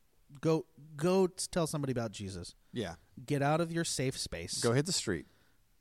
Go 0.40 0.66
go 0.96 1.26
tell 1.26 1.66
somebody 1.66 1.92
about 1.92 2.12
Jesus. 2.12 2.54
Yeah, 2.72 2.94
Get 3.24 3.42
out 3.42 3.60
of 3.60 3.72
your 3.72 3.84
safe 3.84 4.18
space. 4.18 4.60
go 4.62 4.72
hit 4.72 4.86
the 4.86 4.92
street. 4.92 5.26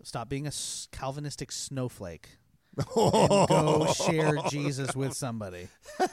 Stop 0.03 0.29
being 0.29 0.47
a 0.47 0.51
Calvinistic 0.91 1.51
snowflake. 1.51 2.37
and 2.77 3.47
go 3.47 3.87
share 3.93 4.35
Jesus 4.49 4.93
with 4.95 5.13
somebody. 5.13 5.69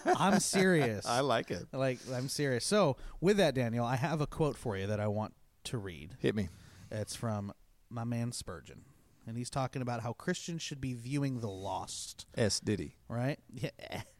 I'm 0.06 0.38
serious. 0.38 1.04
I 1.04 1.20
like 1.20 1.50
it. 1.50 1.66
like 1.72 1.98
I'm 2.14 2.28
serious. 2.28 2.64
So, 2.64 2.96
with 3.20 3.38
that 3.38 3.56
Daniel, 3.56 3.84
I 3.84 3.96
have 3.96 4.20
a 4.20 4.28
quote 4.28 4.56
for 4.56 4.76
you 4.76 4.86
that 4.86 5.00
I 5.00 5.08
want 5.08 5.34
to 5.64 5.78
read. 5.78 6.16
Hit 6.20 6.36
me. 6.36 6.48
It's 6.92 7.16
from 7.16 7.52
my 7.90 8.04
man 8.04 8.30
Spurgeon. 8.30 8.82
And 9.26 9.36
he's 9.36 9.50
talking 9.50 9.82
about 9.82 10.02
how 10.02 10.12
Christians 10.12 10.62
should 10.62 10.80
be 10.80 10.94
viewing 10.94 11.40
the 11.40 11.48
lost, 11.48 12.26
S 12.36 12.60
Diddy. 12.60 12.96
right? 13.08 13.38
Yeah. 13.52 13.70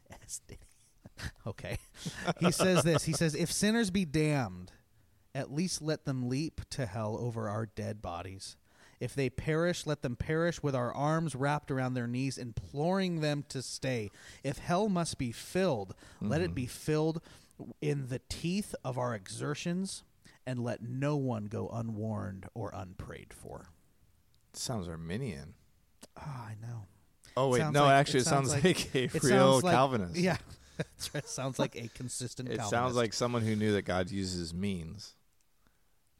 yes, 0.09 0.41
did 0.47 0.57
he? 0.61 0.67
okay. 1.47 1.77
He 2.39 2.51
says 2.51 2.83
this. 2.83 3.03
He 3.03 3.13
says, 3.13 3.35
If 3.35 3.51
sinners 3.51 3.91
be 3.91 4.05
damned, 4.05 4.71
at 5.35 5.51
least 5.51 5.81
let 5.81 6.05
them 6.05 6.29
leap 6.29 6.61
to 6.71 6.85
hell 6.85 7.17
over 7.19 7.49
our 7.49 7.65
dead 7.65 8.01
bodies. 8.01 8.55
If 8.99 9.15
they 9.15 9.29
perish, 9.29 9.85
let 9.85 10.01
them 10.01 10.15
perish 10.15 10.63
with 10.63 10.75
our 10.75 10.93
arms 10.93 11.35
wrapped 11.35 11.69
around 11.71 11.93
their 11.93 12.07
knees, 12.07 12.37
imploring 12.37 13.19
them 13.19 13.43
to 13.49 13.61
stay. 13.61 14.11
If 14.43 14.59
hell 14.59 14.87
must 14.87 15.17
be 15.17 15.33
filled, 15.33 15.93
let 16.21 16.39
it 16.39 16.45
mm-hmm. 16.45 16.53
be 16.53 16.65
filled 16.67 17.21
in 17.81 18.07
the 18.07 18.21
teeth 18.29 18.73
of 18.83 18.97
our 18.97 19.13
exertions, 19.13 20.03
and 20.45 20.63
let 20.63 20.81
no 20.81 21.15
one 21.17 21.45
go 21.45 21.67
unwarned 21.69 22.47
or 22.53 22.71
unprayed 22.73 23.33
for. 23.33 23.67
Sounds 24.53 24.87
Arminian. 24.87 25.55
Ah, 26.17 26.47
I 26.49 26.55
know. 26.61 26.85
Oh 27.35 27.49
wait, 27.49 27.59
Sounds 27.59 27.73
no. 27.73 27.83
like- 27.85 27.93
actually, 27.93 28.19
it 28.19 28.25
sounds, 28.25 28.51
like, 28.51 28.95
a 28.95 29.03
it 29.05 29.23
real 29.23 29.59
like- 29.61 29.73
Calvinist. 29.73 30.15
Yeah, 30.15 30.37
that's 30.77 31.13
right. 31.13 31.27
Sounds 31.27 31.57
like 31.57 31.75
a 31.75 31.87
consistent. 31.95 32.47
It 32.49 32.57
Calvinist. 32.57 32.69
sounds 32.69 32.95
like 32.95 33.13
someone 33.13 33.41
who 33.41 33.55
knew 33.55 33.71
that 33.73 33.81
God 33.83 34.11
uses 34.11 34.53
means, 34.53 35.15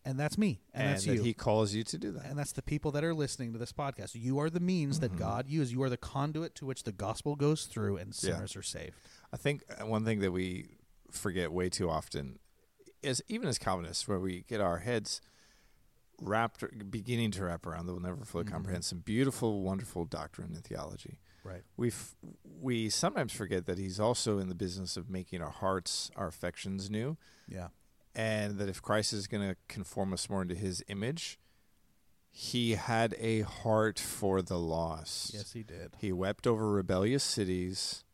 and 0.03 0.19
that's 0.19 0.37
me, 0.37 0.61
and, 0.73 0.83
and, 0.83 0.93
that's 0.95 1.05
that 1.05 1.13
you, 1.15 1.21
He 1.21 1.33
calls 1.35 1.73
you 1.75 1.83
to 1.83 1.97
do 1.99 2.11
that. 2.13 2.25
and 2.25 2.37
that's 2.39 2.51
the 2.53 2.63
people 2.63 2.91
that 2.93 3.03
are 3.03 3.13
listening 3.13 3.53
to 3.53 3.59
this 3.59 3.71
podcast. 3.71 4.15
You 4.15 4.39
are 4.39 4.49
the 4.49 4.59
means 4.59 4.99
Mm-hmm. 4.99 5.15
that 5.15 5.19
God 5.19 5.47
uses. 5.47 5.71
You 5.71 5.83
are 5.83 5.89
the 5.89 5.97
conduit 5.97 6.55
to 6.55 6.65
which 6.65 6.83
the 6.83 6.91
gospel 6.91 7.35
goes 7.35 7.65
through, 7.65 7.97
and 7.97 8.15
sinners 8.15 8.55
are 8.55 8.63
saved. 8.63 8.95
I 9.31 9.37
think 9.37 9.63
uh, 9.79 9.85
one 9.85 10.03
thing 10.05 10.19
that 10.21 10.31
we 10.31 10.77
forget 11.11 11.51
way 11.51 11.69
too 11.69 11.89
often 11.91 12.39
is 13.03 13.21
even 13.27 13.47
as 13.47 13.59
Calvinists, 13.59 14.07
where 14.07 14.19
we 14.19 14.41
get 14.47 14.61
our 14.61 14.79
heads 14.79 15.21
wrapped, 16.21 16.63
beginning 16.91 17.31
to 17.31 17.45
wrap 17.45 17.65
around 17.65 17.85
that 17.87 17.93
will 17.93 17.99
never 18.01 18.23
fully 18.25 18.45
comprehend 18.45 18.85
some 18.85 18.99
beautiful, 18.99 19.61
wonderful 19.61 20.05
doctrine 20.05 20.53
and 20.53 20.63
theology. 20.63 21.19
Right. 21.43 21.63
We 21.75 21.91
we 22.61 22.89
sometimes 22.89 23.33
forget 23.33 23.65
that 23.65 23.77
He's 23.77 23.99
also 23.99 24.39
in 24.39 24.47
the 24.47 24.55
business 24.55 24.95
of 24.95 25.09
making 25.09 25.41
our 25.41 25.49
hearts, 25.49 26.09
our 26.15 26.27
affections 26.27 26.89
new, 26.89 27.17
Yeah. 27.47 27.67
and 28.15 28.57
that 28.59 28.69
if 28.69 28.81
Christ 28.81 29.11
is 29.11 29.27
going 29.27 29.47
to 29.49 29.55
conform 29.67 30.13
us 30.13 30.29
more 30.29 30.41
into 30.41 30.55
His 30.55 30.81
image, 30.87 31.37
He 32.31 32.71
had 32.75 33.13
a 33.19 33.41
heart 33.41 33.99
for 33.99 34.41
the 34.41 34.57
lost. 34.57 35.33
Yes, 35.33 35.51
he 35.51 35.63
did. 35.63 35.95
He 35.99 36.13
wept 36.13 36.47
over 36.47 36.71
rebellious 36.71 37.23
cities, 37.23 38.05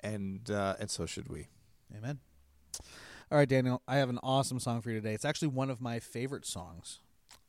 and 0.00 0.50
uh, 0.50 0.76
and 0.80 0.90
so 0.90 1.04
should 1.06 1.28
we. 1.28 1.48
Amen. 1.94 2.20
All 3.30 3.38
right, 3.38 3.48
Daniel. 3.48 3.82
I 3.88 3.96
have 3.96 4.08
an 4.08 4.18
awesome 4.22 4.60
song 4.60 4.80
for 4.80 4.90
you 4.90 4.96
today. 5.00 5.14
It's 5.14 5.24
actually 5.24 5.48
one 5.48 5.70
of 5.70 5.80
my 5.80 5.98
favorite 5.98 6.46
songs. 6.46 7.00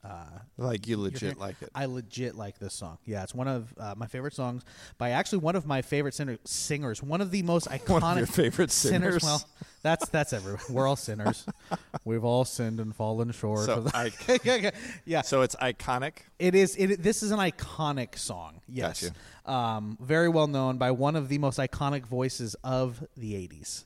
Uh, 0.04 0.24
Like 0.58 0.88
you 0.88 0.96
legit 0.98 1.38
like 1.38 1.62
it. 1.62 1.70
I 1.76 1.86
legit 1.86 2.36
like 2.36 2.60
this 2.60 2.74
song. 2.74 2.98
Yeah, 3.06 3.24
it's 3.24 3.36
one 3.36 3.48
of 3.48 3.74
uh, 3.78 3.94
my 3.98 4.08
favorite 4.08 4.34
songs 4.34 4.64
by 4.98 5.10
actually 5.12 5.40
one 5.40 5.56
of 5.56 5.66
my 5.66 5.82
favorite 5.82 6.14
singer- 6.14 6.38
singers. 6.46 7.04
One 7.04 7.20
of 7.20 7.30
the 7.30 7.42
most 7.44 7.68
iconic 7.68 7.90
One 8.02 8.12
of 8.14 8.18
your 8.20 8.28
favorite 8.28 8.72
sinners? 8.72 9.22
Well, 9.24 9.44
that's 9.84 10.08
that's 10.10 10.34
everyone. 10.34 10.62
We're 10.70 10.88
all 10.88 10.96
sinners. 10.96 11.46
We've 12.06 12.24
all 12.24 12.46
sinned 12.46 12.80
and 12.80 12.96
fallen 12.96 13.32
short. 13.32 13.66
So 13.66 13.82
the- 13.82 13.96
I- 13.96 14.72
yeah, 15.06 15.22
So 15.22 15.42
it's 15.42 15.56
iconic. 15.58 16.14
it 16.40 16.56
is. 16.56 16.76
It, 16.78 17.04
this 17.04 17.22
is 17.22 17.32
an 17.32 17.40
iconic 17.40 18.18
song. 18.18 18.62
Yes, 18.68 19.12
um, 19.46 19.98
very 20.00 20.30
well 20.30 20.48
known 20.48 20.78
by 20.78 20.92
one 20.92 21.16
of 21.16 21.28
the 21.28 21.38
most 21.40 21.60
iconic 21.60 22.06
voices 22.06 22.56
of 22.64 23.04
the 23.18 23.34
'80s. 23.34 23.84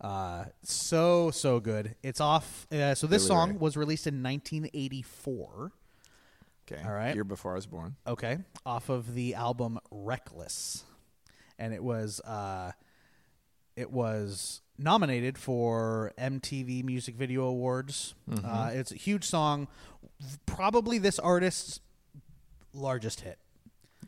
Uh, 0.00 0.44
so 0.62 1.30
so 1.30 1.58
good. 1.60 1.96
It's 2.02 2.20
off. 2.20 2.66
Uh, 2.70 2.94
so 2.94 3.06
this 3.06 3.22
Billy 3.22 3.28
song 3.28 3.50
Ray. 3.50 3.56
was 3.56 3.76
released 3.76 4.06
in 4.06 4.22
1984. 4.22 5.72
Okay. 6.70 6.82
All 6.84 6.92
right. 6.92 7.14
Year 7.14 7.24
before 7.24 7.52
I 7.52 7.54
was 7.56 7.66
born. 7.66 7.96
Okay, 8.06 8.38
off 8.66 8.90
of 8.90 9.14
the 9.14 9.34
album 9.34 9.78
Reckless, 9.90 10.84
and 11.58 11.72
it 11.72 11.82
was 11.82 12.20
uh, 12.20 12.72
It 13.74 13.90
was 13.90 14.60
nominated 14.76 15.38
for 15.38 16.12
MTV 16.18 16.84
Music 16.84 17.16
Video 17.16 17.44
Awards. 17.44 18.14
Mm-hmm. 18.30 18.46
Uh, 18.46 18.68
it's 18.68 18.92
a 18.92 18.96
huge 18.96 19.24
song, 19.24 19.66
probably 20.46 20.98
this 20.98 21.18
artist's 21.18 21.80
largest 22.72 23.22
hit. 23.22 23.38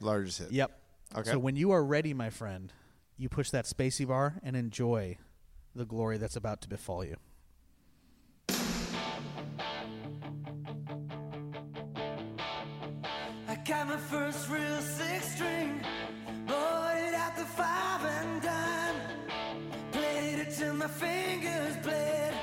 Largest 0.00 0.38
hit. 0.38 0.52
Yep. 0.52 0.70
Okay. 1.16 1.30
So 1.32 1.38
when 1.38 1.56
you 1.56 1.72
are 1.72 1.84
ready, 1.84 2.14
my 2.14 2.30
friend, 2.30 2.72
you 3.16 3.28
push 3.28 3.50
that 3.50 3.64
spacey 3.64 4.06
bar 4.06 4.34
and 4.44 4.54
enjoy 4.54 5.16
the 5.80 5.86
glory 5.86 6.18
that's 6.18 6.36
about 6.36 6.60
to 6.60 6.68
befall 6.68 7.02
you. 7.02 7.16
I 13.48 13.54
got 13.66 13.88
my 13.88 13.96
first 13.96 14.48
real 14.50 14.80
six 14.80 15.34
string, 15.34 15.80
bought 16.46 16.96
it 16.96 17.14
at 17.14 17.34
the 17.36 17.44
five 17.44 18.04
and 18.04 18.42
dime. 18.42 18.96
Played 19.92 20.38
it 20.40 20.54
till 20.56 20.74
my 20.74 20.86
fingers 20.86 21.76
bled. 21.82 22.34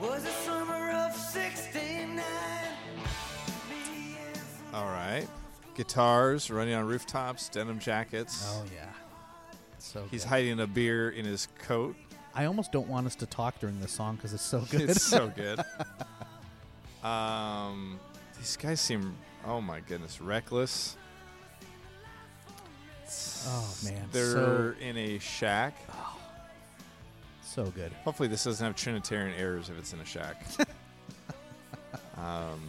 Was 0.00 0.24
the 0.24 0.30
summer 0.30 0.90
of 0.90 1.14
'69. 1.14 2.20
All 4.74 4.86
right. 4.86 5.26
Guitars, 5.74 6.50
running 6.50 6.74
on 6.74 6.84
rooftops, 6.86 7.48
denim 7.48 7.78
jackets. 7.78 8.44
Oh 8.48 8.64
yeah. 8.74 8.88
So 9.78 10.04
He's 10.10 10.24
good. 10.24 10.28
hiding 10.30 10.60
a 10.60 10.66
beer 10.66 11.10
in 11.10 11.24
his 11.24 11.46
coat. 11.60 11.94
I 12.36 12.44
almost 12.44 12.70
don't 12.70 12.86
want 12.86 13.06
us 13.06 13.14
to 13.16 13.26
talk 13.26 13.58
during 13.60 13.80
this 13.80 13.90
song 13.92 14.16
because 14.16 14.34
it's 14.34 14.42
so 14.42 14.60
good. 14.70 14.90
It's 14.90 15.02
so 15.02 15.28
good. 15.36 15.58
um, 17.02 17.98
these 18.36 18.58
guys 18.58 18.78
seem, 18.78 19.16
oh 19.46 19.62
my 19.62 19.80
goodness, 19.80 20.20
reckless. 20.20 20.98
oh 23.46 23.74
man, 23.82 24.04
They're 24.12 24.32
so 24.32 24.74
in 24.80 24.98
a 24.98 25.18
shack. 25.18 25.78
Oh, 25.90 26.18
so 27.42 27.64
good. 27.70 27.90
Hopefully, 28.04 28.28
this 28.28 28.44
doesn't 28.44 28.64
have 28.64 28.76
Trinitarian 28.76 29.34
errors 29.38 29.70
if 29.70 29.78
it's 29.78 29.94
in 29.94 30.00
a 30.00 30.04
shack. 30.04 30.44
um, 32.18 32.60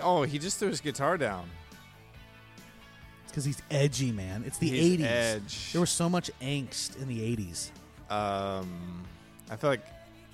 oh, 0.00 0.22
he 0.22 0.38
just 0.38 0.60
threw 0.60 0.68
his 0.68 0.80
guitar 0.80 1.18
down. 1.18 1.50
Because 3.34 3.44
he's 3.46 3.60
edgy, 3.68 4.12
man. 4.12 4.44
It's 4.46 4.58
the 4.58 4.68
He's 4.70 5.00
80s. 5.00 5.04
edge. 5.04 5.72
There 5.72 5.80
was 5.80 5.90
so 5.90 6.08
much 6.08 6.30
angst 6.40 7.02
in 7.02 7.08
the 7.08 7.18
80s. 7.36 7.70
Um, 8.08 9.02
I 9.50 9.56
feel 9.56 9.70
like 9.70 9.84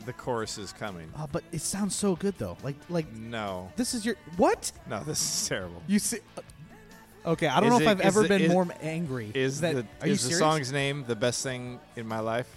the 0.05 0.13
chorus 0.13 0.59
is 0.59 0.71
coming. 0.75 1.11
Oh, 1.19 1.27
but 1.33 1.43
it 1.51 1.63
sounds 1.63 1.95
so 1.97 2.15
good 2.15 2.35
though. 2.37 2.59
Like 2.63 2.77
like 2.91 3.11
No, 3.15 3.73
this 3.77 3.95
is 3.95 4.05
your 4.05 4.17
what? 4.37 4.71
no, 4.87 5.03
this 5.03 5.19
is 5.23 5.49
terrible. 5.49 5.83
You 5.87 5.99
see 5.99 6.19
Okay, 7.25 7.47
I 7.47 7.61
don't 7.61 7.69
Is 7.69 7.71
know 7.71 7.77
if 7.77 7.83
it- 7.83 7.89
I've 7.89 8.01
is 8.01 8.07
ever 8.07 8.25
it- 8.27 8.29
been 8.29 8.43
is- 8.43 8.53
more 8.53 8.69
angry. 8.83 9.31
Is 9.33 9.63
that, 9.63 9.75
the 9.77 9.87
Are 10.03 10.07
you 10.07 10.13
is 10.13 10.23
the 10.23 10.29
serious? 10.29 10.39
song's 10.39 10.71
name 10.73 11.05
the 11.07 11.17
best 11.17 11.43
thing 11.43 11.81
in 11.97 12.07
my 12.07 12.21
life? 12.21 12.55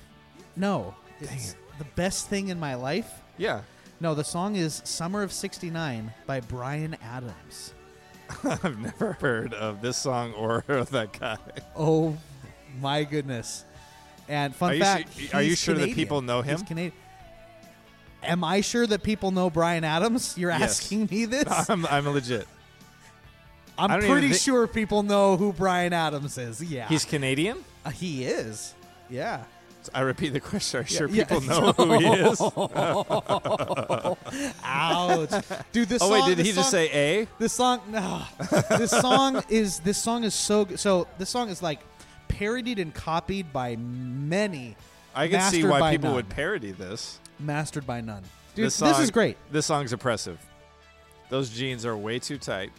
No. 0.57 0.93
It's 1.21 1.55
the 1.77 1.85
best 1.95 2.27
thing 2.27 2.49
in 2.49 2.59
my 2.59 2.75
life. 2.75 3.09
Yeah, 3.37 3.61
No, 4.01 4.13
the 4.13 4.25
song 4.25 4.57
is 4.57 4.81
Summer 4.83 5.21
of 5.23 5.31
69 5.31 6.13
by 6.25 6.41
Bryan 6.41 6.97
Adams. 7.01 7.73
I've 8.43 8.79
never 8.79 9.13
heard 9.13 9.53
of 9.53 9.81
this 9.81 9.97
song 9.97 10.33
or 10.33 10.63
of 10.69 10.89
that 10.91 11.17
guy. 11.19 11.37
Oh 11.75 12.17
my 12.81 13.03
goodness. 13.03 13.65
And 14.29 14.55
fun 14.55 14.71
Are 14.71 14.73
you 14.75 14.81
fact, 14.81 15.13
su- 15.13 15.27
are 15.33 15.41
you 15.41 15.49
he's 15.49 15.59
sure 15.59 15.75
that 15.75 15.93
people 15.93 16.21
know 16.21 16.41
He's 16.41 16.59
him? 16.61 16.65
Canadian. 16.67 16.93
Am 18.23 18.43
I 18.43 18.61
sure 18.61 18.87
that 18.87 19.03
people 19.03 19.31
know 19.31 19.49
Bryan 19.49 19.83
Adams? 19.83 20.37
You're 20.37 20.51
Yes. 20.51 20.61
asking 20.81 21.07
me 21.11 21.25
this? 21.25 21.69
I'm, 21.69 21.85
I'm 21.87 22.07
legit. 22.07 22.47
I'm 23.77 23.91
I 23.91 23.95
don't 23.95 24.03
even 24.05 24.11
pretty 24.13 24.29
thi- 24.29 24.37
sure 24.39 24.65
people 24.67 25.03
know 25.03 25.35
who 25.35 25.51
Bryan 25.51 25.91
Adams 25.93 26.37
is. 26.37 26.61
Yeah. 26.63 26.87
He's 26.87 27.03
Canadian. 27.05 27.57
Uh, 27.83 27.89
he 27.89 28.23
is. 28.23 28.75
Yeah. 29.09 29.43
I 29.93 30.01
repeat 30.01 30.29
the 30.33 30.39
question. 30.39 30.79
Are 30.79 30.83
you 30.83 30.87
sure 30.87 31.07
Yeah. 31.09 31.23
people 31.25 31.41
know 31.47 31.71
who 31.73 31.97
he 31.99 32.05
is? 32.05 32.39
Ouch. 34.63 35.45
Dude, 35.71 35.89
this 35.89 36.01
Oh 36.01 36.09
song 36.09 36.11
wait, 36.11 36.25
did 36.27 36.37
this 36.37 36.47
he 36.47 36.53
just 36.53 36.69
say 36.71 36.89
A? 36.91 37.27
This 37.39 37.53
song 37.53 37.81
no. 37.89 38.23
this 38.77 38.91
song 38.91 39.43
is 39.49 39.79
this 39.79 39.97
song 39.97 40.23
is 40.23 40.33
so 40.33 40.65
good. 40.65 40.79
So 40.79 41.07
this 41.17 41.29
song 41.29 41.49
is 41.49 41.61
like 41.61 41.79
parodied 42.27 42.79
and 42.79 42.93
copied 42.93 43.51
by 43.53 43.75
many. 43.77 44.75
I 45.15 45.27
can 45.27 45.41
see 45.51 45.63
why 45.63 45.91
people 45.91 46.09
none. 46.09 46.15
would 46.15 46.29
parody 46.29 46.71
this. 46.71 47.19
mastered 47.39 47.85
by 47.85 48.01
none. 48.01 48.23
Dude, 48.55 48.67
this, 48.67 48.77
this 48.77 48.93
song- 48.95 49.03
is 49.03 49.11
great. 49.11 49.37
This 49.51 49.65
song's 49.65 49.93
oppressive. 49.93 50.39
Those 51.29 51.49
jeans 51.49 51.85
are 51.85 51.95
way 51.97 52.19
too 52.19 52.37
tight. 52.37 52.71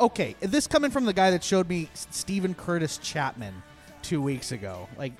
Okay, 0.00 0.36
this 0.40 0.66
coming 0.66 0.90
from 0.90 1.04
the 1.04 1.12
guy 1.12 1.30
that 1.32 1.42
showed 1.42 1.68
me 1.68 1.88
Steven 1.94 2.54
Curtis 2.54 2.98
Chapman 2.98 3.54
two 4.02 4.22
weeks 4.22 4.52
ago. 4.52 4.88
Like, 4.96 5.12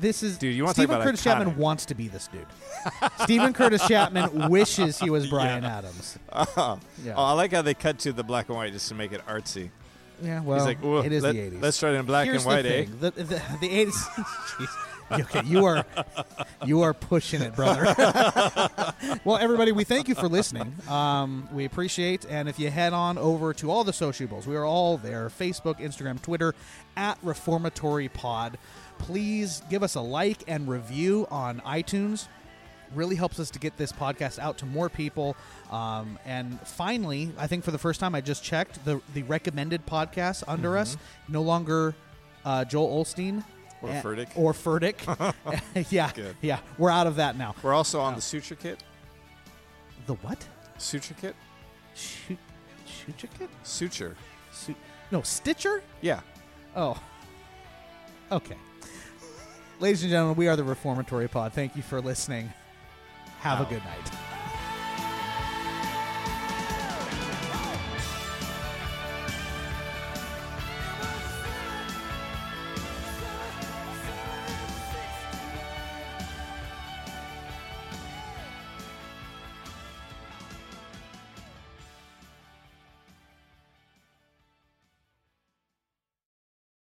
this 0.00 0.22
is 0.22 0.38
Dude, 0.38 0.54
you 0.54 0.64
talk 0.64 0.74
Steven 0.74 0.96
about 0.96 1.04
Curtis. 1.04 1.22
Chapman 1.22 1.56
wants 1.56 1.86
to 1.86 1.94
be 1.94 2.08
this 2.08 2.28
dude. 2.28 2.46
Steven 3.22 3.52
Curtis 3.52 3.86
Chapman 3.86 4.48
wishes 4.50 4.98
he 4.98 5.10
was 5.10 5.26
Bryan 5.26 5.64
Adams. 5.64 6.18
Oh, 6.32 6.78
Yeah. 7.02 7.18
I 7.18 7.32
like 7.32 7.52
how 7.52 7.62
they 7.62 7.74
cut 7.74 7.98
to 8.00 8.12
the 8.12 8.22
black 8.24 8.48
and 8.48 8.56
white 8.56 8.72
just 8.72 8.88
to 8.88 8.94
make 8.94 9.12
it 9.12 9.24
artsy. 9.26 9.70
Yeah, 10.22 10.42
well, 10.42 10.64
like, 10.64 10.78
it 11.04 11.12
is 11.12 11.22
let, 11.24 11.34
the 11.34 11.50
'80s. 11.50 11.60
Let's 11.62 11.78
try 11.78 11.90
it 11.90 11.94
in 11.94 12.06
black 12.06 12.26
Here's 12.26 12.44
and 12.44 12.54
white, 12.54 12.62
the 12.62 12.74
eh? 12.76 12.86
The, 13.00 13.10
the, 13.10 13.24
the 13.24 13.68
80s. 13.86 14.68
Okay, 15.12 15.42
you 15.44 15.66
are 15.66 15.84
you 16.64 16.80
are 16.80 16.94
pushing 16.94 17.42
it, 17.42 17.54
brother. 17.54 17.84
well, 19.22 19.36
everybody, 19.36 19.70
we 19.70 19.84
thank 19.84 20.08
you 20.08 20.14
for 20.14 20.28
listening. 20.28 20.74
Um, 20.88 21.46
we 21.52 21.66
appreciate, 21.66 22.24
and 22.28 22.48
if 22.48 22.58
you 22.58 22.70
head 22.70 22.94
on 22.94 23.18
over 23.18 23.52
to 23.54 23.70
all 23.70 23.84
the 23.84 23.92
sociables, 23.92 24.46
we 24.46 24.56
are 24.56 24.64
all 24.64 24.96
there: 24.96 25.28
Facebook, 25.28 25.78
Instagram, 25.78 26.20
Twitter, 26.22 26.54
at 26.96 27.18
Reformatory 27.22 28.08
Pod. 28.08 28.56
Please 28.98 29.62
give 29.70 29.82
us 29.82 29.94
a 29.94 30.00
like 30.00 30.42
and 30.48 30.66
review 30.68 31.26
on 31.30 31.60
iTunes 31.60 32.28
really 32.94 33.16
helps 33.16 33.40
us 33.40 33.50
to 33.50 33.58
get 33.58 33.76
this 33.76 33.90
podcast 33.90 34.38
out 34.38 34.56
to 34.58 34.66
more 34.66 34.88
people. 34.88 35.36
Um, 35.70 36.18
and 36.24 36.60
finally, 36.60 37.32
I 37.36 37.46
think 37.48 37.64
for 37.64 37.70
the 37.72 37.78
first 37.78 37.98
time, 37.98 38.14
I 38.14 38.20
just 38.20 38.44
checked 38.44 38.84
the 38.84 39.00
the 39.14 39.22
recommended 39.24 39.84
podcasts 39.86 40.44
under 40.46 40.78
us 40.78 40.96
no 41.28 41.42
longer 41.42 41.94
uh, 42.44 42.64
Joel 42.64 43.02
Osteen 43.04 43.42
Or 43.82 43.88
eh, 43.90 44.00
Furtick. 44.02 44.28
or 44.36 44.52
Furtick. 44.52 45.34
yeah, 45.90 46.10
Good. 46.14 46.36
yeah, 46.40 46.60
we're 46.78 46.90
out 46.90 47.06
of 47.06 47.16
that 47.16 47.36
now. 47.36 47.54
We're 47.62 47.74
also 47.74 48.00
on 48.00 48.14
the 48.14 48.20
Suture 48.22 48.54
Kit. 48.54 48.82
The 50.06 50.14
what? 50.14 50.46
Suture 50.78 51.14
Kit? 51.20 51.34
Shoot, 51.94 52.38
Suture 52.86 53.28
Kit? 53.38 53.50
Suture. 53.64 54.16
Su- 54.52 54.74
no, 55.10 55.22
Stitcher. 55.22 55.82
Yeah. 56.00 56.20
Oh, 56.76 57.00
okay. 58.30 58.56
Ladies 59.80 60.02
and 60.02 60.10
gentlemen, 60.10 60.36
we 60.36 60.46
are 60.46 60.56
the 60.56 60.64
Reformatory 60.64 61.28
Pod. 61.28 61.52
Thank 61.52 61.74
you 61.74 61.82
for 61.82 62.00
listening. 62.00 62.52
Have 63.40 63.60
a 63.60 63.64
good 63.64 63.82
night. 63.84 64.33